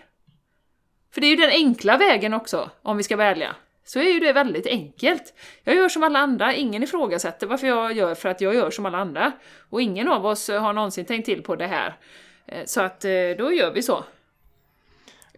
För 1.11 1.21
det 1.21 1.27
är 1.27 1.29
ju 1.29 1.35
den 1.35 1.49
enkla 1.49 1.97
vägen 1.97 2.33
också, 2.33 2.69
om 2.81 2.97
vi 2.97 3.03
ska 3.03 3.15
välja. 3.15 3.55
Så 3.85 3.99
är 3.99 4.13
ju 4.13 4.19
det 4.19 4.33
väldigt 4.33 4.67
enkelt. 4.67 5.33
Jag 5.63 5.75
gör 5.75 5.89
som 5.89 6.03
alla 6.03 6.19
andra, 6.19 6.53
ingen 6.53 6.83
ifrågasätter 6.83 7.47
varför 7.47 7.67
jag 7.67 7.93
gör 7.93 8.15
för 8.15 8.29
att 8.29 8.41
jag 8.41 8.55
gör 8.55 8.71
som 8.71 8.85
alla 8.85 8.97
andra. 8.97 9.31
Och 9.69 9.81
ingen 9.81 10.07
av 10.07 10.25
oss 10.25 10.49
har 10.49 10.73
någonsin 10.73 11.05
tänkt 11.05 11.25
till 11.25 11.43
på 11.43 11.55
det 11.55 11.67
här. 11.67 11.97
Eh, 12.45 12.65
så 12.65 12.81
att 12.81 13.05
eh, 13.05 13.11
då 13.37 13.51
gör 13.51 13.71
vi 13.73 13.81
så. 13.81 14.03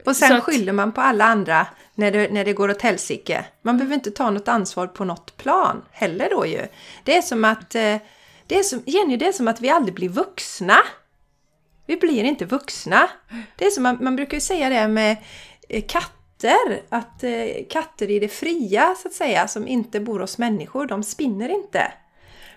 Och 0.06 0.16
sen 0.16 0.34
att... 0.34 0.44
skyller 0.44 0.74
man 0.74 0.92
på 0.92 1.02
alla 1.02 1.26
andra 1.26 1.68
när 1.96 2.12
det, 2.12 2.32
när 2.32 2.46
det 2.46 2.54
går 2.54 2.70
åt 2.70 2.82
helsike. 2.82 3.46
Man 3.62 3.78
behöver 3.78 3.96
inte 3.96 4.12
ta 4.12 4.30
något 4.30 4.48
ansvar 4.48 4.88
på 4.88 5.06
något 5.06 5.38
plan 5.38 5.82
heller 5.92 6.30
då 6.30 6.46
ju. 6.46 6.68
Det 7.04 7.18
är 7.18 7.22
som 7.22 7.46
att, 7.46 7.76
eh, 7.76 7.98
det 8.48 8.60
är 8.60 8.64
som, 8.64 8.84
Jenny, 8.86 9.18
det 9.18 9.28
är 9.28 9.32
som 9.32 9.48
att 9.48 9.62
vi 9.62 9.70
aldrig 9.70 9.96
blir 9.96 10.10
vuxna. 10.10 10.78
Vi 11.86 11.98
blir 11.98 12.24
inte 12.24 12.46
vuxna. 12.46 13.10
Det 13.56 13.66
är 13.66 13.70
som 13.70 13.84
man, 13.84 13.98
man 14.02 14.16
brukar 14.16 14.38
ju 14.38 14.42
säga 14.42 14.70
det 14.70 14.88
med 14.88 15.18
eh, 15.70 15.84
katter, 15.88 16.82
att 16.90 17.24
eh, 17.24 17.48
katter 17.70 18.12
i 18.12 18.20
det 18.20 18.28
fria 18.28 18.96
så 19.02 19.08
att 19.08 19.14
säga, 19.14 19.48
som 19.48 19.68
inte 19.68 20.00
bor 20.00 20.20
hos 20.20 20.38
människor, 20.38 20.88
de 20.88 21.04
spinner 21.04 21.50
inte. 21.50 21.92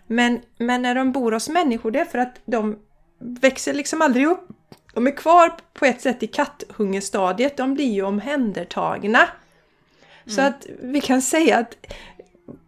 Men, 0.06 0.40
men 0.58 0.82
när 0.82 0.94
de 0.94 1.12
bor 1.12 1.32
hos 1.32 1.48
människor, 1.48 1.90
det 1.90 2.00
är 2.00 2.04
för 2.04 2.18
att 2.18 2.40
de 2.44 2.78
växer 3.20 3.74
liksom 3.74 4.02
aldrig 4.02 4.26
upp 4.26 4.48
de 4.98 5.06
är 5.06 5.16
kvar 5.16 5.52
på 5.74 5.84
ett 5.84 6.00
sätt 6.00 6.22
i 6.22 6.26
katthungerstadiet, 6.26 7.56
de 7.56 7.74
blir 7.74 7.92
ju 7.92 8.02
omhändertagna. 8.02 9.18
Mm. 9.18 10.36
Så 10.36 10.40
att 10.40 10.66
vi 10.82 11.00
kan 11.00 11.22
säga 11.22 11.58
att 11.58 11.76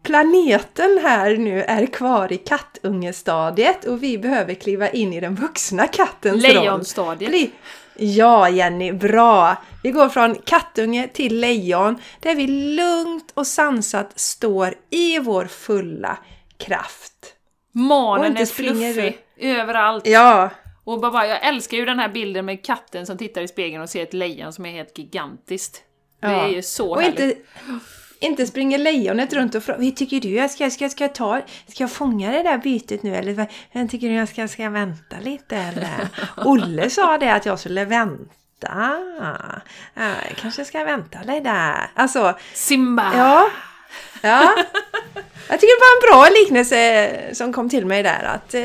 planeten 0.02 1.00
här 1.02 1.36
nu 1.36 1.62
är 1.62 1.86
kvar 1.86 2.32
i 2.32 2.36
kattungestadiet 2.36 3.84
och 3.84 4.02
vi 4.02 4.18
behöver 4.18 4.54
kliva 4.54 4.88
in 4.88 5.12
i 5.12 5.20
den 5.20 5.34
vuxna 5.34 5.86
kattens 5.86 6.44
roll. 6.44 6.54
Lejonstadiet. 6.54 7.50
Ja 7.96 8.48
Jenny, 8.48 8.92
bra! 8.92 9.56
Vi 9.82 9.90
går 9.90 10.08
från 10.08 10.34
kattunge 10.34 11.08
till 11.08 11.40
lejon 11.40 11.98
där 12.20 12.34
vi 12.34 12.46
lugnt 12.46 13.30
och 13.34 13.46
sansat 13.46 14.20
står 14.20 14.74
i 14.90 15.18
vår 15.18 15.44
fulla 15.44 16.18
kraft. 16.56 17.34
Manen 17.72 18.36
är 18.36 18.46
fluffig 18.46 19.18
överallt. 19.36 20.06
Ja, 20.06 20.50
och 20.84 21.00
bara, 21.00 21.26
jag 21.26 21.46
älskar 21.46 21.76
ju 21.76 21.84
den 21.84 21.98
här 21.98 22.08
bilden 22.08 22.46
med 22.46 22.64
katten 22.64 23.06
som 23.06 23.18
tittar 23.18 23.40
i 23.40 23.48
spegeln 23.48 23.82
och 23.82 23.90
ser 23.90 24.02
ett 24.02 24.14
lejon 24.14 24.52
som 24.52 24.66
är 24.66 24.70
helt 24.70 24.98
gigantiskt. 24.98 25.82
Det 26.20 26.32
ja. 26.32 26.46
är 26.46 26.48
ju 26.48 26.62
så 26.62 26.90
och 26.90 27.02
härligt. 27.02 27.20
Inte, 27.20 27.40
inte 28.20 28.46
springer 28.46 28.78
lejonet 28.78 29.32
runt 29.32 29.54
och 29.54 29.62
frågar 29.62 29.90
tycker 29.90 30.20
du 30.20 30.28
jag 30.28 30.50
ska, 30.50 30.70
ska, 30.70 30.88
ska, 30.88 31.04
jag 31.04 31.14
ta, 31.14 31.40
ska 31.68 31.82
jag 31.82 31.92
fånga 31.92 32.32
det 32.32 32.42
där 32.42 32.58
bytet 32.58 33.02
nu 33.02 33.16
eller 33.16 33.46
tycker 33.88 34.08
du 34.08 34.14
jag 34.14 34.28
ska, 34.28 34.48
ska 34.48 34.62
jag 34.62 34.70
vänta 34.70 35.16
lite 35.20 35.56
eller? 35.56 36.08
Olle 36.36 36.90
sa 36.90 37.18
det 37.18 37.32
att 37.32 37.46
jag 37.46 37.58
skulle 37.60 37.84
vänta. 37.84 38.96
Jag 39.94 40.36
kanske 40.36 40.64
ska 40.64 40.84
vänta 40.84 41.18
lite. 41.22 41.50
Alltså... 41.94 42.38
Simba! 42.54 43.12
Ja. 43.16 43.50
Ja. 44.22 44.54
Jag 45.50 45.60
tycker 45.60 45.74
det 45.76 45.84
var 45.84 45.96
en 45.96 46.30
bra 46.30 46.40
liknelse 46.40 47.34
som 47.34 47.52
kom 47.52 47.68
till 47.68 47.86
mig 47.86 48.02
där. 48.02 48.24
Att 48.24 48.54
eh, 48.54 48.60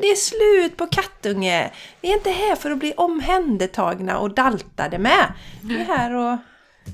det 0.00 0.10
är 0.10 0.16
slut 0.16 0.76
på 0.76 0.86
kattunge. 0.86 1.70
Vi 2.00 2.10
är 2.10 2.12
inte 2.12 2.30
här 2.30 2.56
för 2.56 2.70
att 2.70 2.78
bli 2.78 2.92
omhändertagna 2.96 4.18
och 4.18 4.34
daltade 4.34 4.98
med. 4.98 5.32
Vi 5.62 5.80
är 5.80 5.84
här 5.84 6.14
och 6.14 6.36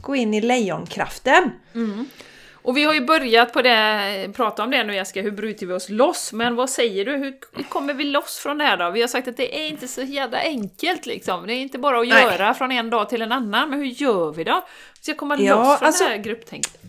gå 0.02 0.16
in 0.16 0.34
i 0.34 0.40
lejonkraften. 0.40 1.50
Mm. 1.74 2.06
Och 2.52 2.76
vi 2.76 2.84
har 2.84 2.94
ju 2.94 3.00
börjat 3.00 3.52
på 3.52 3.62
det, 3.62 4.30
prata 4.36 4.62
om 4.62 4.70
det 4.70 4.84
nu 4.84 4.94
Jessica, 4.94 5.22
hur 5.22 5.30
bryter 5.30 5.66
vi 5.66 5.72
oss 5.72 5.88
loss? 5.88 6.32
Men 6.32 6.56
vad 6.56 6.70
säger 6.70 7.04
du, 7.04 7.16
hur, 7.16 7.34
hur 7.52 7.62
kommer 7.62 7.94
vi 7.94 8.04
loss 8.04 8.38
från 8.38 8.58
det 8.58 8.64
här 8.64 8.76
då? 8.76 8.90
Vi 8.90 9.00
har 9.00 9.08
sagt 9.08 9.28
att 9.28 9.36
det 9.36 9.58
är 9.58 9.66
inte 9.66 9.88
så 9.88 10.02
jävla 10.02 10.38
enkelt 10.38 11.06
liksom. 11.06 11.46
Det 11.46 11.52
är 11.52 11.56
inte 11.60 11.78
bara 11.78 12.00
att 12.00 12.08
Nej. 12.08 12.22
göra 12.24 12.54
från 12.54 12.72
en 12.72 12.90
dag 12.90 13.08
till 13.08 13.22
en 13.22 13.32
annan, 13.32 13.70
men 13.70 13.78
hur 13.78 13.86
gör 13.86 14.32
vi 14.32 14.44
då? 14.44 14.64
Vi 14.98 15.02
ska 15.02 15.14
komma 15.14 15.36
Ja, 15.38 15.56
loss 15.56 15.78
från 15.78 15.86
alltså- 15.86 16.04
det 16.04 16.10
här 16.10 16.16
grupptänket. 16.16 16.83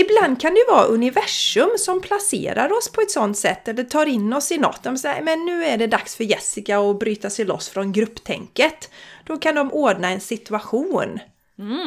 Ibland 0.00 0.40
kan 0.40 0.54
det 0.54 0.60
ju 0.60 0.66
vara 0.66 0.84
universum 0.84 1.70
som 1.78 2.00
placerar 2.00 2.72
oss 2.72 2.92
på 2.92 3.00
ett 3.00 3.10
sånt 3.10 3.38
sätt 3.38 3.68
eller 3.68 3.84
tar 3.84 4.06
in 4.06 4.32
oss 4.32 4.52
i 4.52 4.58
något. 4.58 4.82
De 4.82 4.98
säger 4.98 5.22
men 5.22 5.44
nu 5.44 5.64
är 5.64 5.78
det 5.78 5.86
dags 5.86 6.16
för 6.16 6.24
Jessica 6.24 6.78
att 6.78 6.98
bryta 6.98 7.30
sig 7.30 7.44
loss 7.44 7.68
från 7.68 7.92
grupptänket. 7.92 8.90
Då 9.24 9.36
kan 9.36 9.54
de 9.54 9.72
ordna 9.72 10.10
en 10.10 10.20
situation 10.20 11.20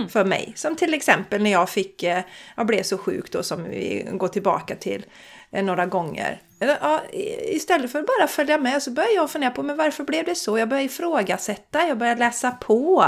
för 0.10 0.26
mig. 0.26 0.54
Som 0.56 0.76
till 0.76 0.94
exempel 0.94 1.42
när 1.42 1.52
jag 1.52 1.70
fick, 1.70 2.04
eh, 2.04 2.22
jag 2.58 2.66
blev 2.66 2.84
så 2.84 2.98
sjuk 2.98 3.32
då 3.32 3.44
som 3.44 3.64
vi 3.64 4.08
går 4.12 4.28
tillbaka 4.28 4.76
till 4.76 5.06
eh, 5.52 5.64
några 5.64 5.86
gånger. 5.86 6.42
Ja, 6.60 7.02
istället 7.44 7.92
för 7.92 8.00
att 8.00 8.06
bara 8.06 8.28
följa 8.28 8.58
med 8.58 8.84
så 8.84 8.92
började 8.92 9.14
jag 9.14 9.32
fundera 9.32 9.52
på 9.52 9.64
men 9.64 9.78
varför 9.78 10.04
blev 10.04 10.26
det 10.26 10.36
så? 10.36 10.58
Jag 10.58 10.70
började 10.70 10.86
ifrågasätta, 10.86 11.88
jag 11.88 11.98
började 11.98 12.20
läsa 12.20 12.52
på. 12.52 13.06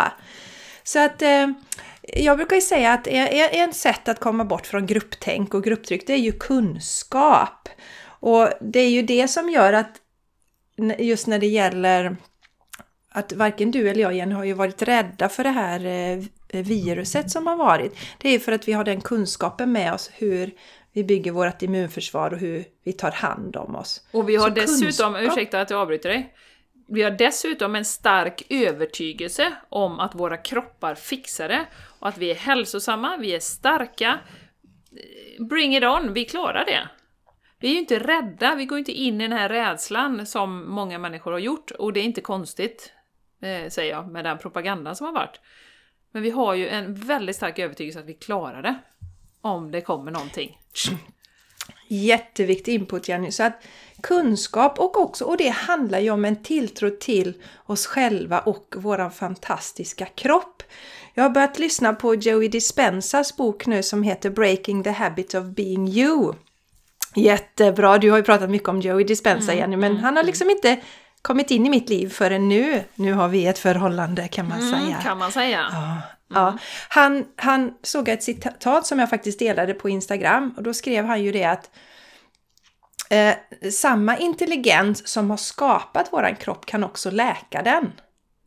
Så 0.83 0.99
att 0.99 1.21
eh, 1.21 1.47
jag 2.07 2.37
brukar 2.37 2.55
ju 2.55 2.61
säga 2.61 2.93
att 2.93 3.07
en 3.07 3.73
sätt 3.73 4.07
att 4.07 4.19
komma 4.19 4.45
bort 4.45 4.67
från 4.67 4.85
grupptänk 4.85 5.53
och 5.53 5.63
grupptryck 5.63 6.07
det 6.07 6.13
är 6.13 6.17
ju 6.17 6.31
kunskap. 6.31 7.69
Och 8.05 8.49
det 8.61 8.79
är 8.79 8.89
ju 8.89 9.01
det 9.01 9.27
som 9.27 9.49
gör 9.49 9.73
att 9.73 9.91
just 10.99 11.27
när 11.27 11.39
det 11.39 11.47
gäller 11.47 12.17
att 13.09 13.33
varken 13.33 13.71
du 13.71 13.89
eller 13.89 14.01
jag 14.01 14.13
Jenny 14.13 14.35
har 14.35 14.43
ju 14.43 14.53
varit 14.53 14.81
rädda 14.81 15.29
för 15.29 15.43
det 15.43 15.49
här 15.49 15.85
eh, 15.85 16.63
viruset 16.63 17.31
som 17.31 17.47
har 17.47 17.55
varit. 17.55 17.95
Det 18.17 18.27
är 18.27 18.31
ju 18.31 18.39
för 18.39 18.51
att 18.51 18.67
vi 18.67 18.73
har 18.73 18.83
den 18.83 19.01
kunskapen 19.01 19.71
med 19.71 19.93
oss 19.93 20.11
hur 20.13 20.51
vi 20.93 21.03
bygger 21.03 21.31
vårt 21.31 21.61
immunförsvar 21.61 22.33
och 22.33 22.39
hur 22.39 22.65
vi 22.83 22.93
tar 22.93 23.11
hand 23.11 23.55
om 23.55 23.75
oss. 23.75 24.01
Och 24.11 24.29
vi 24.29 24.35
har 24.35 24.47
Så 24.47 24.53
dessutom, 24.55 25.13
kunskap- 25.15 25.31
ursäkta 25.31 25.61
att 25.61 25.69
jag 25.69 25.79
avbryter 25.79 26.09
dig, 26.09 26.33
vi 26.87 27.03
har 27.03 27.11
dessutom 27.11 27.75
en 27.75 27.85
stark 27.85 28.43
övertygelse 28.49 29.53
om 29.69 29.99
att 29.99 30.15
våra 30.15 30.37
kroppar 30.37 30.95
fixar 30.95 31.47
det 31.47 31.65
och 32.03 32.09
att 32.09 32.17
vi 32.17 32.31
är 32.31 32.35
hälsosamma, 32.35 33.17
vi 33.17 33.35
är 33.35 33.39
starka. 33.39 34.19
Bring 35.49 35.77
it 35.77 35.83
on, 35.83 36.13
vi 36.13 36.25
klarar 36.25 36.65
det. 36.65 36.89
Vi 37.59 37.67
är 37.67 37.71
ju 37.71 37.79
inte 37.79 37.99
rädda, 37.99 38.55
vi 38.55 38.65
går 38.65 38.79
inte 38.79 38.91
in 38.91 39.21
i 39.21 39.27
den 39.27 39.37
här 39.37 39.49
rädslan 39.49 40.25
som 40.25 40.71
många 40.71 40.97
människor 40.97 41.31
har 41.31 41.39
gjort 41.39 41.71
och 41.71 41.93
det 41.93 41.99
är 41.99 42.03
inte 42.03 42.21
konstigt, 42.21 42.91
eh, 43.41 43.69
säger 43.69 43.91
jag, 43.91 44.07
med 44.11 44.25
den 44.25 44.37
propagandan 44.37 44.95
som 44.95 45.05
har 45.05 45.13
varit. 45.13 45.39
Men 46.11 46.23
vi 46.23 46.29
har 46.29 46.53
ju 46.53 46.67
en 46.67 46.95
väldigt 46.95 47.35
stark 47.35 47.59
övertygelse 47.59 47.99
att 47.99 48.05
vi 48.05 48.13
klarar 48.13 48.61
det. 48.61 48.75
Om 49.41 49.71
det 49.71 49.81
kommer 49.81 50.11
någonting. 50.11 50.57
Jätteviktig 51.87 52.73
input 52.73 53.07
Jenny. 53.07 53.31
Så 53.31 53.43
att 53.43 53.67
kunskap 54.01 54.79
och 54.79 54.97
också, 54.97 55.25
och 55.25 55.37
det 55.37 55.49
handlar 55.49 55.99
ju 55.99 56.09
om 56.09 56.25
en 56.25 56.43
tilltro 56.43 56.89
till 56.89 57.33
oss 57.65 57.85
själva 57.87 58.39
och 58.39 58.75
våran 58.77 59.11
fantastiska 59.11 60.05
kropp. 60.05 60.63
Jag 61.13 61.23
har 61.23 61.29
börjat 61.29 61.59
lyssna 61.59 61.93
på 61.93 62.15
Joey 62.15 62.47
Dispensas 62.47 63.37
bok 63.37 63.65
nu 63.65 63.83
som 63.83 64.03
heter 64.03 64.29
Breaking 64.29 64.83
the 64.83 64.91
Habit 64.91 65.33
of 65.33 65.45
Being 65.45 65.87
You. 65.87 66.33
Jättebra, 67.15 67.97
du 67.97 68.11
har 68.11 68.17
ju 68.17 68.23
pratat 68.23 68.49
mycket 68.49 68.69
om 68.69 68.81
Joey 68.81 69.03
Dispenza 69.03 69.53
Jenny, 69.53 69.77
men 69.77 69.97
han 69.97 70.15
har 70.15 70.23
liksom 70.23 70.49
inte 70.49 70.79
kommit 71.21 71.51
in 71.51 71.65
i 71.65 71.69
mitt 71.69 71.89
liv 71.89 72.09
förrän 72.09 72.49
nu. 72.49 72.83
Nu 72.95 73.13
har 73.13 73.27
vi 73.27 73.47
ett 73.47 73.59
förhållande 73.59 74.27
kan 74.27 74.47
man 74.47 74.61
säga. 74.61 74.81
Mm, 74.81 75.01
kan 75.01 75.17
man 75.17 75.31
säga. 75.31 75.65
Ja, 75.71 76.01
ja. 76.33 76.57
Han, 76.89 77.25
han 77.35 77.73
såg 77.83 78.09
ett 78.09 78.23
citat 78.23 78.87
som 78.87 78.99
jag 78.99 79.09
faktiskt 79.09 79.39
delade 79.39 79.73
på 79.73 79.89
Instagram 79.89 80.53
och 80.57 80.63
då 80.63 80.73
skrev 80.73 81.05
han 81.05 81.23
ju 81.23 81.31
det 81.31 81.43
att 81.43 81.69
eh, 83.09 83.33
samma 83.71 84.17
intelligens 84.17 85.07
som 85.07 85.29
har 85.29 85.37
skapat 85.37 86.13
våran 86.13 86.35
kropp 86.35 86.65
kan 86.65 86.83
också 86.83 87.11
läka 87.11 87.61
den. 87.61 87.91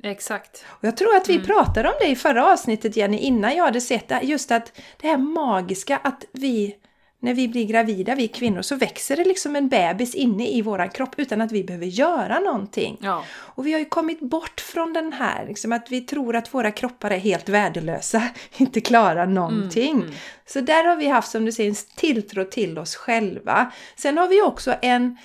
Exakt. 0.07 0.65
Och 0.69 0.85
jag 0.85 0.97
tror 0.97 1.17
att 1.17 1.29
vi 1.29 1.41
pratade 1.41 1.89
om 1.89 1.95
det 2.01 2.07
i 2.07 2.17
förra 2.17 2.53
avsnittet 2.53 2.97
Jenny, 2.97 3.19
innan 3.19 3.57
jag 3.57 3.65
hade 3.65 3.81
sett 3.81 4.09
det, 4.09 4.21
just 4.23 4.51
att 4.51 4.81
det 5.01 5.09
här 5.09 5.19
magiska 5.19 5.97
att 5.97 6.25
vi, 6.33 6.77
när 7.21 7.35
vi 7.35 7.49
blir 7.49 7.65
gravida, 7.65 8.15
vi 8.15 8.29
kvinnor, 8.29 8.63
så 8.63 8.77
växer 8.77 9.17
det 9.17 9.25
liksom 9.25 9.57
en 9.57 9.69
bebis 9.69 10.15
inne 10.15 10.49
i 10.49 10.63
våran 10.63 10.91
kropp 10.91 11.15
utan 11.17 11.41
att 11.41 11.53
vi 11.53 11.65
behöver 11.65 11.87
göra 11.87 12.41
någonting. 12.41 12.99
Ja. 13.01 13.25
Och 13.31 13.67
vi 13.67 13.73
har 13.73 13.79
ju 13.79 13.85
kommit 13.85 14.21
bort 14.21 14.61
från 14.61 14.93
den 14.93 15.13
här, 15.13 15.47
liksom 15.47 15.73
att 15.73 15.91
vi 15.91 16.01
tror 16.01 16.37
att 16.37 16.55
våra 16.55 16.71
kroppar 16.71 17.11
är 17.11 17.19
helt 17.19 17.49
värdelösa, 17.49 18.23
inte 18.57 18.81
klarar 18.81 19.27
någonting. 19.27 20.05
Så 20.47 20.61
där 20.61 20.85
har 20.85 20.97
vi 20.97 21.09
haft, 21.09 21.31
som 21.31 21.45
du 21.45 21.53
säger, 21.53 21.71
en 21.71 21.77
tilltro 21.97 22.45
till 22.45 22.79
oss 22.79 22.97
själva. 22.97 23.73
Sen 23.97 24.19
har 24.19 24.29
vi 24.29 24.43
också 24.43 24.75
en, 24.83 25.17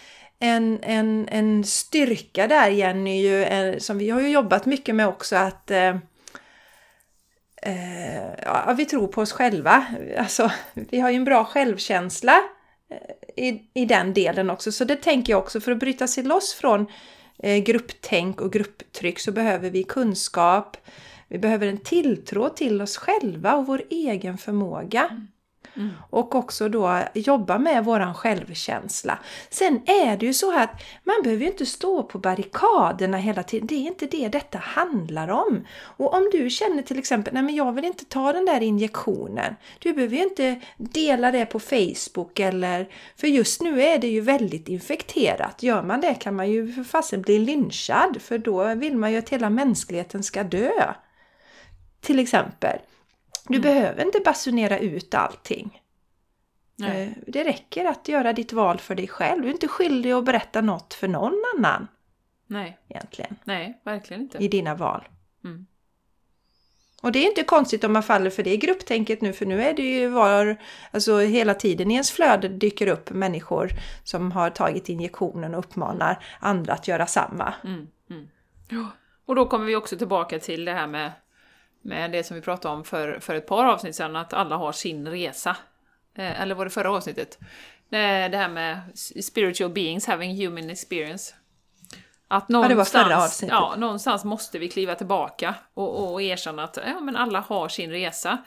en, 0.41 0.79
en, 0.83 1.27
en 1.31 1.63
styrka 1.63 2.47
där, 2.47 2.69
Jenny, 2.69 3.21
ju, 3.21 3.43
eh, 3.43 3.77
som 3.77 3.97
vi 3.97 4.09
har 4.09 4.21
ju 4.21 4.29
jobbat 4.29 4.65
mycket 4.65 4.95
med 4.95 5.07
också, 5.07 5.35
att 5.35 5.71
eh, 5.71 5.95
eh, 7.61 8.43
ja, 8.45 8.73
vi 8.77 8.85
tror 8.85 9.07
på 9.07 9.21
oss 9.21 9.31
själva. 9.31 9.85
Alltså, 10.17 10.51
vi 10.73 10.99
har 10.99 11.09
ju 11.09 11.15
en 11.15 11.23
bra 11.23 11.45
självkänsla 11.45 12.41
eh, 12.89 13.45
i, 13.45 13.61
i 13.73 13.85
den 13.85 14.13
delen 14.13 14.49
också. 14.49 14.71
Så 14.71 14.83
det 14.83 14.95
tänker 14.95 15.33
jag 15.33 15.39
också, 15.39 15.61
för 15.61 15.71
att 15.71 15.79
bryta 15.79 16.07
sig 16.07 16.23
loss 16.23 16.53
från 16.53 16.87
eh, 17.43 17.57
grupptänk 17.57 18.41
och 18.41 18.53
grupptryck 18.53 19.19
så 19.19 19.31
behöver 19.31 19.69
vi 19.69 19.83
kunskap. 19.83 20.77
Vi 21.27 21.37
behöver 21.37 21.67
en 21.67 21.77
tilltro 21.77 22.49
till 22.49 22.81
oss 22.81 22.97
själva 22.97 23.55
och 23.55 23.67
vår 23.67 23.81
egen 23.89 24.37
förmåga. 24.37 25.07
Mm. 25.11 25.27
Mm. 25.76 25.89
Och 26.09 26.36
också 26.36 26.69
då 26.69 26.99
jobba 27.13 27.57
med 27.57 27.86
våran 27.86 28.13
självkänsla. 28.13 29.19
Sen 29.49 29.82
är 29.86 30.17
det 30.17 30.26
ju 30.26 30.34
så 30.34 30.59
att 30.59 30.84
man 31.03 31.15
behöver 31.24 31.41
ju 31.43 31.51
inte 31.51 31.65
stå 31.65 32.03
på 32.03 32.19
barrikaderna 32.19 33.17
hela 33.17 33.43
tiden. 33.43 33.67
Det 33.67 33.76
är 33.76 33.88
inte 33.88 34.05
det 34.05 34.28
detta 34.28 34.57
handlar 34.57 35.28
om. 35.28 35.65
Och 35.82 36.13
om 36.13 36.30
du 36.32 36.49
känner 36.49 36.82
till 36.82 36.99
exempel, 36.99 37.34
nej 37.34 37.43
men 37.43 37.55
jag 37.55 37.72
vill 37.72 37.86
inte 37.86 38.05
ta 38.05 38.34
den 38.34 38.45
där 38.45 38.61
injektionen. 38.61 39.55
Du 39.80 39.93
behöver 39.93 40.15
ju 40.15 40.24
inte 40.24 40.61
dela 40.78 41.32
det 41.32 41.45
på 41.45 41.59
Facebook 41.59 42.39
eller, 42.39 42.89
för 43.17 43.28
just 43.28 43.61
nu 43.61 43.82
är 43.82 43.97
det 43.97 44.07
ju 44.07 44.22
väldigt 44.22 44.67
infekterat. 44.67 45.63
Gör 45.63 45.84
man 45.84 46.01
det 46.01 46.13
kan 46.13 46.36
man 46.36 46.51
ju 46.51 46.74
för 46.74 46.84
fasen 46.84 47.22
bli 47.22 47.39
lynchad, 47.39 48.22
för 48.22 48.38
då 48.38 48.76
vill 48.76 48.97
man 48.97 49.11
ju 49.11 49.17
att 49.17 49.30
hela 49.30 49.49
mänskligheten 49.49 50.24
ska 50.24 50.43
dö. 50.43 50.93
Till 52.01 52.19
exempel. 52.19 52.80
Du 53.51 53.59
behöver 53.59 54.05
inte 54.05 54.19
basunera 54.19 54.79
ut 54.79 55.13
allting. 55.13 55.81
Nej. 56.75 57.03
Eh, 57.03 57.23
Det 57.27 57.43
räcker 57.43 57.85
att 57.85 58.07
göra 58.07 58.33
ditt 58.33 58.53
val 58.53 58.79
för 58.79 58.95
dig 58.95 59.07
själv. 59.07 59.41
Du 59.41 59.47
är 59.47 59.51
inte 59.51 59.67
skyldig 59.67 60.11
att 60.11 60.25
berätta 60.25 60.61
något 60.61 60.93
för 60.93 61.07
någon 61.07 61.43
annan 61.57 61.87
Nej, 62.47 62.77
egentligen 62.87 63.35
nej, 63.43 63.81
verkligen 63.83 64.21
inte. 64.21 64.37
i 64.37 64.47
dina 64.47 64.75
val. 64.75 65.07
Mm. 65.43 65.65
Och 67.01 67.11
det 67.11 67.19
är 67.19 67.27
inte 67.27 67.43
konstigt 67.43 67.83
om 67.83 67.93
man 67.93 68.03
faller 68.03 68.29
för 68.29 68.43
det 68.43 68.57
grupptänket 68.57 69.21
nu, 69.21 69.33
för 69.33 69.45
nu 69.45 69.61
är 69.61 69.73
det 69.73 69.81
ju 69.81 70.07
var, 70.07 70.57
alltså 70.91 71.17
hela 71.19 71.53
tiden 71.53 71.91
i 71.91 71.93
ens 71.93 72.11
flöde 72.11 72.47
dyker 72.47 72.87
upp 72.87 73.09
människor 73.09 73.69
som 74.03 74.31
har 74.31 74.49
tagit 74.49 74.89
injektionen 74.89 75.53
och 75.55 75.59
uppmanar 75.59 76.23
andra 76.39 76.73
att 76.73 76.87
göra 76.87 77.07
samma. 77.07 77.53
Mm, 77.63 77.87
mm. 78.09 78.27
Och 79.25 79.35
då 79.35 79.45
kommer 79.45 79.65
vi 79.65 79.75
också 79.75 79.97
tillbaka 79.97 80.39
till 80.39 80.65
det 80.65 80.73
här 80.73 80.87
med, 80.87 81.11
med 81.82 82.11
det 82.11 82.23
som 82.23 82.36
vi 82.36 82.41
pratade 82.41 82.75
om 82.75 82.84
för, 82.84 83.19
för 83.19 83.36
ett 83.36 83.47
par 83.47 83.65
avsnitt 83.65 83.95
sedan, 83.95 84.15
att 84.15 84.34
alla 84.34 84.57
har 84.57 84.71
sin 84.71 85.07
resa. 85.07 85.57
Eh, 86.15 86.41
eller 86.41 86.55
var 86.55 86.65
det 86.65 86.71
förra 86.71 86.91
avsnittet? 86.91 87.39
Det, 87.89 87.97
här 88.38 88.49
med 88.49 88.79
spiritual 89.23 89.69
beings 89.69 90.07
having 90.07 90.45
human 90.45 90.69
experience. 90.69 91.34
Att 92.27 92.49
någonstans, 92.49 93.13
avsnittet. 93.13 93.53
ja, 93.53 93.75
någonstans 93.77 94.23
måste 94.23 94.59
vi 94.59 94.69
kliva 94.69 94.95
tillbaka 94.95 95.55
och, 95.73 96.11
och 96.13 96.21
erkänna 96.21 96.63
att 96.63 96.77
ja, 96.86 96.99
men 96.99 97.15
alla 97.15 97.39
har 97.39 97.69
sin 97.69 97.91
resa. 97.91 98.38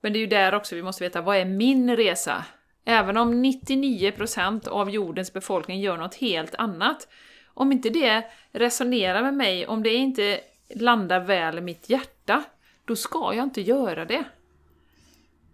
Men 0.00 0.12
det 0.12 0.18
är 0.18 0.20
ju 0.20 0.26
där 0.26 0.54
också 0.54 0.74
vi 0.74 0.82
måste 0.82 1.04
veta, 1.04 1.20
vad 1.20 1.36
är 1.36 1.44
min 1.44 1.96
resa? 1.96 2.44
Även 2.84 3.16
om 3.16 3.44
99% 3.44 4.68
av 4.68 4.90
jordens 4.90 5.32
befolkning 5.32 5.80
gör 5.80 5.96
något 5.96 6.14
helt 6.14 6.54
annat, 6.54 7.08
om 7.54 7.72
inte 7.72 7.90
det 7.90 8.24
resonerar 8.52 9.22
med 9.22 9.34
mig, 9.34 9.66
om 9.66 9.82
det 9.82 9.94
inte 9.94 10.40
landar 10.74 11.20
väl 11.20 11.58
i 11.58 11.60
mitt 11.60 11.90
hjärta, 11.90 12.42
då 12.86 12.96
ska 12.96 13.34
jag 13.34 13.42
inte 13.42 13.60
göra 13.60 14.04
det. 14.04 14.24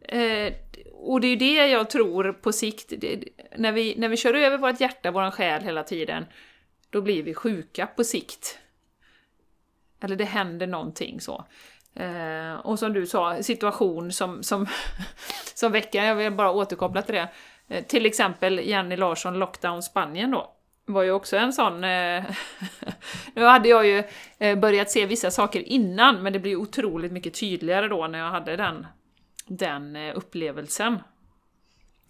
Eh, 0.03 0.53
och 0.93 1.21
det 1.21 1.27
är 1.27 1.31
ju 1.31 1.37
det 1.37 1.67
jag 1.67 1.91
tror 1.91 2.33
på 2.33 2.53
sikt, 2.53 2.93
det, 2.99 3.25
när, 3.57 3.73
vi, 3.73 3.95
när 3.99 4.09
vi 4.09 4.17
kör 4.17 4.35
över 4.35 4.59
vårt 4.59 4.81
hjärta, 4.81 5.11
vår 5.11 5.31
själ 5.31 5.63
hela 5.63 5.83
tiden, 5.83 6.25
då 6.91 7.01
blir 7.03 7.23
vi 7.23 7.35
sjuka 7.35 7.87
på 7.87 8.05
sikt. 8.05 8.59
Eller 10.01 10.17
det 10.17 10.25
händer 10.25 10.67
någonting 10.67 11.21
så. 11.21 11.45
Eh, 11.95 12.55
och 12.55 12.79
som 12.79 12.93
du 12.93 13.07
sa, 13.07 13.43
situation 13.43 14.13
som, 14.13 14.43
som, 14.43 14.67
som 15.55 15.73
väcker, 15.73 16.05
jag 16.05 16.15
vill 16.15 16.33
bara 16.33 16.53
återkoppla 16.53 17.03
till 17.03 17.15
det. 17.15 17.29
Eh, 17.69 17.85
till 17.85 18.07
exempel 18.07 18.61
Jenny 18.65 18.97
Larsson, 18.97 19.39
Lockdown 19.39 19.83
Spanien 19.83 20.31
då. 20.31 20.57
Var 20.85 21.03
ju 21.03 21.11
också 21.11 21.37
en 21.37 21.53
sån... 21.53 21.85
Eh, 21.85 22.25
nu 23.35 23.45
hade 23.45 23.69
jag 23.69 23.87
ju 23.87 24.05
eh, 24.39 24.59
börjat 24.59 24.91
se 24.91 25.07
vissa 25.07 25.31
saker 25.31 25.61
innan, 25.61 26.23
men 26.23 26.33
det 26.33 26.39
blir 26.39 26.57
otroligt 26.57 27.13
mycket 27.13 27.35
tydligare 27.35 27.89
då 27.89 28.07
när 28.07 28.19
jag 28.19 28.31
hade 28.31 28.57
den, 28.57 28.87
den 29.47 29.97
eh, 29.97 30.17
upplevelsen. 30.17 30.99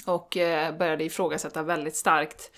och 0.07 0.37
eh, 0.37 0.77
började 0.77 1.05
ifrågasätta 1.05 1.63
väldigt 1.63 1.97
starkt 1.97 2.51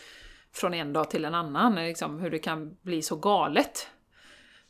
från 0.52 0.74
en 0.74 0.92
dag 0.92 1.10
till 1.10 1.24
en 1.24 1.34
annan, 1.34 1.78
eh, 1.78 1.84
liksom, 1.84 2.20
hur 2.20 2.30
det 2.30 2.38
kan 2.38 2.76
bli 2.82 3.02
så 3.02 3.16
galet. 3.16 3.88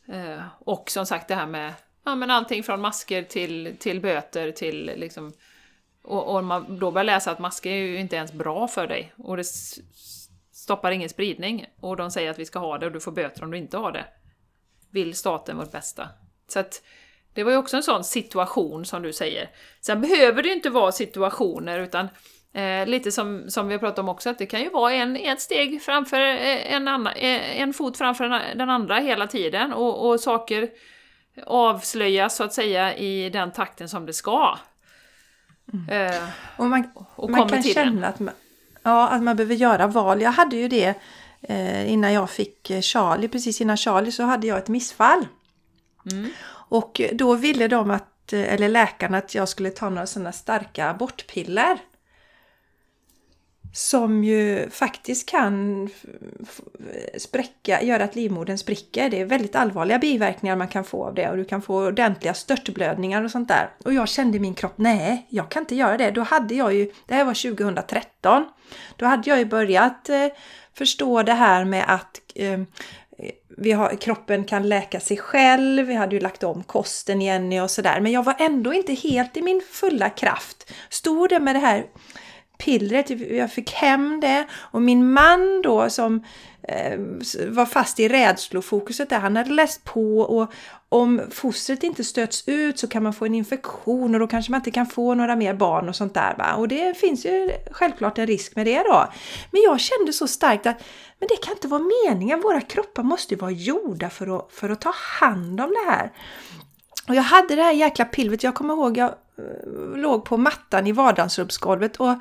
Eh, 0.09 0.43
och 0.59 0.91
som 0.91 1.07
sagt 1.07 1.29
det 1.29 1.35
här 1.35 1.47
med 1.47 1.75
ja, 2.05 2.15
men 2.15 2.31
allting 2.31 2.63
från 2.63 2.81
masker 2.81 3.23
till, 3.23 3.77
till 3.79 4.01
böter 4.01 4.51
till 4.51 4.93
liksom... 4.97 5.33
Och, 6.03 6.35
och 6.35 6.45
man 6.45 6.79
då 6.79 6.91
börjar 6.91 7.05
läsa 7.05 7.31
att 7.31 7.39
masker 7.39 7.71
är 7.71 7.77
ju 7.77 7.99
inte 7.99 8.17
ens 8.17 8.33
bra 8.33 8.69
för 8.69 8.87
dig 8.87 9.13
och 9.17 9.37
det 9.37 9.45
stoppar 10.65 10.91
ingen 10.91 11.09
spridning 11.09 11.67
och 11.81 11.97
de 11.97 12.11
säger 12.11 12.31
att 12.31 12.39
vi 12.39 12.45
ska 12.45 12.59
ha 12.59 12.79
det 12.79 12.87
och 12.87 12.93
du 12.93 13.01
får 13.01 13.13
böter 13.13 13.45
om 13.45 13.51
du 13.51 13.59
inte 13.59 13.77
har 13.77 13.93
det. 13.93 14.05
Vill 14.91 15.15
staten 15.15 15.57
vårt 15.57 15.73
bästa? 15.73 16.09
Så 16.49 16.59
att 16.59 16.83
det 17.35 17.45
var 17.45 17.51
ju 17.51 17.57
också 17.57 17.77
en 17.77 17.83
sån 17.83 18.05
situation 18.05 18.85
som 18.85 19.03
du 19.03 19.13
säger. 19.13 19.51
Sen 19.81 20.01
behöver 20.01 20.43
det 20.43 20.49
ju 20.49 20.55
inte 20.55 20.71
vara 20.71 20.93
situationer 20.93 21.79
utan 21.79 22.09
Eh, 22.55 22.87
lite 22.87 23.13
som, 23.13 23.51
som 23.51 23.69
vi 23.69 23.75
har 23.75 23.79
pratat 23.79 23.99
om 23.99 24.09
också, 24.09 24.31
att 24.31 24.39
det 24.39 24.47
kan 24.47 24.61
ju 24.61 24.71
vara 24.71 24.93
en, 24.93 25.17
ett 25.17 25.41
steg 25.41 25.83
framför 25.83 26.21
eh, 26.21 26.73
en, 26.75 26.89
annan, 26.89 27.13
eh, 27.17 27.61
en 27.61 27.73
fot 27.73 27.99
framför 27.99 28.55
den 28.55 28.71
andra 28.71 28.95
hela 28.95 29.27
tiden 29.27 29.73
och, 29.73 30.09
och 30.09 30.21
saker 30.21 30.69
avslöjas 31.47 32.37
så 32.37 32.45
att 32.45 32.53
säga 32.53 32.97
i 32.97 33.31
den 33.31 33.53
takten 33.53 33.89
som 33.89 34.07
det 34.07 34.13
ska. 34.13 34.59
Mm. 35.73 36.13
Eh, 36.13 36.23
och 36.57 36.67
man, 36.67 36.91
och 37.15 37.31
man 37.31 37.49
kan 37.49 37.63
känna 37.63 38.07
att 38.07 38.21
man, 38.21 38.35
ja, 38.85 39.09
att 39.09 39.23
man 39.23 39.37
behöver 39.37 39.55
göra 39.55 39.87
val. 39.87 40.23
Jag 40.23 40.33
hade 40.33 40.57
ju 40.57 40.69
det 40.69 40.95
eh, 41.43 41.93
innan 41.93 42.13
jag 42.13 42.31
fick 42.31 42.73
Charlie, 42.81 43.29
precis 43.29 43.61
innan 43.61 43.77
Charlie 43.77 44.13
så 44.13 44.23
hade 44.23 44.47
jag 44.47 44.59
ett 44.59 44.69
missfall. 44.69 45.27
Mm. 46.13 46.31
Och 46.69 47.01
då 47.13 47.35
ville 47.35 47.69
de 47.69 47.91
att, 47.91 48.33
eller 48.33 48.69
läkarna 48.69 49.19
att 49.19 49.35
jag 49.35 49.49
skulle 49.49 49.71
ta 49.71 49.89
några 49.91 50.07
sådana 50.07 50.33
starka 50.33 50.91
abortpiller 50.91 51.79
som 53.77 54.25
ju 54.25 54.71
faktiskt 54.71 55.29
kan 55.29 55.89
spräcka, 57.19 57.83
göra 57.83 58.05
att 58.05 58.15
livmodern 58.15 58.59
spricker. 58.59 59.11
Det 59.11 59.21
är 59.21 59.25
väldigt 59.25 59.57
allvarliga 59.57 59.99
biverkningar 59.99 60.57
man 60.57 60.69
kan 60.69 60.85
få 60.85 61.05
av 61.05 61.15
det 61.15 61.31
och 61.31 61.37
du 61.37 61.45
kan 61.45 61.63
få 61.63 61.87
ordentliga 61.87 62.35
störtblödningar 62.35 63.25
och 63.25 63.31
sånt 63.31 63.49
där. 63.49 63.71
Och 63.85 63.95
jag 63.95 64.09
kände 64.09 64.37
i 64.37 64.41
min 64.41 64.55
kropp, 64.55 64.73
nej, 64.77 65.27
jag 65.29 65.49
kan 65.49 65.63
inte 65.63 65.75
göra 65.75 65.97
det. 65.97 66.11
Då 66.11 66.21
hade 66.21 66.55
jag 66.55 66.75
ju, 66.75 66.93
det 67.07 67.15
här 67.15 67.25
var 67.25 67.57
2013, 67.57 68.45
då 68.97 69.07
hade 69.07 69.31
jag 69.31 69.39
ju 69.39 69.45
börjat 69.45 70.09
eh, 70.09 70.27
förstå 70.75 71.23
det 71.23 71.33
här 71.33 71.65
med 71.65 71.85
att 71.89 72.21
eh, 72.35 72.61
vi 73.57 73.73
har, 73.73 73.97
kroppen 73.97 74.45
kan 74.45 74.69
läka 74.69 75.01
sig 75.01 75.17
själv, 75.17 75.87
vi 75.87 75.95
hade 75.95 76.15
ju 76.15 76.21
lagt 76.21 76.43
om 76.43 76.63
kosten 76.63 77.23
Jenny 77.23 77.61
och 77.61 77.71
sådär. 77.71 78.01
Men 78.01 78.13
jag 78.13 78.23
var 78.23 78.37
ändå 78.39 78.75
inte 78.75 78.95
helt 78.95 79.37
i 79.37 79.43
min 79.43 79.63
fulla 79.73 80.11
kraft. 80.11 80.73
Stod 80.89 81.29
det 81.29 81.41
med 81.41 81.55
det 81.55 81.61
här 81.61 81.85
pillret, 82.65 83.11
jag 83.31 83.53
fick 83.53 83.73
hem 83.73 84.21
det 84.21 84.47
och 84.55 84.83
min 84.83 85.13
man 85.13 85.63
då 85.63 85.91
som 85.91 86.25
eh, 86.69 86.99
var 87.49 87.67
fast 87.67 88.01
i 88.01 88.09
rädslofokuset 88.09 89.11
där, 89.11 89.19
han 89.19 89.37
hade 89.37 89.51
läst 89.51 89.85
på 89.85 90.21
och 90.21 90.53
om 90.89 91.21
fostret 91.31 91.83
inte 91.83 92.05
stöts 92.05 92.49
ut 92.49 92.79
så 92.79 92.87
kan 92.89 93.03
man 93.03 93.13
få 93.13 93.25
en 93.25 93.35
infektion 93.35 94.15
och 94.15 94.21
då 94.21 94.27
kanske 94.27 94.51
man 94.51 94.59
inte 94.61 94.71
kan 94.71 94.87
få 94.87 95.15
några 95.15 95.37
mer 95.37 95.55
barn 95.55 95.89
och 95.89 95.97
sånt 95.97 96.15
där. 96.15 96.35
Va? 96.39 96.55
Och 96.55 96.69
det 96.69 96.99
finns 96.99 97.25
ju 97.25 97.51
självklart 97.71 98.19
en 98.19 98.27
risk 98.27 98.57
med 98.57 98.67
det 98.67 98.83
då. 98.83 99.13
Men 99.51 99.63
jag 99.63 99.81
kände 99.81 100.13
så 100.13 100.27
starkt 100.27 100.67
att 100.67 100.83
men 101.19 101.29
det 101.29 101.47
kan 101.47 101.55
inte 101.55 101.69
vara 101.69 101.83
meningen, 102.07 102.41
våra 102.41 102.61
kroppar 102.61 103.03
måste 103.03 103.35
ju 103.35 103.41
vara 103.41 103.51
gjorda 103.51 104.11
för 104.11 104.37
att, 104.37 104.53
för 104.53 104.71
att 104.71 104.81
ta 104.81 104.93
hand 105.21 105.61
om 105.61 105.71
det 105.71 105.91
här. 105.91 106.13
Och 107.09 107.15
jag 107.15 107.23
hade 107.23 107.55
det 107.57 107.63
här 107.63 107.73
jäkla 107.73 108.05
pillret, 108.05 108.43
jag 108.43 108.55
kommer 108.55 108.75
ihåg 108.75 108.97
jag 108.97 109.09
eh, 109.39 109.97
låg 109.97 110.25
på 110.25 110.37
mattan 110.37 110.87
i 110.87 110.93
vardagsrumsgolvet 110.93 111.97
och 111.97 112.15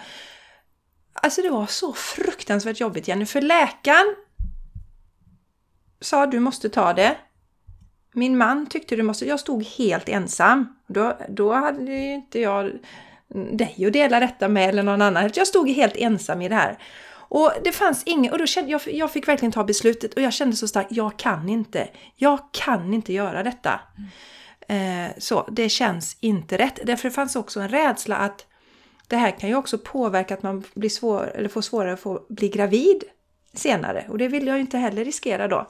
Alltså 1.14 1.41
det 1.41 1.49
var 1.49 1.66
så 1.66 1.93
fruktansvärt 1.93 2.80
jobbigt 2.80 3.07
Jenny, 3.07 3.26
för 3.26 3.41
läkaren 3.41 4.16
sa 6.01 6.26
du 6.26 6.39
måste 6.39 6.70
ta 6.70 6.93
det. 6.93 7.18
Min 8.14 8.38
man 8.38 8.66
tyckte 8.66 8.95
du 8.95 9.03
måste, 9.03 9.26
jag 9.26 9.39
stod 9.39 9.64
helt 9.64 10.09
ensam. 10.09 10.76
Då, 10.88 11.18
då 11.30 11.53
hade 11.53 11.91
ju 11.91 12.14
inte 12.14 12.39
jag 12.39 12.72
dig 13.51 13.86
att 13.88 13.93
dela 13.93 14.20
detta 14.20 14.47
med 14.47 14.70
eller 14.70 14.84
någon 14.84 15.01
annan. 15.01 15.30
Jag 15.36 15.47
stod 15.47 15.70
helt 15.70 15.95
ensam 15.95 16.41
i 16.41 16.49
det 16.49 16.55
här. 16.55 16.78
Och 17.36 17.51
det 17.64 17.72
fanns 17.72 18.03
ingen, 18.03 18.32
och 18.32 18.38
då 18.38 18.45
kände 18.45 18.72
jag, 18.72 18.82
jag 18.86 19.11
fick 19.11 19.28
verkligen 19.28 19.51
ta 19.51 19.64
beslutet 19.64 20.14
och 20.14 20.22
jag 20.22 20.34
kände 20.34 20.55
så 20.55 20.68
starkt, 20.68 20.91
jag 20.91 21.20
kan 21.20 21.49
inte. 21.49 21.88
Jag 22.16 22.39
kan 22.51 22.93
inte 22.93 23.14
göra 23.14 23.43
detta. 23.43 23.80
Mm. 23.97 25.07
Eh, 25.07 25.11
så 25.18 25.49
det 25.51 25.70
känns 25.70 26.18
inte 26.20 26.57
rätt. 26.57 26.80
Därför 26.84 27.09
fanns 27.09 27.36
också 27.36 27.59
en 27.59 27.70
rädsla 27.70 28.16
att 28.16 28.45
det 29.08 29.16
här 29.16 29.32
kan 29.32 29.49
ju 29.49 29.56
också 29.56 29.78
påverka 29.78 30.34
att 30.34 30.43
man 30.43 30.64
blir 30.74 30.89
svår, 30.89 31.32
eller 31.36 31.49
får 31.49 31.62
svårare 31.62 31.93
att 31.93 31.99
få 31.99 32.26
bli 32.30 32.49
gravid 32.49 33.04
senare 33.54 34.06
och 34.10 34.18
det 34.18 34.28
vill 34.28 34.47
jag 34.47 34.56
ju 34.56 34.62
inte 34.62 34.78
heller 34.78 35.06
riskera 35.06 35.47
då. 35.47 35.68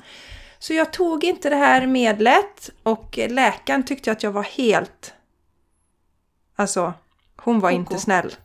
Så 0.60 0.74
jag 0.74 0.94
tog 0.94 1.24
inte 1.24 1.50
det 1.50 1.56
här 1.56 1.88
medlet 1.88 2.70
och 2.84 3.20
läkaren 3.30 3.86
tyckte 3.86 4.12
att 4.12 4.24
jag 4.24 4.32
var 4.32 4.44
helt... 4.44 5.14
Alltså, 6.56 6.94
hon 7.36 7.60
var 7.60 7.70
koko. 7.70 7.80
inte 7.80 8.00
snäll. 8.00 8.36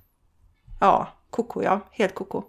Ja, 0.81 1.13
koko 1.31 1.63
ja, 1.63 1.81
helt 1.91 2.15
koko 2.15 2.43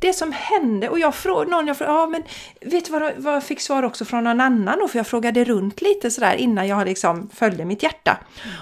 det 0.00 0.12
som 0.12 0.32
hände 0.32 0.88
och 0.88 0.98
jag 0.98 1.14
frågade 1.14 1.50
någon, 1.50 1.66
jag 1.66 1.78
frågade, 1.78 1.98
ja 1.98 2.06
men 2.06 2.22
vet 2.70 2.84
du 2.84 2.92
vad, 2.92 3.12
vad 3.16 3.34
jag 3.34 3.44
fick 3.44 3.60
svar 3.60 3.82
också 3.82 4.04
från 4.04 4.24
någon 4.24 4.40
annan 4.40 4.78
då? 4.78 4.88
För 4.88 4.98
jag 4.98 5.06
frågade 5.06 5.44
runt 5.44 5.82
lite 5.82 6.10
sådär 6.10 6.34
innan 6.34 6.68
jag 6.68 6.86
liksom 6.86 7.30
följde 7.34 7.64
mitt 7.64 7.82
hjärta. 7.82 8.18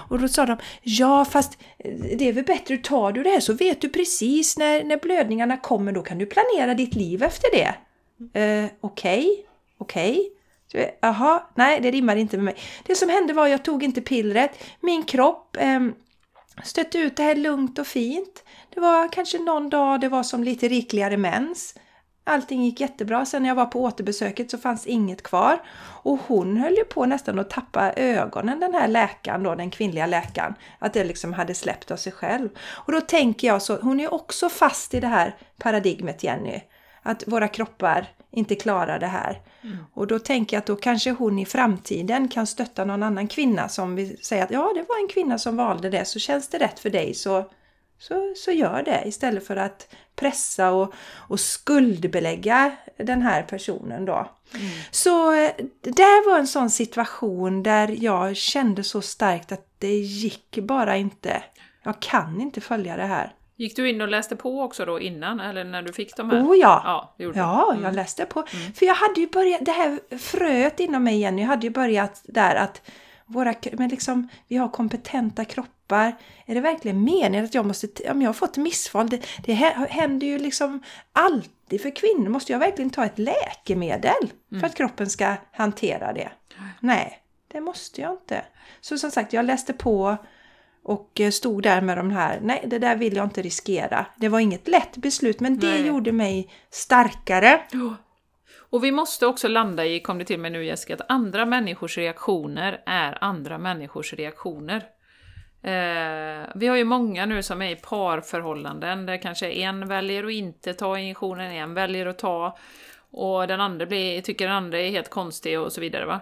Och 0.09 0.19
då 0.19 0.27
sa 0.27 0.45
de, 0.45 0.57
ja 0.81 1.25
fast 1.25 1.57
eh, 1.79 1.91
det 2.17 2.29
är 2.29 2.33
väl 2.33 2.43
bättre, 2.43 2.77
tar 2.77 3.11
du 3.11 3.23
det 3.23 3.29
här 3.29 3.39
så 3.39 3.53
vet 3.53 3.81
du 3.81 3.89
precis 3.89 4.57
när, 4.57 4.83
när 4.83 4.97
blödningarna 4.97 5.57
kommer, 5.57 5.91
då 5.91 6.01
kan 6.01 6.17
du 6.17 6.25
planera 6.25 6.73
ditt 6.73 6.95
liv 6.95 7.23
efter 7.23 7.51
det. 7.51 7.75
Mm. 8.19 8.65
Eh, 8.65 8.71
Okej, 8.81 9.19
okay, 9.19 9.43
okej. 9.77 10.11
Okay. 10.11 10.29
Eh, 10.73 10.89
jaha, 11.01 11.43
nej 11.55 11.79
det 11.81 11.91
rimmar 11.91 12.15
inte 12.15 12.37
med 12.37 12.45
mig. 12.45 12.55
Det 12.85 12.95
som 12.95 13.09
hände 13.09 13.33
var 13.33 13.43
att 13.43 13.51
jag 13.51 13.63
tog 13.63 13.83
inte 13.83 14.01
pillret. 14.01 14.63
Min 14.81 15.03
kropp 15.03 15.57
eh, 15.59 15.79
stötte 16.63 16.97
ut 16.97 17.17
det 17.17 17.23
här 17.23 17.35
lugnt 17.35 17.79
och 17.79 17.87
fint. 17.87 18.43
Det 18.73 18.79
var 18.79 19.11
kanske 19.11 19.39
någon 19.39 19.69
dag 19.69 20.01
det 20.01 20.09
var 20.09 20.23
som 20.23 20.43
lite 20.43 20.67
rikligare 20.67 21.17
mens. 21.17 21.75
Allting 22.25 22.63
gick 22.63 22.79
jättebra. 22.79 23.25
Sen 23.25 23.41
när 23.41 23.49
jag 23.49 23.55
var 23.55 23.65
på 23.65 23.81
återbesöket 23.83 24.51
så 24.51 24.57
fanns 24.57 24.87
inget 24.87 25.23
kvar. 25.23 25.61
Och 26.03 26.19
hon 26.27 26.57
höll 26.57 26.73
ju 26.73 26.83
på 26.83 27.05
nästan 27.05 27.39
att 27.39 27.49
tappa 27.49 27.93
ögonen 27.93 28.59
den 28.59 28.73
här 28.73 28.87
läkaren 28.87 29.43
då, 29.43 29.55
den 29.55 29.71
kvinnliga 29.71 30.05
läkaren. 30.05 30.53
Att 30.79 30.93
det 30.93 31.03
liksom 31.03 31.33
hade 31.33 31.53
släppt 31.53 31.91
av 31.91 31.97
sig 31.97 32.11
själv. 32.11 32.49
Och 32.57 32.91
då 32.91 33.01
tänker 33.01 33.47
jag 33.47 33.61
så, 33.61 33.75
hon 33.75 33.99
är 33.99 34.13
också 34.13 34.49
fast 34.49 34.93
i 34.93 34.99
det 34.99 35.07
här 35.07 35.35
paradigmet 35.57 36.23
Jenny. 36.23 36.61
Att 37.03 37.27
våra 37.27 37.47
kroppar 37.47 38.07
inte 38.31 38.55
klarar 38.55 38.99
det 38.99 39.07
här. 39.07 39.41
Mm. 39.63 39.77
Och 39.93 40.07
då 40.07 40.19
tänker 40.19 40.55
jag 40.55 40.59
att 40.61 40.67
då 40.67 40.75
kanske 40.75 41.11
hon 41.11 41.39
i 41.39 41.45
framtiden 41.45 42.27
kan 42.27 42.47
stötta 42.47 42.85
någon 42.85 43.03
annan 43.03 43.27
kvinna 43.27 43.69
som 43.69 43.95
vill 43.95 44.17
säga 44.23 44.43
att 44.43 44.51
ja, 44.51 44.71
det 44.75 44.85
var 44.89 45.01
en 45.01 45.07
kvinna 45.07 45.37
som 45.37 45.57
valde 45.57 45.89
det, 45.89 46.05
så 46.05 46.19
känns 46.19 46.47
det 46.47 46.57
rätt 46.57 46.79
för 46.79 46.89
dig 46.89 47.13
så 47.13 47.49
så, 48.07 48.33
så 48.35 48.51
gör 48.51 48.83
det 48.83 49.03
istället 49.05 49.47
för 49.47 49.55
att 49.55 49.95
pressa 50.15 50.71
och, 50.71 50.93
och 51.15 51.39
skuldbelägga 51.39 52.71
den 52.97 53.21
här 53.21 53.43
personen 53.43 54.05
då. 54.05 54.31
Mm. 54.53 54.67
Så 54.91 55.33
eh, 55.33 55.51
det 55.81 56.23
var 56.25 56.39
en 56.39 56.47
sån 56.47 56.69
situation 56.69 57.63
där 57.63 57.95
jag 58.03 58.35
kände 58.35 58.83
så 58.83 59.01
starkt 59.01 59.51
att 59.51 59.67
det 59.77 59.95
gick 59.95 60.59
bara 60.61 60.97
inte. 60.97 61.43
Jag 61.83 61.99
kan 61.99 62.41
inte 62.41 62.61
följa 62.61 62.97
det 62.97 63.05
här. 63.05 63.33
Gick 63.55 63.75
du 63.75 63.89
in 63.89 64.01
och 64.01 64.07
läste 64.07 64.35
på 64.35 64.61
också 64.61 64.85
då 64.85 64.99
innan 64.99 65.39
eller 65.39 65.63
när 65.63 65.81
du 65.81 65.93
fick 65.93 66.15
de 66.15 66.29
här? 66.29 66.41
Oh 66.41 66.57
ja! 66.57 67.13
Ja, 67.17 67.31
ja 67.35 67.71
mm. 67.71 67.83
jag 67.83 67.95
läste 67.95 68.25
på. 68.25 68.39
Mm. 68.39 68.73
För 68.73 68.85
jag 68.85 68.95
hade 68.95 69.19
ju 69.19 69.27
börjat, 69.27 69.65
det 69.65 69.71
här 69.71 70.17
fröet 70.17 70.79
inom 70.79 71.03
mig 71.03 71.19
Jenny, 71.19 71.43
hade 71.43 71.67
ju 71.67 71.73
börjat 71.73 72.21
där 72.25 72.55
att 72.55 72.81
våra, 73.25 73.55
men 73.71 73.89
liksom, 73.89 74.27
vi 74.47 74.57
har 74.57 74.69
kompetenta 74.69 75.45
kroppar. 75.45 76.15
Är 76.45 76.55
det 76.55 76.61
verkligen 76.61 77.03
meningen 77.03 77.45
att 77.45 77.55
jag 77.55 77.65
måste, 77.65 78.11
om 78.11 78.21
jag 78.21 78.29
har 78.29 78.33
fått 78.33 78.57
missfall, 78.57 79.09
det, 79.09 79.25
det 79.45 79.53
händer 79.89 80.27
ju 80.27 80.39
liksom 80.39 80.83
alltid 81.13 81.81
för 81.81 81.95
kvinnor. 81.95 82.29
Måste 82.29 82.51
jag 82.51 82.59
verkligen 82.59 82.89
ta 82.89 83.05
ett 83.05 83.19
läkemedel 83.19 84.31
mm. 84.51 84.59
för 84.59 84.67
att 84.67 84.75
kroppen 84.75 85.09
ska 85.09 85.35
hantera 85.51 86.13
det? 86.13 86.31
Nej, 86.79 87.19
det 87.47 87.61
måste 87.61 88.01
jag 88.01 88.11
inte. 88.11 88.45
Så 88.81 88.97
som 88.97 89.11
sagt, 89.11 89.33
jag 89.33 89.45
läste 89.45 89.73
på 89.73 90.17
och 90.83 91.21
stod 91.31 91.63
där 91.63 91.81
med 91.81 91.97
de 91.97 92.11
här, 92.11 92.39
nej 92.41 92.63
det 92.67 92.79
där 92.79 92.95
vill 92.95 93.15
jag 93.15 93.25
inte 93.25 93.41
riskera. 93.41 94.05
Det 94.15 94.29
var 94.29 94.39
inget 94.39 94.67
lätt 94.67 94.97
beslut 94.97 95.39
men 95.39 95.59
det 95.59 95.67
nej. 95.67 95.87
gjorde 95.87 96.11
mig 96.11 96.49
starkare. 96.69 97.61
Oh. 97.73 97.93
Och 98.73 98.83
vi 98.83 98.91
måste 98.91 99.25
också 99.25 99.47
landa 99.47 99.85
i, 99.85 99.99
kom 99.99 100.17
det 100.17 100.25
till 100.25 100.39
mig 100.39 100.51
nu 100.51 100.65
Jessica, 100.65 100.93
att 100.93 101.11
andra 101.11 101.45
människors 101.45 101.97
reaktioner 101.97 102.81
är 102.85 103.23
andra 103.23 103.57
människors 103.57 104.13
reaktioner. 104.13 104.83
Eh, 105.63 106.47
vi 106.55 106.67
har 106.67 106.75
ju 106.75 106.83
många 106.83 107.25
nu 107.25 107.43
som 107.43 107.61
är 107.61 107.71
i 107.71 107.75
parförhållanden 107.75 109.05
där 109.05 109.21
kanske 109.21 109.51
en 109.51 109.87
väljer 109.87 110.23
att 110.23 110.31
inte 110.31 110.73
ta 110.73 110.99
injektionen, 110.99 111.51
en 111.51 111.73
väljer 111.73 112.05
att 112.05 112.19
ta 112.19 112.57
och 113.11 113.47
den 113.47 113.61
andra 113.61 113.85
blir, 113.85 114.21
tycker 114.21 114.47
den 114.47 114.55
andra 114.55 114.79
är 114.79 114.89
helt 114.89 115.09
konstig 115.09 115.59
och 115.59 115.71
så 115.71 115.81
vidare. 115.81 116.05
Va? 116.05 116.19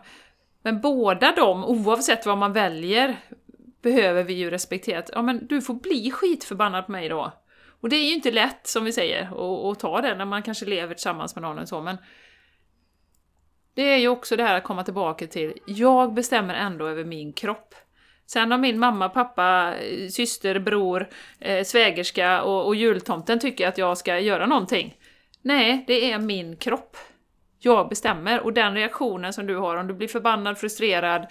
Men 0.64 0.82
båda 0.82 1.34
de, 1.36 1.66
oavsett 1.66 2.26
vad 2.26 2.38
man 2.38 2.53
väljer, 2.53 3.18
behöver 3.82 4.23
vi 4.23 4.34
ju 4.34 4.49
respektera. 4.49 5.03
Ja 5.11 5.21
men 5.21 5.47
du 5.47 5.61
får 5.61 5.73
bli 5.73 6.11
skitförbannad 6.11 6.86
på 6.86 6.91
mig 6.91 7.09
då. 7.09 7.32
Och 7.82 7.89
det 7.89 7.95
är 7.95 8.05
ju 8.05 8.13
inte 8.13 8.32
lätt, 8.32 8.67
som 8.67 8.86
vi 8.86 8.91
säger, 8.91 9.21
att, 9.21 9.71
att 9.71 9.79
ta 9.79 10.01
det 10.01 10.15
när 10.15 10.25
man 10.25 10.43
kanske 10.43 10.65
lever 10.65 10.93
tillsammans 10.93 11.36
med 11.36 11.41
någon 11.41 11.57
eller 11.57 11.65
så, 11.65 11.82
men 11.82 11.97
det 13.73 13.82
är 13.82 13.97
ju 13.97 14.07
också 14.07 14.36
det 14.36 14.43
här 14.43 14.57
att 14.57 14.63
komma 14.63 14.84
tillbaka 14.84 15.27
till, 15.27 15.53
jag 15.65 16.13
bestämmer 16.13 16.53
ändå 16.53 16.88
över 16.88 17.03
min 17.03 17.34
kropp. 17.34 17.75
Sen 18.25 18.51
om 18.51 18.61
min 18.61 18.79
mamma, 18.79 19.09
pappa, 19.09 19.73
syster, 20.11 20.59
bror, 20.59 21.09
eh, 21.39 21.63
svägerska 21.63 22.41
och, 22.41 22.65
och 22.65 22.75
jultomten 22.75 23.39
tycker 23.39 23.67
att 23.67 23.77
jag 23.77 23.97
ska 23.97 24.19
göra 24.19 24.45
någonting. 24.45 24.97
Nej, 25.41 25.84
det 25.88 26.11
är 26.11 26.19
min 26.19 26.57
kropp. 26.57 26.97
Jag 27.59 27.89
bestämmer. 27.89 28.39
Och 28.39 28.53
den 28.53 28.73
reaktionen 28.73 29.34
som 29.34 29.47
du 29.47 29.57
har, 29.57 29.75
om 29.75 29.88
du 29.88 29.93
blir 29.93 30.07
förbannad, 30.07 30.57
frustrerad, 30.57 31.27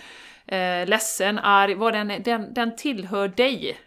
eh, 0.50 0.88
ledsen, 0.88 1.38
arg, 1.38 1.74
vad 1.74 1.92
den 1.92 2.10
är, 2.10 2.18
den, 2.18 2.54
den 2.54 2.76
tillhör 2.76 3.28
dig. 3.28 3.78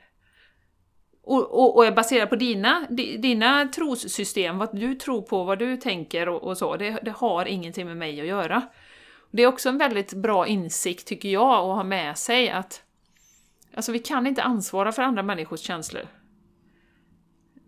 Och, 1.23 1.51
och, 1.51 1.75
och 1.75 1.85
är 1.85 1.91
baserad 1.91 2.29
på 2.29 2.35
dina, 2.35 2.87
dina 3.19 3.67
trossystem, 3.67 4.57
vad 4.57 4.75
du 4.75 4.95
tror 4.95 5.21
på, 5.21 5.43
vad 5.43 5.59
du 5.59 5.77
tänker 5.77 6.29
och, 6.29 6.43
och 6.43 6.57
så. 6.57 6.75
Det, 6.75 6.99
det, 7.03 7.11
har 7.11 7.45
ingenting 7.45 7.87
med 7.87 7.97
mig 7.97 8.21
att 8.21 8.27
göra. 8.27 8.61
Det 9.31 9.43
är 9.43 9.47
också 9.47 9.69
en 9.69 9.77
väldigt 9.77 10.13
bra 10.13 10.47
insikt, 10.47 11.07
tycker 11.07 11.29
jag, 11.29 11.53
att 11.53 11.75
ha 11.75 11.83
med 11.83 12.17
sig 12.17 12.49
att 12.49 12.83
Alltså 13.75 13.91
vi 13.91 13.99
kan 13.99 14.27
inte 14.27 14.43
ansvara 14.43 14.91
för 14.91 15.01
andra 15.01 15.23
människors 15.23 15.59
känslor. 15.59 16.07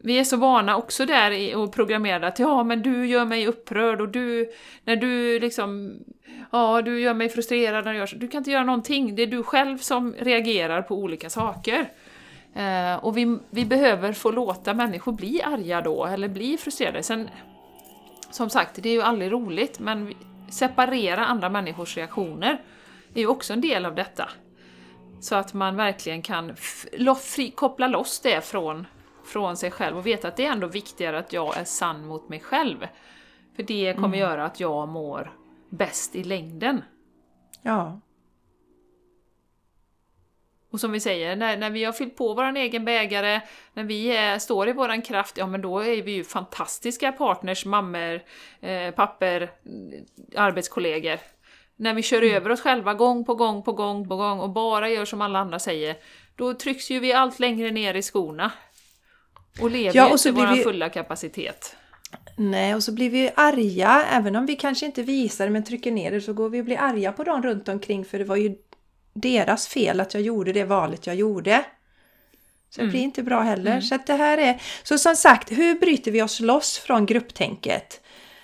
Vi 0.05 0.19
är 0.19 0.23
så 0.23 0.37
vana 0.37 0.77
också 0.77 1.05
där 1.05 1.55
och 1.55 1.73
programmerade 1.73 2.27
att 2.27 2.39
ja, 2.39 2.63
men 2.63 2.81
du 2.81 3.07
gör 3.07 3.25
mig 3.25 3.47
upprörd 3.47 4.01
och 4.01 4.09
du, 4.09 4.51
när 4.83 4.95
du 4.95 5.39
liksom, 5.39 5.99
ja, 6.51 6.81
du 6.81 6.99
gör 6.99 7.13
mig 7.13 7.29
frustrerad 7.29 7.85
när 7.85 7.93
du 7.93 7.99
gör 7.99 8.05
så. 8.05 8.15
Du 8.15 8.27
kan 8.27 8.37
inte 8.37 8.51
göra 8.51 8.63
någonting, 8.63 9.15
det 9.15 9.23
är 9.23 9.27
du 9.27 9.43
själv 9.43 9.77
som 9.77 10.13
reagerar 10.13 10.81
på 10.81 10.95
olika 10.95 11.29
saker. 11.29 11.91
Eh, 12.55 12.95
och 13.05 13.17
vi, 13.17 13.37
vi 13.49 13.65
behöver 13.65 14.13
få 14.13 14.31
låta 14.31 14.73
människor 14.73 15.11
bli 15.11 15.41
arga 15.41 15.81
då, 15.81 16.05
eller 16.05 16.27
bli 16.27 16.57
frustrerade. 16.57 17.03
Sen, 17.03 17.29
som 18.31 18.49
sagt, 18.49 18.83
det 18.83 18.89
är 18.89 18.93
ju 18.93 19.01
aldrig 19.01 19.31
roligt, 19.31 19.79
men 19.79 20.13
separera 20.49 21.25
andra 21.25 21.49
människors 21.49 21.97
reaktioner 21.97 22.61
är 23.13 23.19
ju 23.19 23.27
också 23.27 23.53
en 23.53 23.61
del 23.61 23.85
av 23.85 23.95
detta. 23.95 24.29
Så 25.21 25.35
att 25.35 25.53
man 25.53 25.75
verkligen 25.75 26.21
kan 26.21 26.55
koppla 27.55 27.87
loss 27.87 28.19
det 28.19 28.45
från, 28.45 28.87
från 29.25 29.57
sig 29.57 29.71
själv 29.71 29.97
och 29.97 30.07
veta 30.07 30.27
att 30.27 30.37
det 30.37 30.45
är 30.45 30.51
ändå 30.51 30.67
viktigare 30.67 31.19
att 31.19 31.33
jag 31.33 31.57
är 31.57 31.63
sann 31.63 32.07
mot 32.07 32.29
mig 32.29 32.39
själv. 32.39 32.87
För 33.55 33.63
det 33.63 33.93
kommer 33.93 34.07
mm. 34.07 34.19
göra 34.19 34.45
att 34.45 34.59
jag 34.59 34.87
mår 34.87 35.31
bäst 35.69 36.15
i 36.15 36.23
längden. 36.23 36.81
Ja. 37.61 37.99
Och 40.75 40.79
som 40.79 40.91
vi 40.91 40.99
säger, 40.99 41.35
när, 41.35 41.57
när 41.57 41.69
vi 41.69 41.83
har 41.83 41.93
fyllt 41.93 42.17
på 42.17 42.33
vår 42.33 42.55
egen 42.55 42.85
bägare, 42.85 43.41
när 43.73 43.83
vi 43.83 44.07
är, 44.07 44.39
står 44.39 44.69
i 44.69 44.73
våran 44.73 45.01
kraft, 45.01 45.37
ja 45.37 45.47
men 45.47 45.61
då 45.61 45.79
är 45.79 46.01
vi 46.01 46.11
ju 46.11 46.23
fantastiska 46.23 47.11
partners, 47.11 47.65
mammor, 47.65 48.21
eh, 48.59 48.91
papper, 48.91 49.51
arbetskollegor. 50.35 51.19
När 51.75 51.93
vi 51.93 52.01
kör 52.01 52.21
mm. 52.21 52.35
över 52.35 52.49
oss 52.49 52.61
själva 52.61 52.93
gång 52.93 53.25
på 53.25 53.35
gång 53.35 53.63
på 53.63 53.71
gång 53.71 54.07
på 54.07 54.15
gång 54.15 54.39
och 54.39 54.49
bara 54.49 54.89
gör 54.89 55.05
som 55.05 55.21
alla 55.21 55.39
andra 55.39 55.59
säger, 55.59 55.95
då 56.35 56.53
trycks 56.53 56.91
ju 56.91 56.99
vi 56.99 57.13
allt 57.13 57.39
längre 57.39 57.71
ner 57.71 57.93
i 57.93 58.01
skorna. 58.01 58.51
Och 59.61 59.71
lever 59.71 59.95
ja, 59.95 60.05
och 60.05 60.11
inte 60.11 60.31
vår 60.31 60.55
vi... 60.55 60.63
fulla 60.63 60.89
kapacitet. 60.89 61.75
Nej, 62.37 62.75
och 62.75 62.83
så 62.83 62.91
blir 62.91 63.09
vi 63.09 63.31
arga, 63.35 64.05
även 64.11 64.35
om 64.35 64.45
vi 64.45 64.55
kanske 64.55 64.85
inte 64.85 65.03
visar 65.03 65.45
det 65.45 65.51
men 65.51 65.63
trycker 65.63 65.91
ner 65.91 66.11
det, 66.11 66.21
så 66.21 66.33
går 66.33 66.49
vi 66.49 66.61
och 66.61 66.65
blir 66.65 66.77
arga 66.77 67.11
på 67.11 67.23
dem 67.23 67.41
runt 67.41 67.69
omkring 67.69 68.05
för 68.05 68.19
det 68.19 68.25
var 68.25 68.35
ju 68.35 68.55
deras 69.13 69.67
fel 69.67 69.99
att 69.99 70.13
jag 70.13 70.23
gjorde 70.23 70.53
det 70.53 70.63
valet 70.63 71.07
jag 71.07 71.15
gjorde. 71.15 71.65
Så 72.69 72.81
det 72.81 72.83
mm. 72.83 72.91
blir 72.91 73.01
inte 73.01 73.23
bra 73.23 73.41
heller. 73.41 73.71
Mm. 73.71 73.81
Så 73.81 73.97
det 74.05 74.13
här 74.13 74.37
är... 74.37 74.61
Så 74.83 74.97
som 74.97 75.15
sagt, 75.15 75.51
hur 75.51 75.79
bryter 75.79 76.11
vi 76.11 76.21
oss 76.21 76.39
loss 76.39 76.77
från 76.77 77.05
grupptänket? 77.05 78.01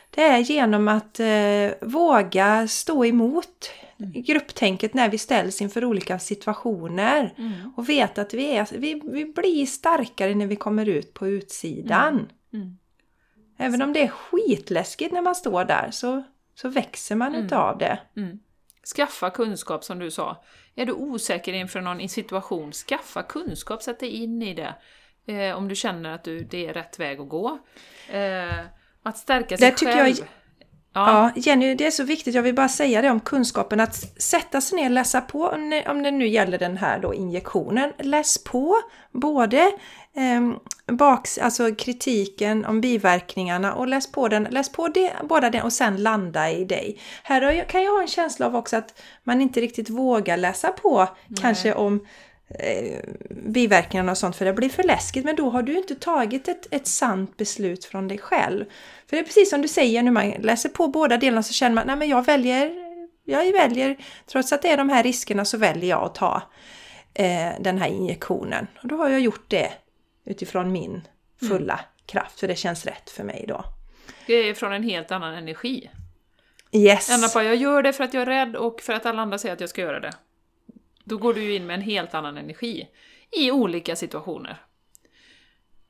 Det 0.09 0.23
är 0.23 0.37
genom 0.37 0.87
att 0.87 1.19
eh, 1.19 1.87
våga 1.89 2.67
stå 2.67 3.05
emot. 3.05 3.71
Grupptänket 4.13 4.93
när 4.93 5.09
vi 5.09 5.17
ställs 5.17 5.61
inför 5.61 5.85
olika 5.85 6.19
situationer. 6.19 7.33
Mm. 7.37 7.53
Och 7.77 7.89
veta 7.89 8.21
att 8.21 8.33
vi, 8.33 8.55
är, 8.55 8.67
vi, 8.77 9.01
vi 9.05 9.25
blir 9.25 9.65
starkare 9.65 10.35
när 10.35 10.47
vi 10.47 10.55
kommer 10.55 10.89
ut 10.89 11.13
på 11.13 11.27
utsidan. 11.27 12.13
Mm. 12.13 12.29
mm. 12.53 12.77
Även 13.57 13.81
om 13.81 13.93
det 13.93 14.03
är 14.03 14.07
skitläskigt 14.07 15.13
när 15.13 15.21
man 15.21 15.35
står 15.35 15.65
där 15.65 15.91
så, 15.91 16.23
så 16.55 16.69
växer 16.69 17.15
man 17.15 17.35
mm. 17.35 17.45
utav 17.45 17.77
det. 17.77 17.99
Mm. 18.17 18.39
Skaffa 18.95 19.29
kunskap 19.29 19.83
som 19.83 19.99
du 19.99 20.11
sa. 20.11 20.43
Är 20.75 20.85
du 20.85 20.91
osäker 20.91 21.53
inför 21.53 21.81
någon 21.81 22.09
situation, 22.09 22.71
skaffa 22.71 23.23
kunskap, 23.23 23.83
sätt 23.83 23.99
dig 23.99 24.09
in 24.09 24.41
i 24.41 24.53
det. 24.53 24.75
Eh, 25.33 25.57
om 25.57 25.67
du 25.67 25.75
känner 25.75 26.13
att 26.13 26.23
du, 26.23 26.43
det 26.43 26.67
är 26.67 26.73
rätt 26.73 26.99
väg 26.99 27.19
att 27.19 27.29
gå. 27.29 27.59
Eh, 28.11 28.65
att 29.03 29.17
stärka 29.17 29.57
sig 29.57 29.75
själv. 29.75 30.17
Jag, 30.17 30.27
ja. 30.93 31.31
ja, 31.35 31.41
Jenny, 31.41 31.75
det 31.75 31.87
är 31.87 31.91
så 31.91 32.03
viktigt. 32.03 32.35
Jag 32.35 32.43
vill 32.43 32.55
bara 32.55 32.69
säga 32.69 33.01
det 33.01 33.09
om 33.09 33.19
kunskapen. 33.19 33.79
Att 33.79 34.21
sätta 34.21 34.61
sig 34.61 34.75
ner 34.75 34.85
och 34.85 34.91
läsa 34.91 35.21
på, 35.21 35.47
om 35.87 36.03
det 36.03 36.11
nu 36.11 36.27
gäller 36.27 36.57
den 36.57 36.77
här 36.77 36.99
då 36.99 37.13
injektionen. 37.13 37.93
Läs 37.97 38.43
på 38.43 38.75
både 39.11 39.57
eh, 40.15 40.51
baks, 40.95 41.37
alltså 41.37 41.75
kritiken 41.75 42.65
om 42.65 42.81
biverkningarna 42.81 43.73
och 43.73 43.87
läs 43.87 44.11
på 44.11 44.27
den, 44.27 44.43
läs 44.43 44.71
på 44.71 44.87
det, 44.87 45.13
båda 45.23 45.49
den 45.49 45.61
och 45.61 45.73
sen 45.73 46.03
landa 46.03 46.51
i 46.51 46.65
dig. 46.65 46.99
Här 47.23 47.65
kan 47.69 47.83
jag 47.83 47.91
ha 47.91 48.01
en 48.01 48.07
känsla 48.07 48.45
av 48.45 48.55
också 48.55 48.77
att 48.77 49.01
man 49.23 49.41
inte 49.41 49.61
riktigt 49.61 49.89
vågar 49.89 50.37
läsa 50.37 50.71
på 50.71 50.97
Nej. 50.97 51.41
kanske 51.41 51.73
om 51.73 52.05
eh, 52.59 52.99
biverkningarna 53.29 54.11
och 54.11 54.17
sånt 54.17 54.35
för 54.35 54.45
det 54.45 54.53
blir 54.53 54.69
för 54.69 54.83
läskigt. 54.83 55.25
Men 55.25 55.35
då 55.35 55.49
har 55.49 55.61
du 55.61 55.77
inte 55.77 55.95
tagit 55.95 56.47
ett, 56.47 56.67
ett 56.71 56.87
sant 56.87 57.37
beslut 57.37 57.85
från 57.85 58.07
dig 58.07 58.17
själv. 58.17 58.65
För 59.07 59.17
det 59.17 59.19
är 59.19 59.23
precis 59.23 59.49
som 59.49 59.61
du 59.61 59.67
säger, 59.67 60.03
när 60.03 60.11
man 60.11 60.29
läser 60.29 60.69
på 60.69 60.87
båda 60.87 61.17
delarna 61.17 61.43
så 61.43 61.53
känner 61.53 61.85
man 61.85 62.01
att 62.01 62.07
jag 62.07 62.25
väljer, 62.25 62.71
jag 63.23 63.51
väljer, 63.51 63.97
trots 64.27 64.53
att 64.53 64.61
det 64.61 64.69
är 64.69 64.77
de 64.77 64.89
här 64.89 65.03
riskerna 65.03 65.45
så 65.45 65.57
väljer 65.57 65.89
jag 65.89 66.03
att 66.03 66.15
ta 66.15 66.41
eh, 67.13 67.49
den 67.59 67.77
här 67.77 67.87
injektionen. 67.87 68.67
Och 68.83 68.87
då 68.87 68.95
har 68.97 69.09
jag 69.09 69.21
gjort 69.21 69.45
det 69.47 69.71
utifrån 70.25 70.71
min 70.71 71.07
fulla 71.39 71.73
mm. 71.73 71.85
kraft, 72.05 72.39
för 72.39 72.47
det 72.47 72.55
känns 72.55 72.85
rätt 72.85 73.09
för 73.09 73.23
mig 73.23 73.45
då. 73.47 73.65
Det 74.27 74.33
är 74.33 74.53
från 74.53 74.73
en 74.73 74.83
helt 74.83 75.11
annan 75.11 75.33
energi. 75.33 75.89
Yes. 76.71 77.09
Än 77.09 77.23
att 77.23 77.33
bara 77.33 77.43
jag 77.43 77.55
gör 77.55 77.83
det 77.83 77.93
för 77.93 78.03
att 78.03 78.13
jag 78.13 78.21
är 78.21 78.25
rädd 78.25 78.55
och 78.55 78.81
för 78.81 78.93
att 78.93 79.05
alla 79.05 79.21
andra 79.21 79.37
säger 79.37 79.53
att 79.53 79.61
jag 79.61 79.69
ska 79.69 79.81
göra 79.81 79.99
det. 79.99 80.11
Då 81.11 81.17
går 81.17 81.33
du 81.33 81.43
ju 81.43 81.55
in 81.55 81.67
med 81.67 81.73
en 81.73 81.81
helt 81.81 82.13
annan 82.13 82.37
energi 82.37 82.87
i 83.31 83.51
olika 83.51 83.95
situationer. 83.95 84.57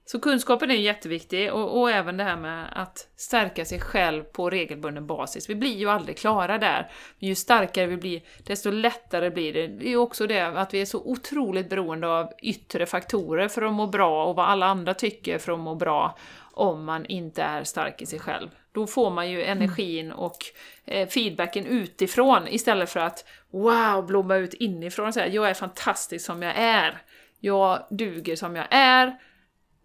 Så 0.06 0.20
kunskapen 0.20 0.72
är 0.72 0.76
jätteviktig 0.76 1.54
och, 1.54 1.82
och, 1.82 1.92
även 1.92 2.18
det 2.18 2.24
här 2.24 2.38
med 2.38 2.68
att 2.76 3.08
stärka 3.16 3.66
sig 3.66 3.80
själv 3.80 4.24
på 4.24 4.50
regelbunden 4.50 5.08
basis. 5.08 5.50
Vi 5.50 5.56
blir 5.56 5.78
ju 5.78 5.90
aldrig 5.90 6.18
klara 6.18 6.58
där. 6.58 6.92
Men 7.20 7.30
ju 7.30 7.36
starkare 7.36 7.88
vi 7.88 7.98
blir, 7.98 8.22
desto 8.38 8.72
lättare 8.72 9.30
blir 9.30 9.54
det. 9.54 9.68
Det 9.68 9.88
är 9.88 9.90
ju 9.90 9.98
också 9.98 10.28
det 10.28 10.42
att 10.42 10.74
vi 10.74 10.82
är 10.82 10.86
så 10.86 11.00
otroligt 11.00 11.70
beroende 11.70 12.08
av 12.08 12.32
yttre 12.42 12.86
faktorer 12.86 13.48
för 13.48 13.62
att 13.62 13.74
må 13.74 13.88
bra 13.88 14.26
och 14.26 14.36
vad 14.36 14.46
alla 14.46 14.66
andra 14.66 14.94
tycker 14.94 15.38
för 15.38 15.52
att 15.52 15.60
må 15.60 15.76
bra 15.76 16.18
om 16.52 16.86
man 16.86 17.06
inte 17.06 17.44
är 17.44 17.64
stark 17.64 18.02
i 18.02 18.06
sig 18.06 18.20
själv. 18.20 18.50
Då 18.74 18.88
får 18.88 19.10
man 19.10 19.30
ju 19.30 19.44
energin 19.44 20.12
och 20.12 20.38
eh, 20.86 21.08
feedbacken 21.08 21.66
utifrån 21.66 22.48
istället 22.48 22.90
för 22.90 23.00
att 23.00 23.26
wow, 23.50 24.06
blomma 24.06 24.36
ut 24.36 24.54
inifrån 24.54 25.08
och 25.08 25.14
säga 25.14 25.28
jag 25.28 25.50
är 25.50 25.54
fantastisk 25.54 26.26
som 26.26 26.42
jag 26.42 26.54
är. 26.56 27.02
Jag 27.40 27.88
duger 27.90 28.36
som 28.36 28.56
jag 28.56 28.68
är 28.70 29.18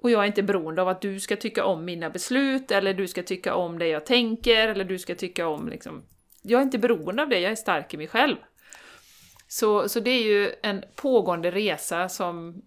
och 0.02 0.10
jag 0.10 0.22
är 0.22 0.26
inte 0.26 0.42
beroende 0.42 0.82
av 0.82 0.88
att 0.88 1.00
du 1.00 1.20
ska 1.20 1.36
tycka 1.36 1.64
om 1.64 1.84
mina 1.84 2.10
beslut 2.10 2.70
eller 2.70 2.94
du 2.94 3.08
ska 3.08 3.22
tycka 3.22 3.54
om 3.54 3.78
det 3.78 3.86
jag 3.86 4.06
tänker 4.06 4.68
eller 4.68 4.84
du 4.84 4.98
ska 4.98 5.14
tycka 5.14 5.48
om 5.48 5.68
liksom... 5.68 6.02
Jag 6.42 6.58
är 6.58 6.62
inte 6.62 6.78
beroende 6.78 7.22
av 7.22 7.28
det, 7.28 7.38
jag 7.38 7.52
är 7.52 7.56
stark 7.56 7.94
i 7.94 7.96
mig 7.96 8.08
själv. 8.08 8.36
Så, 9.48 9.88
så 9.88 10.00
det 10.00 10.10
är 10.10 10.22
ju 10.22 10.52
en 10.62 10.84
pågående 10.94 11.50
resa 11.50 12.08
som 12.08 12.62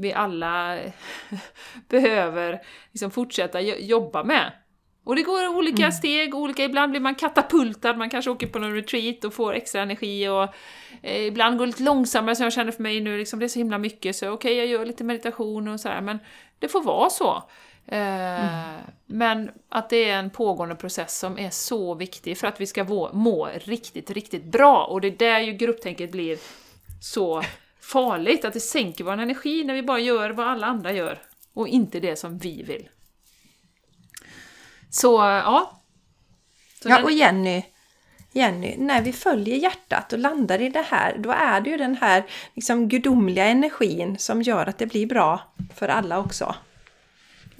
vi 0.00 0.12
alla 0.12 0.78
behöver 1.88 2.62
liksom 2.92 3.10
fortsätta 3.10 3.60
jobba 3.60 4.24
med. 4.24 4.52
Och 5.04 5.16
det 5.16 5.22
går 5.22 5.48
olika 5.48 5.82
mm. 5.82 5.92
steg, 5.92 6.34
olika, 6.34 6.64
ibland 6.64 6.90
blir 6.90 7.00
man 7.00 7.14
katapultad, 7.14 7.98
man 7.98 8.10
kanske 8.10 8.30
åker 8.30 8.46
på 8.46 8.58
någon 8.58 8.74
retreat 8.74 9.24
och 9.24 9.34
får 9.34 9.54
extra 9.54 9.82
energi 9.82 10.28
och 10.28 10.48
eh, 11.02 11.26
ibland 11.26 11.58
går 11.58 11.66
det 11.66 11.70
lite 11.70 11.82
långsammare 11.82 12.36
som 12.36 12.44
jag 12.44 12.52
känner 12.52 12.72
för 12.72 12.82
mig 12.82 13.00
nu, 13.00 13.18
liksom, 13.18 13.38
det 13.38 13.46
är 13.46 13.48
så 13.48 13.58
himla 13.58 13.78
mycket 13.78 14.16
så 14.16 14.26
okej 14.26 14.34
okay, 14.34 14.54
jag 14.54 14.66
gör 14.66 14.86
lite 14.86 15.04
meditation 15.04 15.68
och 15.68 15.80
sådär 15.80 16.00
men 16.00 16.18
det 16.58 16.68
får 16.68 16.82
vara 16.82 17.10
så. 17.10 17.42
Eh, 17.86 17.98
mm. 18.40 18.80
Men 19.06 19.50
att 19.68 19.90
det 19.90 20.10
är 20.10 20.18
en 20.18 20.30
pågående 20.30 20.74
process 20.74 21.18
som 21.18 21.38
är 21.38 21.50
så 21.50 21.94
viktig 21.94 22.38
för 22.38 22.46
att 22.46 22.60
vi 22.60 22.66
ska 22.66 22.84
må, 22.84 23.10
må 23.12 23.48
riktigt, 23.64 24.10
riktigt 24.10 24.44
bra 24.44 24.84
och 24.84 25.00
det 25.00 25.08
är 25.08 25.16
där 25.16 25.40
ju 25.40 25.52
grupptänket 25.52 26.12
blir 26.12 26.38
så 27.00 27.42
farligt, 27.80 28.44
att 28.44 28.52
det 28.52 28.60
sänker 28.60 29.04
vår 29.04 29.12
energi 29.12 29.64
när 29.64 29.74
vi 29.74 29.82
bara 29.82 29.98
gör 29.98 30.30
vad 30.30 30.46
alla 30.46 30.66
andra 30.66 30.92
gör 30.92 31.18
och 31.54 31.68
inte 31.68 32.00
det 32.00 32.16
som 32.16 32.38
vi 32.38 32.62
vill. 32.62 32.88
Så 34.92 35.14
ja. 35.16 35.80
Så 36.82 36.88
ja, 36.88 37.02
och 37.02 37.10
Jenny, 37.10 37.64
Jenny, 38.32 38.76
när 38.78 39.02
vi 39.02 39.12
följer 39.12 39.56
hjärtat 39.56 40.12
och 40.12 40.18
landar 40.18 40.60
i 40.60 40.68
det 40.68 40.82
här, 40.82 41.18
då 41.18 41.30
är 41.30 41.60
det 41.60 41.70
ju 41.70 41.76
den 41.76 41.96
här 41.96 42.24
liksom, 42.54 42.88
gudomliga 42.88 43.46
energin 43.46 44.18
som 44.18 44.42
gör 44.42 44.66
att 44.66 44.78
det 44.78 44.86
blir 44.86 45.06
bra 45.06 45.54
för 45.74 45.88
alla 45.88 46.18
också. 46.18 46.54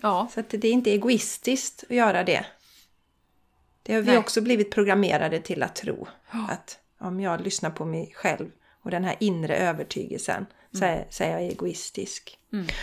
Ja, 0.00 0.28
Så 0.34 0.40
att 0.40 0.48
det 0.48 0.64
är 0.64 0.72
inte 0.72 0.90
egoistiskt 0.90 1.84
att 1.90 1.96
göra 1.96 2.24
det. 2.24 2.46
Det 3.82 3.94
har 3.94 4.00
vi 4.00 4.06
Nej. 4.06 4.18
också 4.18 4.40
blivit 4.40 4.70
programmerade 4.70 5.40
till 5.40 5.62
att 5.62 5.76
tro. 5.76 6.08
Att 6.48 6.78
om 6.98 7.20
jag 7.20 7.40
lyssnar 7.40 7.70
på 7.70 7.84
mig 7.84 8.12
själv 8.16 8.50
och 8.82 8.90
den 8.90 9.04
här 9.04 9.16
inre 9.20 9.56
övertygelsen 9.56 10.46
så, 10.72 10.84
är, 10.84 11.06
så 11.10 11.24
är 11.24 11.30
jag 11.30 11.42
egoistisk. 11.42 12.38
Eh, 12.52 12.74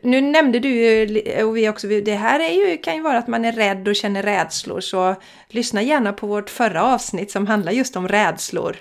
nu 0.00 0.20
nämnde 0.20 0.58
du 0.58 0.68
ju, 0.68 1.22
och 1.44 1.56
vi 1.56 1.68
också, 1.68 1.86
det 1.86 2.14
här 2.14 2.40
är 2.40 2.50
ju, 2.50 2.76
kan 2.76 2.94
ju 2.94 3.02
vara 3.02 3.18
att 3.18 3.28
man 3.28 3.44
är 3.44 3.52
rädd 3.52 3.88
och 3.88 3.96
känner 3.96 4.22
rädslor. 4.22 4.80
Så 4.80 5.14
lyssna 5.48 5.82
gärna 5.82 6.12
på 6.12 6.26
vårt 6.26 6.50
förra 6.50 6.84
avsnitt 6.84 7.30
som 7.30 7.46
handlar 7.46 7.72
just 7.72 7.96
om 7.96 8.08
rädslor. 8.08 8.76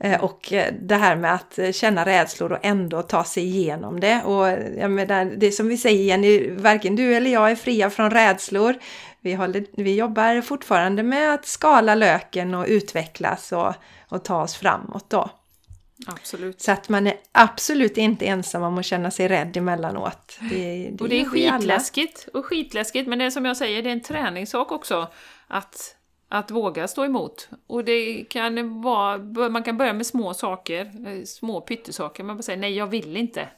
Eh, 0.00 0.24
och 0.24 0.52
eh, 0.52 0.72
det 0.80 0.94
här 0.94 1.16
med 1.16 1.34
att 1.34 1.58
eh, 1.58 1.72
känna 1.72 2.06
rädslor 2.06 2.52
och 2.52 2.58
ändå 2.62 3.02
ta 3.02 3.24
sig 3.24 3.42
igenom 3.42 4.00
det. 4.00 4.22
Och 4.22 4.46
jag 4.78 4.90
menar, 4.90 5.24
det 5.24 5.52
som 5.52 5.68
vi 5.68 5.76
säger 5.76 6.04
Jenny, 6.04 6.50
varken 6.50 6.96
du 6.96 7.14
eller 7.14 7.32
jag 7.32 7.50
är 7.50 7.56
fria 7.56 7.90
från 7.90 8.10
rädslor. 8.10 8.74
Vi, 9.20 9.34
håller, 9.34 9.64
vi 9.72 9.94
jobbar 9.94 10.40
fortfarande 10.40 11.02
med 11.02 11.34
att 11.34 11.46
skala 11.46 11.94
löken 11.94 12.54
och 12.54 12.64
utvecklas 12.68 13.52
och, 13.52 13.74
och 14.08 14.24
ta 14.24 14.42
oss 14.42 14.56
framåt 14.56 15.10
då. 15.10 15.30
Absolut. 16.06 16.60
Så 16.60 16.72
att 16.72 16.88
man 16.88 17.06
är 17.06 17.16
absolut 17.32 17.96
inte 17.96 18.26
ensam 18.26 18.62
om 18.62 18.78
att 18.78 18.84
känna 18.84 19.10
sig 19.10 19.28
rädd 19.28 19.56
emellanåt. 19.56 20.38
Det, 20.50 20.92
Och 21.00 21.08
det 21.08 21.20
är 21.20 21.24
skitläskigt, 21.24 22.28
och 22.34 22.46
skitläskigt, 22.46 23.08
men 23.08 23.18
det 23.18 23.24
är 23.24 23.30
som 23.30 23.44
jag 23.44 23.56
säger, 23.56 23.82
det 23.82 23.88
är 23.88 23.92
en 23.92 24.02
träningssak 24.02 24.72
också. 24.72 25.08
Att, 25.46 25.96
att 26.28 26.50
våga 26.50 26.88
stå 26.88 27.04
emot. 27.04 27.48
Och 27.66 27.84
det 27.84 28.24
kan 28.24 28.82
vara, 28.82 29.18
man 29.48 29.62
kan 29.62 29.78
börja 29.78 29.92
med 29.92 30.06
små 30.06 30.34
saker, 30.34 30.80
eh, 31.06 31.24
små 31.24 31.60
pyttesaker. 31.60 32.24
Man 32.24 32.36
bara 32.36 32.42
säger 32.42 32.58
nej, 32.58 32.76
jag 32.76 32.86
vill 32.86 33.16
inte. 33.16 33.48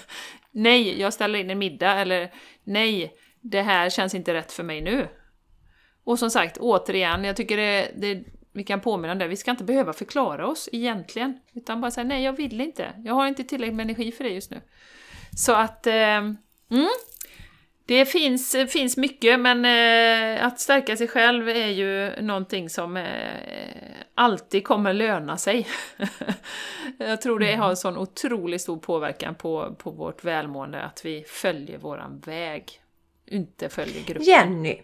nej, 0.50 1.00
jag 1.00 1.12
ställer 1.12 1.38
in 1.38 1.50
en 1.50 1.58
middag, 1.58 1.92
eller 1.92 2.32
nej, 2.64 3.12
det 3.40 3.62
här 3.62 3.90
känns 3.90 4.14
inte 4.14 4.34
rätt 4.34 4.52
för 4.52 4.62
mig 4.62 4.80
nu. 4.80 5.08
Och 6.04 6.18
som 6.18 6.30
sagt, 6.30 6.58
återigen, 6.58 7.24
jag 7.24 7.36
tycker 7.36 7.56
det, 7.56 7.90
det 7.96 8.24
vi 8.54 8.64
kan 8.64 8.80
påminna 8.80 9.12
om 9.12 9.18
det, 9.18 9.28
vi 9.28 9.36
ska 9.36 9.50
inte 9.50 9.64
behöva 9.64 9.92
förklara 9.92 10.46
oss 10.46 10.68
egentligen. 10.72 11.38
Utan 11.52 11.80
bara 11.80 11.90
säga 11.90 12.04
nej, 12.04 12.24
jag 12.24 12.32
vill 12.32 12.60
inte. 12.60 12.92
Jag 13.04 13.14
har 13.14 13.26
inte 13.26 13.44
tillräckligt 13.44 13.76
med 13.76 13.84
energi 13.84 14.12
för 14.12 14.24
det 14.24 14.30
just 14.30 14.50
nu. 14.50 14.60
Så 15.36 15.52
att... 15.52 15.86
Eh, 15.86 15.94
mm, 15.94 16.88
det 17.86 18.06
finns, 18.06 18.56
finns 18.68 18.96
mycket, 18.96 19.40
men 19.40 19.64
eh, 19.64 20.46
att 20.46 20.60
stärka 20.60 20.96
sig 20.96 21.08
själv 21.08 21.48
är 21.48 21.68
ju 21.68 22.22
någonting 22.22 22.70
som 22.70 22.96
eh, 22.96 23.04
alltid 24.14 24.64
kommer 24.64 24.92
löna 24.92 25.36
sig. 25.36 25.66
Jag 26.98 27.22
tror 27.22 27.38
det 27.38 27.54
har 27.54 27.70
en 27.70 27.76
sån 27.76 27.98
otroligt 27.98 28.60
stor 28.60 28.76
påverkan 28.76 29.34
på, 29.34 29.74
på 29.78 29.90
vårt 29.90 30.24
välmående 30.24 30.82
att 30.82 31.04
vi 31.04 31.24
följer 31.28 31.78
våran 31.78 32.20
väg, 32.20 32.80
inte 33.26 33.68
följer 33.68 34.04
gruppen. 34.04 34.22
Jenny, 34.22 34.82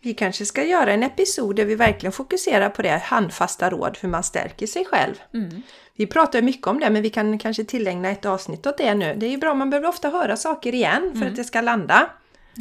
vi 0.00 0.14
kanske 0.14 0.46
ska 0.46 0.64
göra 0.64 0.92
en 0.92 1.02
episod 1.02 1.56
där 1.56 1.64
vi 1.64 1.74
verkligen 1.74 2.12
fokuserar 2.12 2.70
på 2.70 2.82
det 2.82 3.02
handfasta 3.04 3.70
råd 3.70 3.98
hur 4.00 4.08
man 4.08 4.22
stärker 4.22 4.66
sig 4.66 4.84
själv. 4.84 5.14
Mm. 5.34 5.62
Vi 5.96 6.06
pratar 6.06 6.42
mycket 6.42 6.66
om 6.66 6.80
det 6.80 6.90
men 6.90 7.02
vi 7.02 7.10
kan 7.10 7.38
kanske 7.38 7.64
tillägna 7.64 8.08
ett 8.10 8.26
avsnitt 8.26 8.66
åt 8.66 8.78
det 8.78 8.94
nu. 8.94 9.14
Det 9.14 9.26
är 9.26 9.30
ju 9.30 9.36
bra, 9.36 9.54
man 9.54 9.70
behöver 9.70 9.88
ofta 9.88 10.10
höra 10.10 10.36
saker 10.36 10.74
igen 10.74 11.02
Mm. 11.02 11.18
för 11.20 11.26
att 11.26 11.36
det 11.36 11.44
ska 11.44 11.60
landa. 11.60 12.10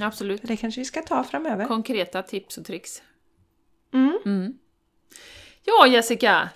Absolut. 0.01 0.41
Det 0.43 0.57
kanske 0.57 0.81
vi 0.81 0.85
ska 0.85 1.01
ta 1.01 1.23
framöver. 1.23 1.65
Konkreta 1.65 2.23
tips 2.23 2.57
och 2.57 2.65
tricks. 2.65 3.01
Mm. 3.93 4.53
Ja, 5.63 5.87
Jessica! 5.87 6.49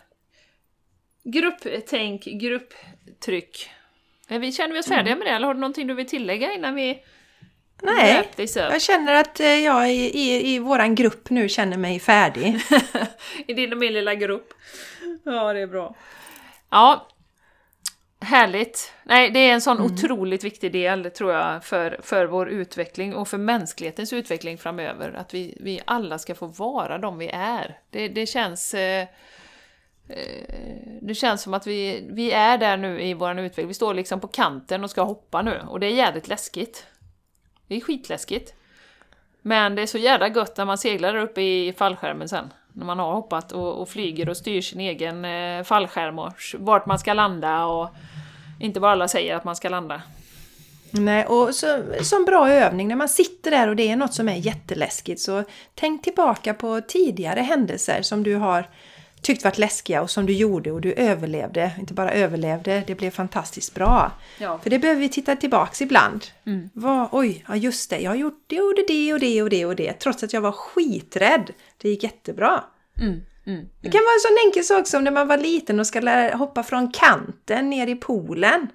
Grupptänk, 1.23 2.23
grupptryck. 2.23 3.69
Är 4.27 4.39
vi, 4.39 4.51
känner 4.51 4.73
vi 4.73 4.79
oss 4.79 4.87
färdiga 4.87 5.15
med 5.15 5.27
det, 5.27 5.31
eller 5.31 5.47
har 5.47 5.53
du 5.53 5.59
någonting 5.59 5.87
du 5.87 5.93
vill 5.93 6.07
tillägga 6.07 6.53
innan 6.53 6.75
vi 6.75 7.03
Nej, 7.81 8.29
jag 8.55 8.81
känner 8.81 9.13
att 9.13 9.39
eh, 9.39 9.47
jag 9.47 9.91
i, 9.91 10.19
i, 10.19 10.55
i 10.55 10.59
våran 10.59 10.95
grupp 10.95 11.29
nu 11.29 11.49
känner 11.49 11.77
mig 11.77 11.99
färdig. 11.99 12.61
I 13.47 13.53
din 13.53 13.71
och 13.71 13.77
min 13.77 13.93
lilla 13.93 14.15
grupp. 14.15 14.53
Ja, 15.23 15.53
det 15.53 15.59
är 15.59 15.67
bra. 15.67 15.95
Ja, 16.69 17.07
härligt. 18.19 18.93
Nej, 19.03 19.31
det 19.31 19.39
är 19.39 19.53
en 19.53 19.61
sån 19.61 19.81
otroligt 19.81 20.43
viktig 20.43 20.71
del, 20.71 21.11
tror 21.11 21.33
jag, 21.33 21.63
för, 21.63 21.99
för 22.03 22.25
vår 22.25 22.49
utveckling 22.49 23.15
och 23.15 23.27
för 23.27 23.37
mänsklighetens 23.37 24.13
utveckling 24.13 24.57
framöver. 24.57 25.13
Att 25.13 25.33
vi, 25.33 25.57
vi 25.59 25.81
alla 25.85 26.19
ska 26.19 26.35
få 26.35 26.47
vara 26.47 26.97
de 26.97 27.17
vi 27.17 27.29
är. 27.33 27.79
Det, 27.89 28.07
det 28.07 28.25
känns... 28.25 28.73
Eh, 28.73 29.07
eh, 30.09 30.43
det 31.01 31.15
känns 31.15 31.41
som 31.41 31.53
att 31.53 31.67
vi, 31.67 32.07
vi 32.11 32.31
är 32.31 32.57
där 32.57 32.77
nu 32.77 33.01
i 33.01 33.13
vår 33.13 33.39
utveckling. 33.39 33.67
Vi 33.67 33.73
står 33.73 33.93
liksom 33.93 34.19
på 34.19 34.27
kanten 34.27 34.83
och 34.83 34.89
ska 34.89 35.01
hoppa 35.01 35.41
nu. 35.41 35.61
Och 35.69 35.79
det 35.79 35.87
är 35.87 35.91
jävligt 35.91 36.27
läskigt. 36.27 36.87
Det 37.67 37.75
är 37.75 37.81
skitläskigt. 37.81 38.53
Men 39.41 39.75
det 39.75 39.81
är 39.81 39.85
så 39.85 39.97
jävla 39.97 40.27
gött 40.27 40.57
när 40.57 40.65
man 40.65 40.77
seglar 40.77 41.13
där 41.13 41.21
uppe 41.21 41.41
i 41.41 41.73
fallskärmen 41.77 42.29
sen. 42.29 42.53
När 42.73 42.85
man 42.85 42.99
har 42.99 43.13
hoppat 43.13 43.51
och, 43.51 43.81
och 43.81 43.89
flyger 43.89 44.29
och 44.29 44.37
styr 44.37 44.61
sin 44.61 44.79
egen 44.79 45.25
eh, 45.25 45.63
fallskärm 45.63 46.19
och 46.19 46.33
vart 46.57 46.85
man 46.85 46.99
ska 46.99 47.13
landa 47.13 47.65
och 47.65 47.89
inte 48.59 48.79
bara 48.79 48.91
alla 48.91 49.07
säger 49.07 49.35
att 49.35 49.43
man 49.43 49.55
ska 49.55 49.69
landa. 49.69 50.01
Nej, 50.91 51.25
och 51.25 51.55
så, 51.55 51.83
som 52.01 52.25
bra 52.25 52.49
övning 52.49 52.87
när 52.87 52.95
man 52.95 53.09
sitter 53.09 53.51
där 53.51 53.67
och 53.67 53.75
det 53.75 53.91
är 53.91 53.95
något 53.95 54.13
som 54.13 54.29
är 54.29 54.35
jätteläskigt 54.35 55.21
så 55.21 55.43
tänk 55.75 56.03
tillbaka 56.03 56.53
på 56.53 56.81
tidigare 56.81 57.39
händelser 57.39 58.01
som 58.01 58.23
du 58.23 58.35
har 58.35 58.69
tyckt 59.23 59.43
varit 59.43 59.57
läskiga 59.57 60.01
och 60.01 60.09
som 60.09 60.25
du 60.25 60.33
gjorde 60.33 60.71
och 60.71 60.81
du 60.81 60.93
överlevde. 60.93 61.71
Inte 61.79 61.93
bara 61.93 62.11
överlevde, 62.11 62.83
det 62.87 62.95
blev 62.95 63.11
fantastiskt 63.11 63.75
bra. 63.75 64.11
Ja. 64.37 64.59
För 64.63 64.69
det 64.69 64.79
behöver 64.79 65.01
vi 65.01 65.09
titta 65.09 65.35
tillbaks 65.35 65.81
ibland. 65.81 66.25
Vad, 66.73 67.07
oj, 67.11 67.45
ja 67.47 67.55
just 67.55 67.89
det, 67.89 67.99
jag 67.99 68.17
gjort 68.17 68.43
det 68.47 68.61
och 68.61 68.75
det 68.87 69.13
och 69.13 69.19
det 69.19 69.43
och 69.43 69.49
det 69.49 69.65
och 69.65 69.75
det 69.75 69.93
trots 69.93 70.23
att 70.23 70.33
jag 70.33 70.41
var 70.41 70.51
skiträdd. 70.51 71.53
Det 71.77 71.89
gick 71.89 72.03
jättebra. 72.03 72.63
Mm, 72.97 73.21
mm. 73.45 73.69
Det 73.81 73.89
kan 73.89 74.01
vara 74.03 74.13
en 74.13 74.19
sån 74.19 74.37
enkel 74.47 74.63
sak 74.63 74.87
som 74.87 75.03
när 75.03 75.11
man 75.11 75.27
var 75.27 75.37
liten 75.37 75.79
och 75.79 75.87
ska 75.87 75.99
lära 75.99 76.35
hoppa 76.35 76.63
från 76.63 76.91
kanten 76.91 77.69
ner 77.69 77.87
i 77.87 77.95
poolen. 77.95 78.67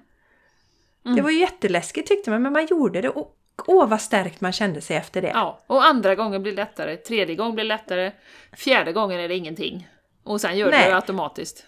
Det 1.15 1.21
var 1.21 1.29
ju 1.29 1.39
jätteläskigt 1.39 2.07
tyckte 2.07 2.29
man, 2.29 2.41
men 2.41 2.53
man 2.53 2.65
gjorde 2.65 3.01
det 3.01 3.09
och 3.09 3.35
åh 3.67 3.87
vad 3.87 4.01
stärkt 4.01 4.41
man 4.41 4.51
kände 4.51 4.81
sig 4.81 4.97
efter 4.97 5.21
det. 5.21 5.31
Ja, 5.33 5.59
och 5.67 5.85
andra 5.85 6.15
gången 6.15 6.43
blir 6.43 6.53
lättare, 6.53 6.97
tredje 6.97 7.35
gången 7.35 7.55
blir 7.55 7.65
lättare, 7.65 8.11
fjärde 8.57 8.93
gången 8.93 9.19
är 9.19 9.27
det 9.27 9.35
ingenting. 9.35 9.87
Och 10.29 10.41
sen 10.41 10.57
gör 10.57 10.71
Nej. 10.71 10.89
det 10.89 10.95
automatiskt. 10.95 11.65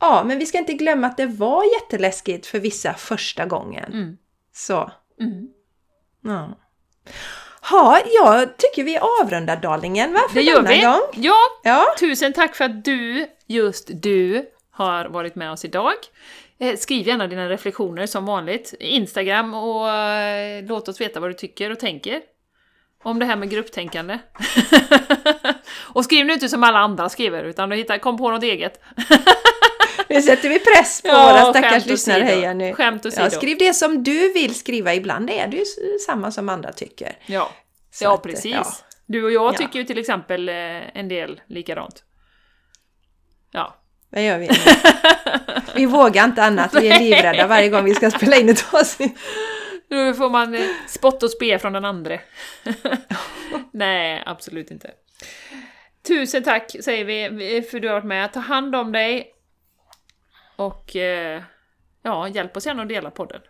Ja, 0.00 0.24
men 0.26 0.38
vi 0.38 0.46
ska 0.46 0.58
inte 0.58 0.72
glömma 0.72 1.06
att 1.06 1.16
det 1.16 1.26
var 1.26 1.64
jätteläskigt 1.74 2.46
för 2.46 2.58
vissa 2.58 2.94
första 2.94 3.46
gången. 3.46 3.92
Mm. 3.92 4.16
Så. 4.54 4.90
Mm. 5.20 5.48
Ja. 6.24 6.58
Ja, 7.70 8.00
jag 8.22 8.56
tycker 8.56 8.84
vi 8.84 8.98
avrundar 8.98 9.56
darlingen 9.56 10.12
va? 10.12 10.20
För 10.28 10.34
Det 10.34 10.42
gör 10.42 10.62
vi! 10.62 10.80
gång. 10.80 11.00
Ja, 11.24 11.36
Ja. 11.62 11.84
tusen 12.00 12.32
tack 12.32 12.56
för 12.56 12.64
att 12.64 12.84
du, 12.84 13.26
just 13.46 13.90
du, 14.02 14.50
har 14.70 15.04
varit 15.04 15.34
med 15.34 15.52
oss 15.52 15.64
idag. 15.64 15.94
Eh, 16.58 16.76
Skriv 16.76 17.06
gärna 17.08 17.26
dina 17.26 17.48
reflektioner 17.48 18.06
som 18.06 18.26
vanligt. 18.26 18.74
Instagram 18.80 19.54
och 19.54 19.90
eh, 19.90 20.64
låt 20.64 20.88
oss 20.88 21.00
veta 21.00 21.20
vad 21.20 21.30
du 21.30 21.34
tycker 21.34 21.70
och 21.70 21.80
tänker. 21.80 22.20
Om 23.02 23.18
det 23.18 23.26
här 23.26 23.36
med 23.36 23.50
grupptänkande. 23.50 24.18
och 25.96 26.04
skriv 26.04 26.26
nu 26.26 26.32
inte 26.32 26.48
som 26.48 26.62
alla 26.64 26.78
andra 26.78 27.08
skriver, 27.08 27.44
utan 27.44 27.72
hitta, 27.72 27.98
kom 27.98 28.16
på 28.18 28.30
något 28.30 28.42
eget. 28.42 28.80
Nu 30.08 30.22
sätter 30.22 30.48
vi 30.48 30.58
press 30.58 31.02
på 31.02 31.08
Ja, 31.08 31.32
våra 31.32 31.52
stackars 31.52 31.86
lyssnare. 31.86 32.22
Hej 32.22 32.40
Jenny. 32.40 32.72
Skämt 32.72 33.06
åsido. 33.06 33.22
Ja, 33.22 33.30
skriv 33.30 33.58
det 33.58 33.74
som 33.74 34.02
du 34.04 34.32
vill 34.32 34.54
skriva. 34.54 34.94
Ibland 34.94 35.30
är 35.30 35.46
det 35.46 35.56
ju 35.56 35.64
samma 36.06 36.30
som 36.30 36.48
andra 36.48 36.72
tycker. 36.72 37.18
Ja, 37.26 37.50
Så 37.90 38.04
ja 38.04 38.14
att, 38.14 38.22
precis. 38.22 38.52
ja. 38.54 38.66
Du 39.06 39.24
och 39.24 39.32
jag 39.32 39.54
Ja. 39.54 39.58
tycker 39.58 39.78
ju 39.78 39.84
till 39.84 39.98
exempel 39.98 40.48
eh, 40.48 40.54
en 40.98 41.08
del 41.08 41.40
likadant. 41.48 42.04
Ja. 43.52 43.76
Vad 44.10 44.24
gör 44.24 44.38
vi? 44.38 44.48
Vi 45.74 45.86
vågar 45.86 46.24
inte 46.24 46.42
annat. 46.42 46.74
Vi 46.74 46.88
är 46.88 47.00
livrädda 47.00 47.46
varje 47.46 47.68
gång 47.68 47.84
vi 47.84 47.94
ska 47.94 48.10
spela 48.10 48.36
in 48.36 48.48
ett 48.48 48.74
avsnitt. 48.74 49.18
Nu 49.90 50.14
får 50.14 50.30
man 50.30 50.54
eh, 50.54 50.60
spott 50.88 51.22
och 51.22 51.30
spe 51.30 51.58
från 51.58 51.72
den 51.72 51.84
andra. 51.84 52.18
Nej, 53.72 54.22
absolut 54.26 54.70
inte. 54.70 54.90
Tusen 56.06 56.42
tack 56.42 56.76
säger 56.84 57.30
vi 57.30 57.62
för 57.62 57.80
du 57.80 57.88
har 57.88 57.94
varit 57.94 58.04
med. 58.04 58.32
Ta 58.32 58.40
hand 58.40 58.74
om 58.76 58.92
dig. 58.92 59.32
Och 60.56 60.96
eh, 60.96 61.42
ja, 62.02 62.28
hjälp 62.28 62.56
oss 62.56 62.66
gärna 62.66 62.82
att 62.82 62.88
dela 62.88 63.10
podden. 63.10 63.40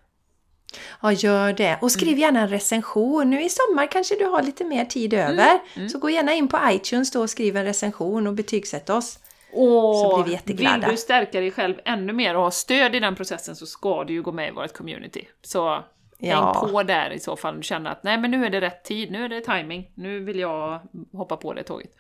Ja, 1.03 1.13
gör 1.13 1.53
det. 1.53 1.79
Och 1.83 1.93
skriv 1.93 2.19
gärna 2.19 2.41
en 2.41 2.49
recension. 2.49 3.31
Nu 3.31 3.43
i 3.43 3.49
sommar 3.49 3.87
kanske 3.87 4.15
du 4.19 4.25
har 4.25 4.43
lite 4.43 4.65
mer 4.65 4.85
tid 4.85 5.15
över. 5.15 5.89
Så 5.89 5.99
gå 5.99 6.11
gärna 6.11 6.35
in 6.35 6.49
på 6.49 6.59
iTunes 6.71 7.11
då 7.11 7.21
och 7.21 7.31
skriv 7.31 7.57
en 7.57 7.65
recension 7.65 8.27
och 8.27 8.33
betygsätt 8.35 8.91
oss. 8.91 9.19
Och 9.53 9.97
Så 9.97 10.15
blir 10.17 10.25
vi 10.25 10.33
jätteglada. 10.33 10.87
Vill 10.87 10.91
du 10.91 10.97
stärka 10.97 11.41
dig 11.41 11.51
själv 11.51 11.75
ännu 11.85 12.13
mer 12.13 12.37
och 12.37 12.43
ha 12.43 12.51
stöd 12.51 12.95
i 12.95 13.01
den 13.01 13.15
processen 13.17 13.57
så 13.57 13.67
ska 13.67 14.05
du 14.05 14.13
ju 14.13 14.23
gå 14.23 14.33
med 14.33 14.49
i 14.49 14.51
vårt 14.51 14.73
community. 14.73 15.29
Så 15.43 15.85
Ja. 16.19 16.53
häng 16.63 16.71
på 16.71 16.83
där 16.83 17.11
i 17.11 17.19
så 17.21 17.37
fall 17.37 17.55
om 17.55 17.61
du 17.61 17.65
känner 17.65 17.91
att 17.91 18.03
nej 18.03 18.19
men 18.19 18.31
nu 18.31 18.47
är 18.47 18.51
det 18.51 18.61
rätt 18.61 18.85
tid, 18.85 19.11
nu 19.11 19.25
är 19.25 19.29
det 19.29 19.41
timing, 19.41 19.91
nu 19.95 20.21
vill 20.21 20.39
jag 20.39 20.81
hoppa 21.13 21.37
på 21.37 21.53
det 21.53 21.63
tåget. 21.63 21.91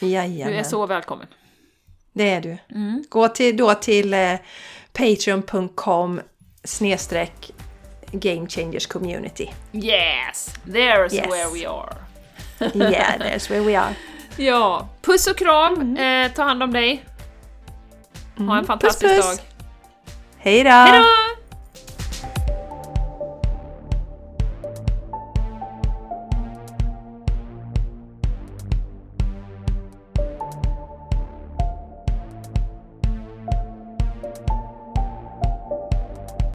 Du 0.00 0.06
är 0.06 0.10
Jajamän. 0.10 0.64
så 0.64 0.86
välkommen. 0.86 1.26
Det 2.12 2.30
är 2.30 2.40
du. 2.40 2.58
Mm. 2.70 3.04
Gå 3.08 3.28
till, 3.28 3.56
då 3.56 3.74
till 3.74 4.14
eh, 4.14 4.34
patreon.com 4.92 6.20
snedstreck 6.64 7.50
Game 8.12 8.48
Changers 8.48 8.86
community. 8.86 9.50
Yes! 9.72 10.54
There's 10.66 11.14
Yes. 11.14 11.26
where 11.26 11.48
we 11.52 11.68
are. 11.68 11.94
Yeah, 12.74 13.18
that's 13.18 13.50
where 13.50 13.60
we 13.60 13.78
are. 13.78 13.94
Ja, 14.36 14.88
puss 15.02 15.26
och 15.26 15.36
kram, 15.38 15.96
eh, 15.96 16.32
ta 16.32 16.42
hand 16.42 16.62
om 16.62 16.72
dig. 16.72 17.04
Ha 18.38 18.58
en 18.58 18.64
fantastisk 18.64 19.04
Mm. 19.04 19.16
puss. 19.16 19.36
dag. 19.36 19.46
Hej 20.38 20.64
då! 20.64 20.70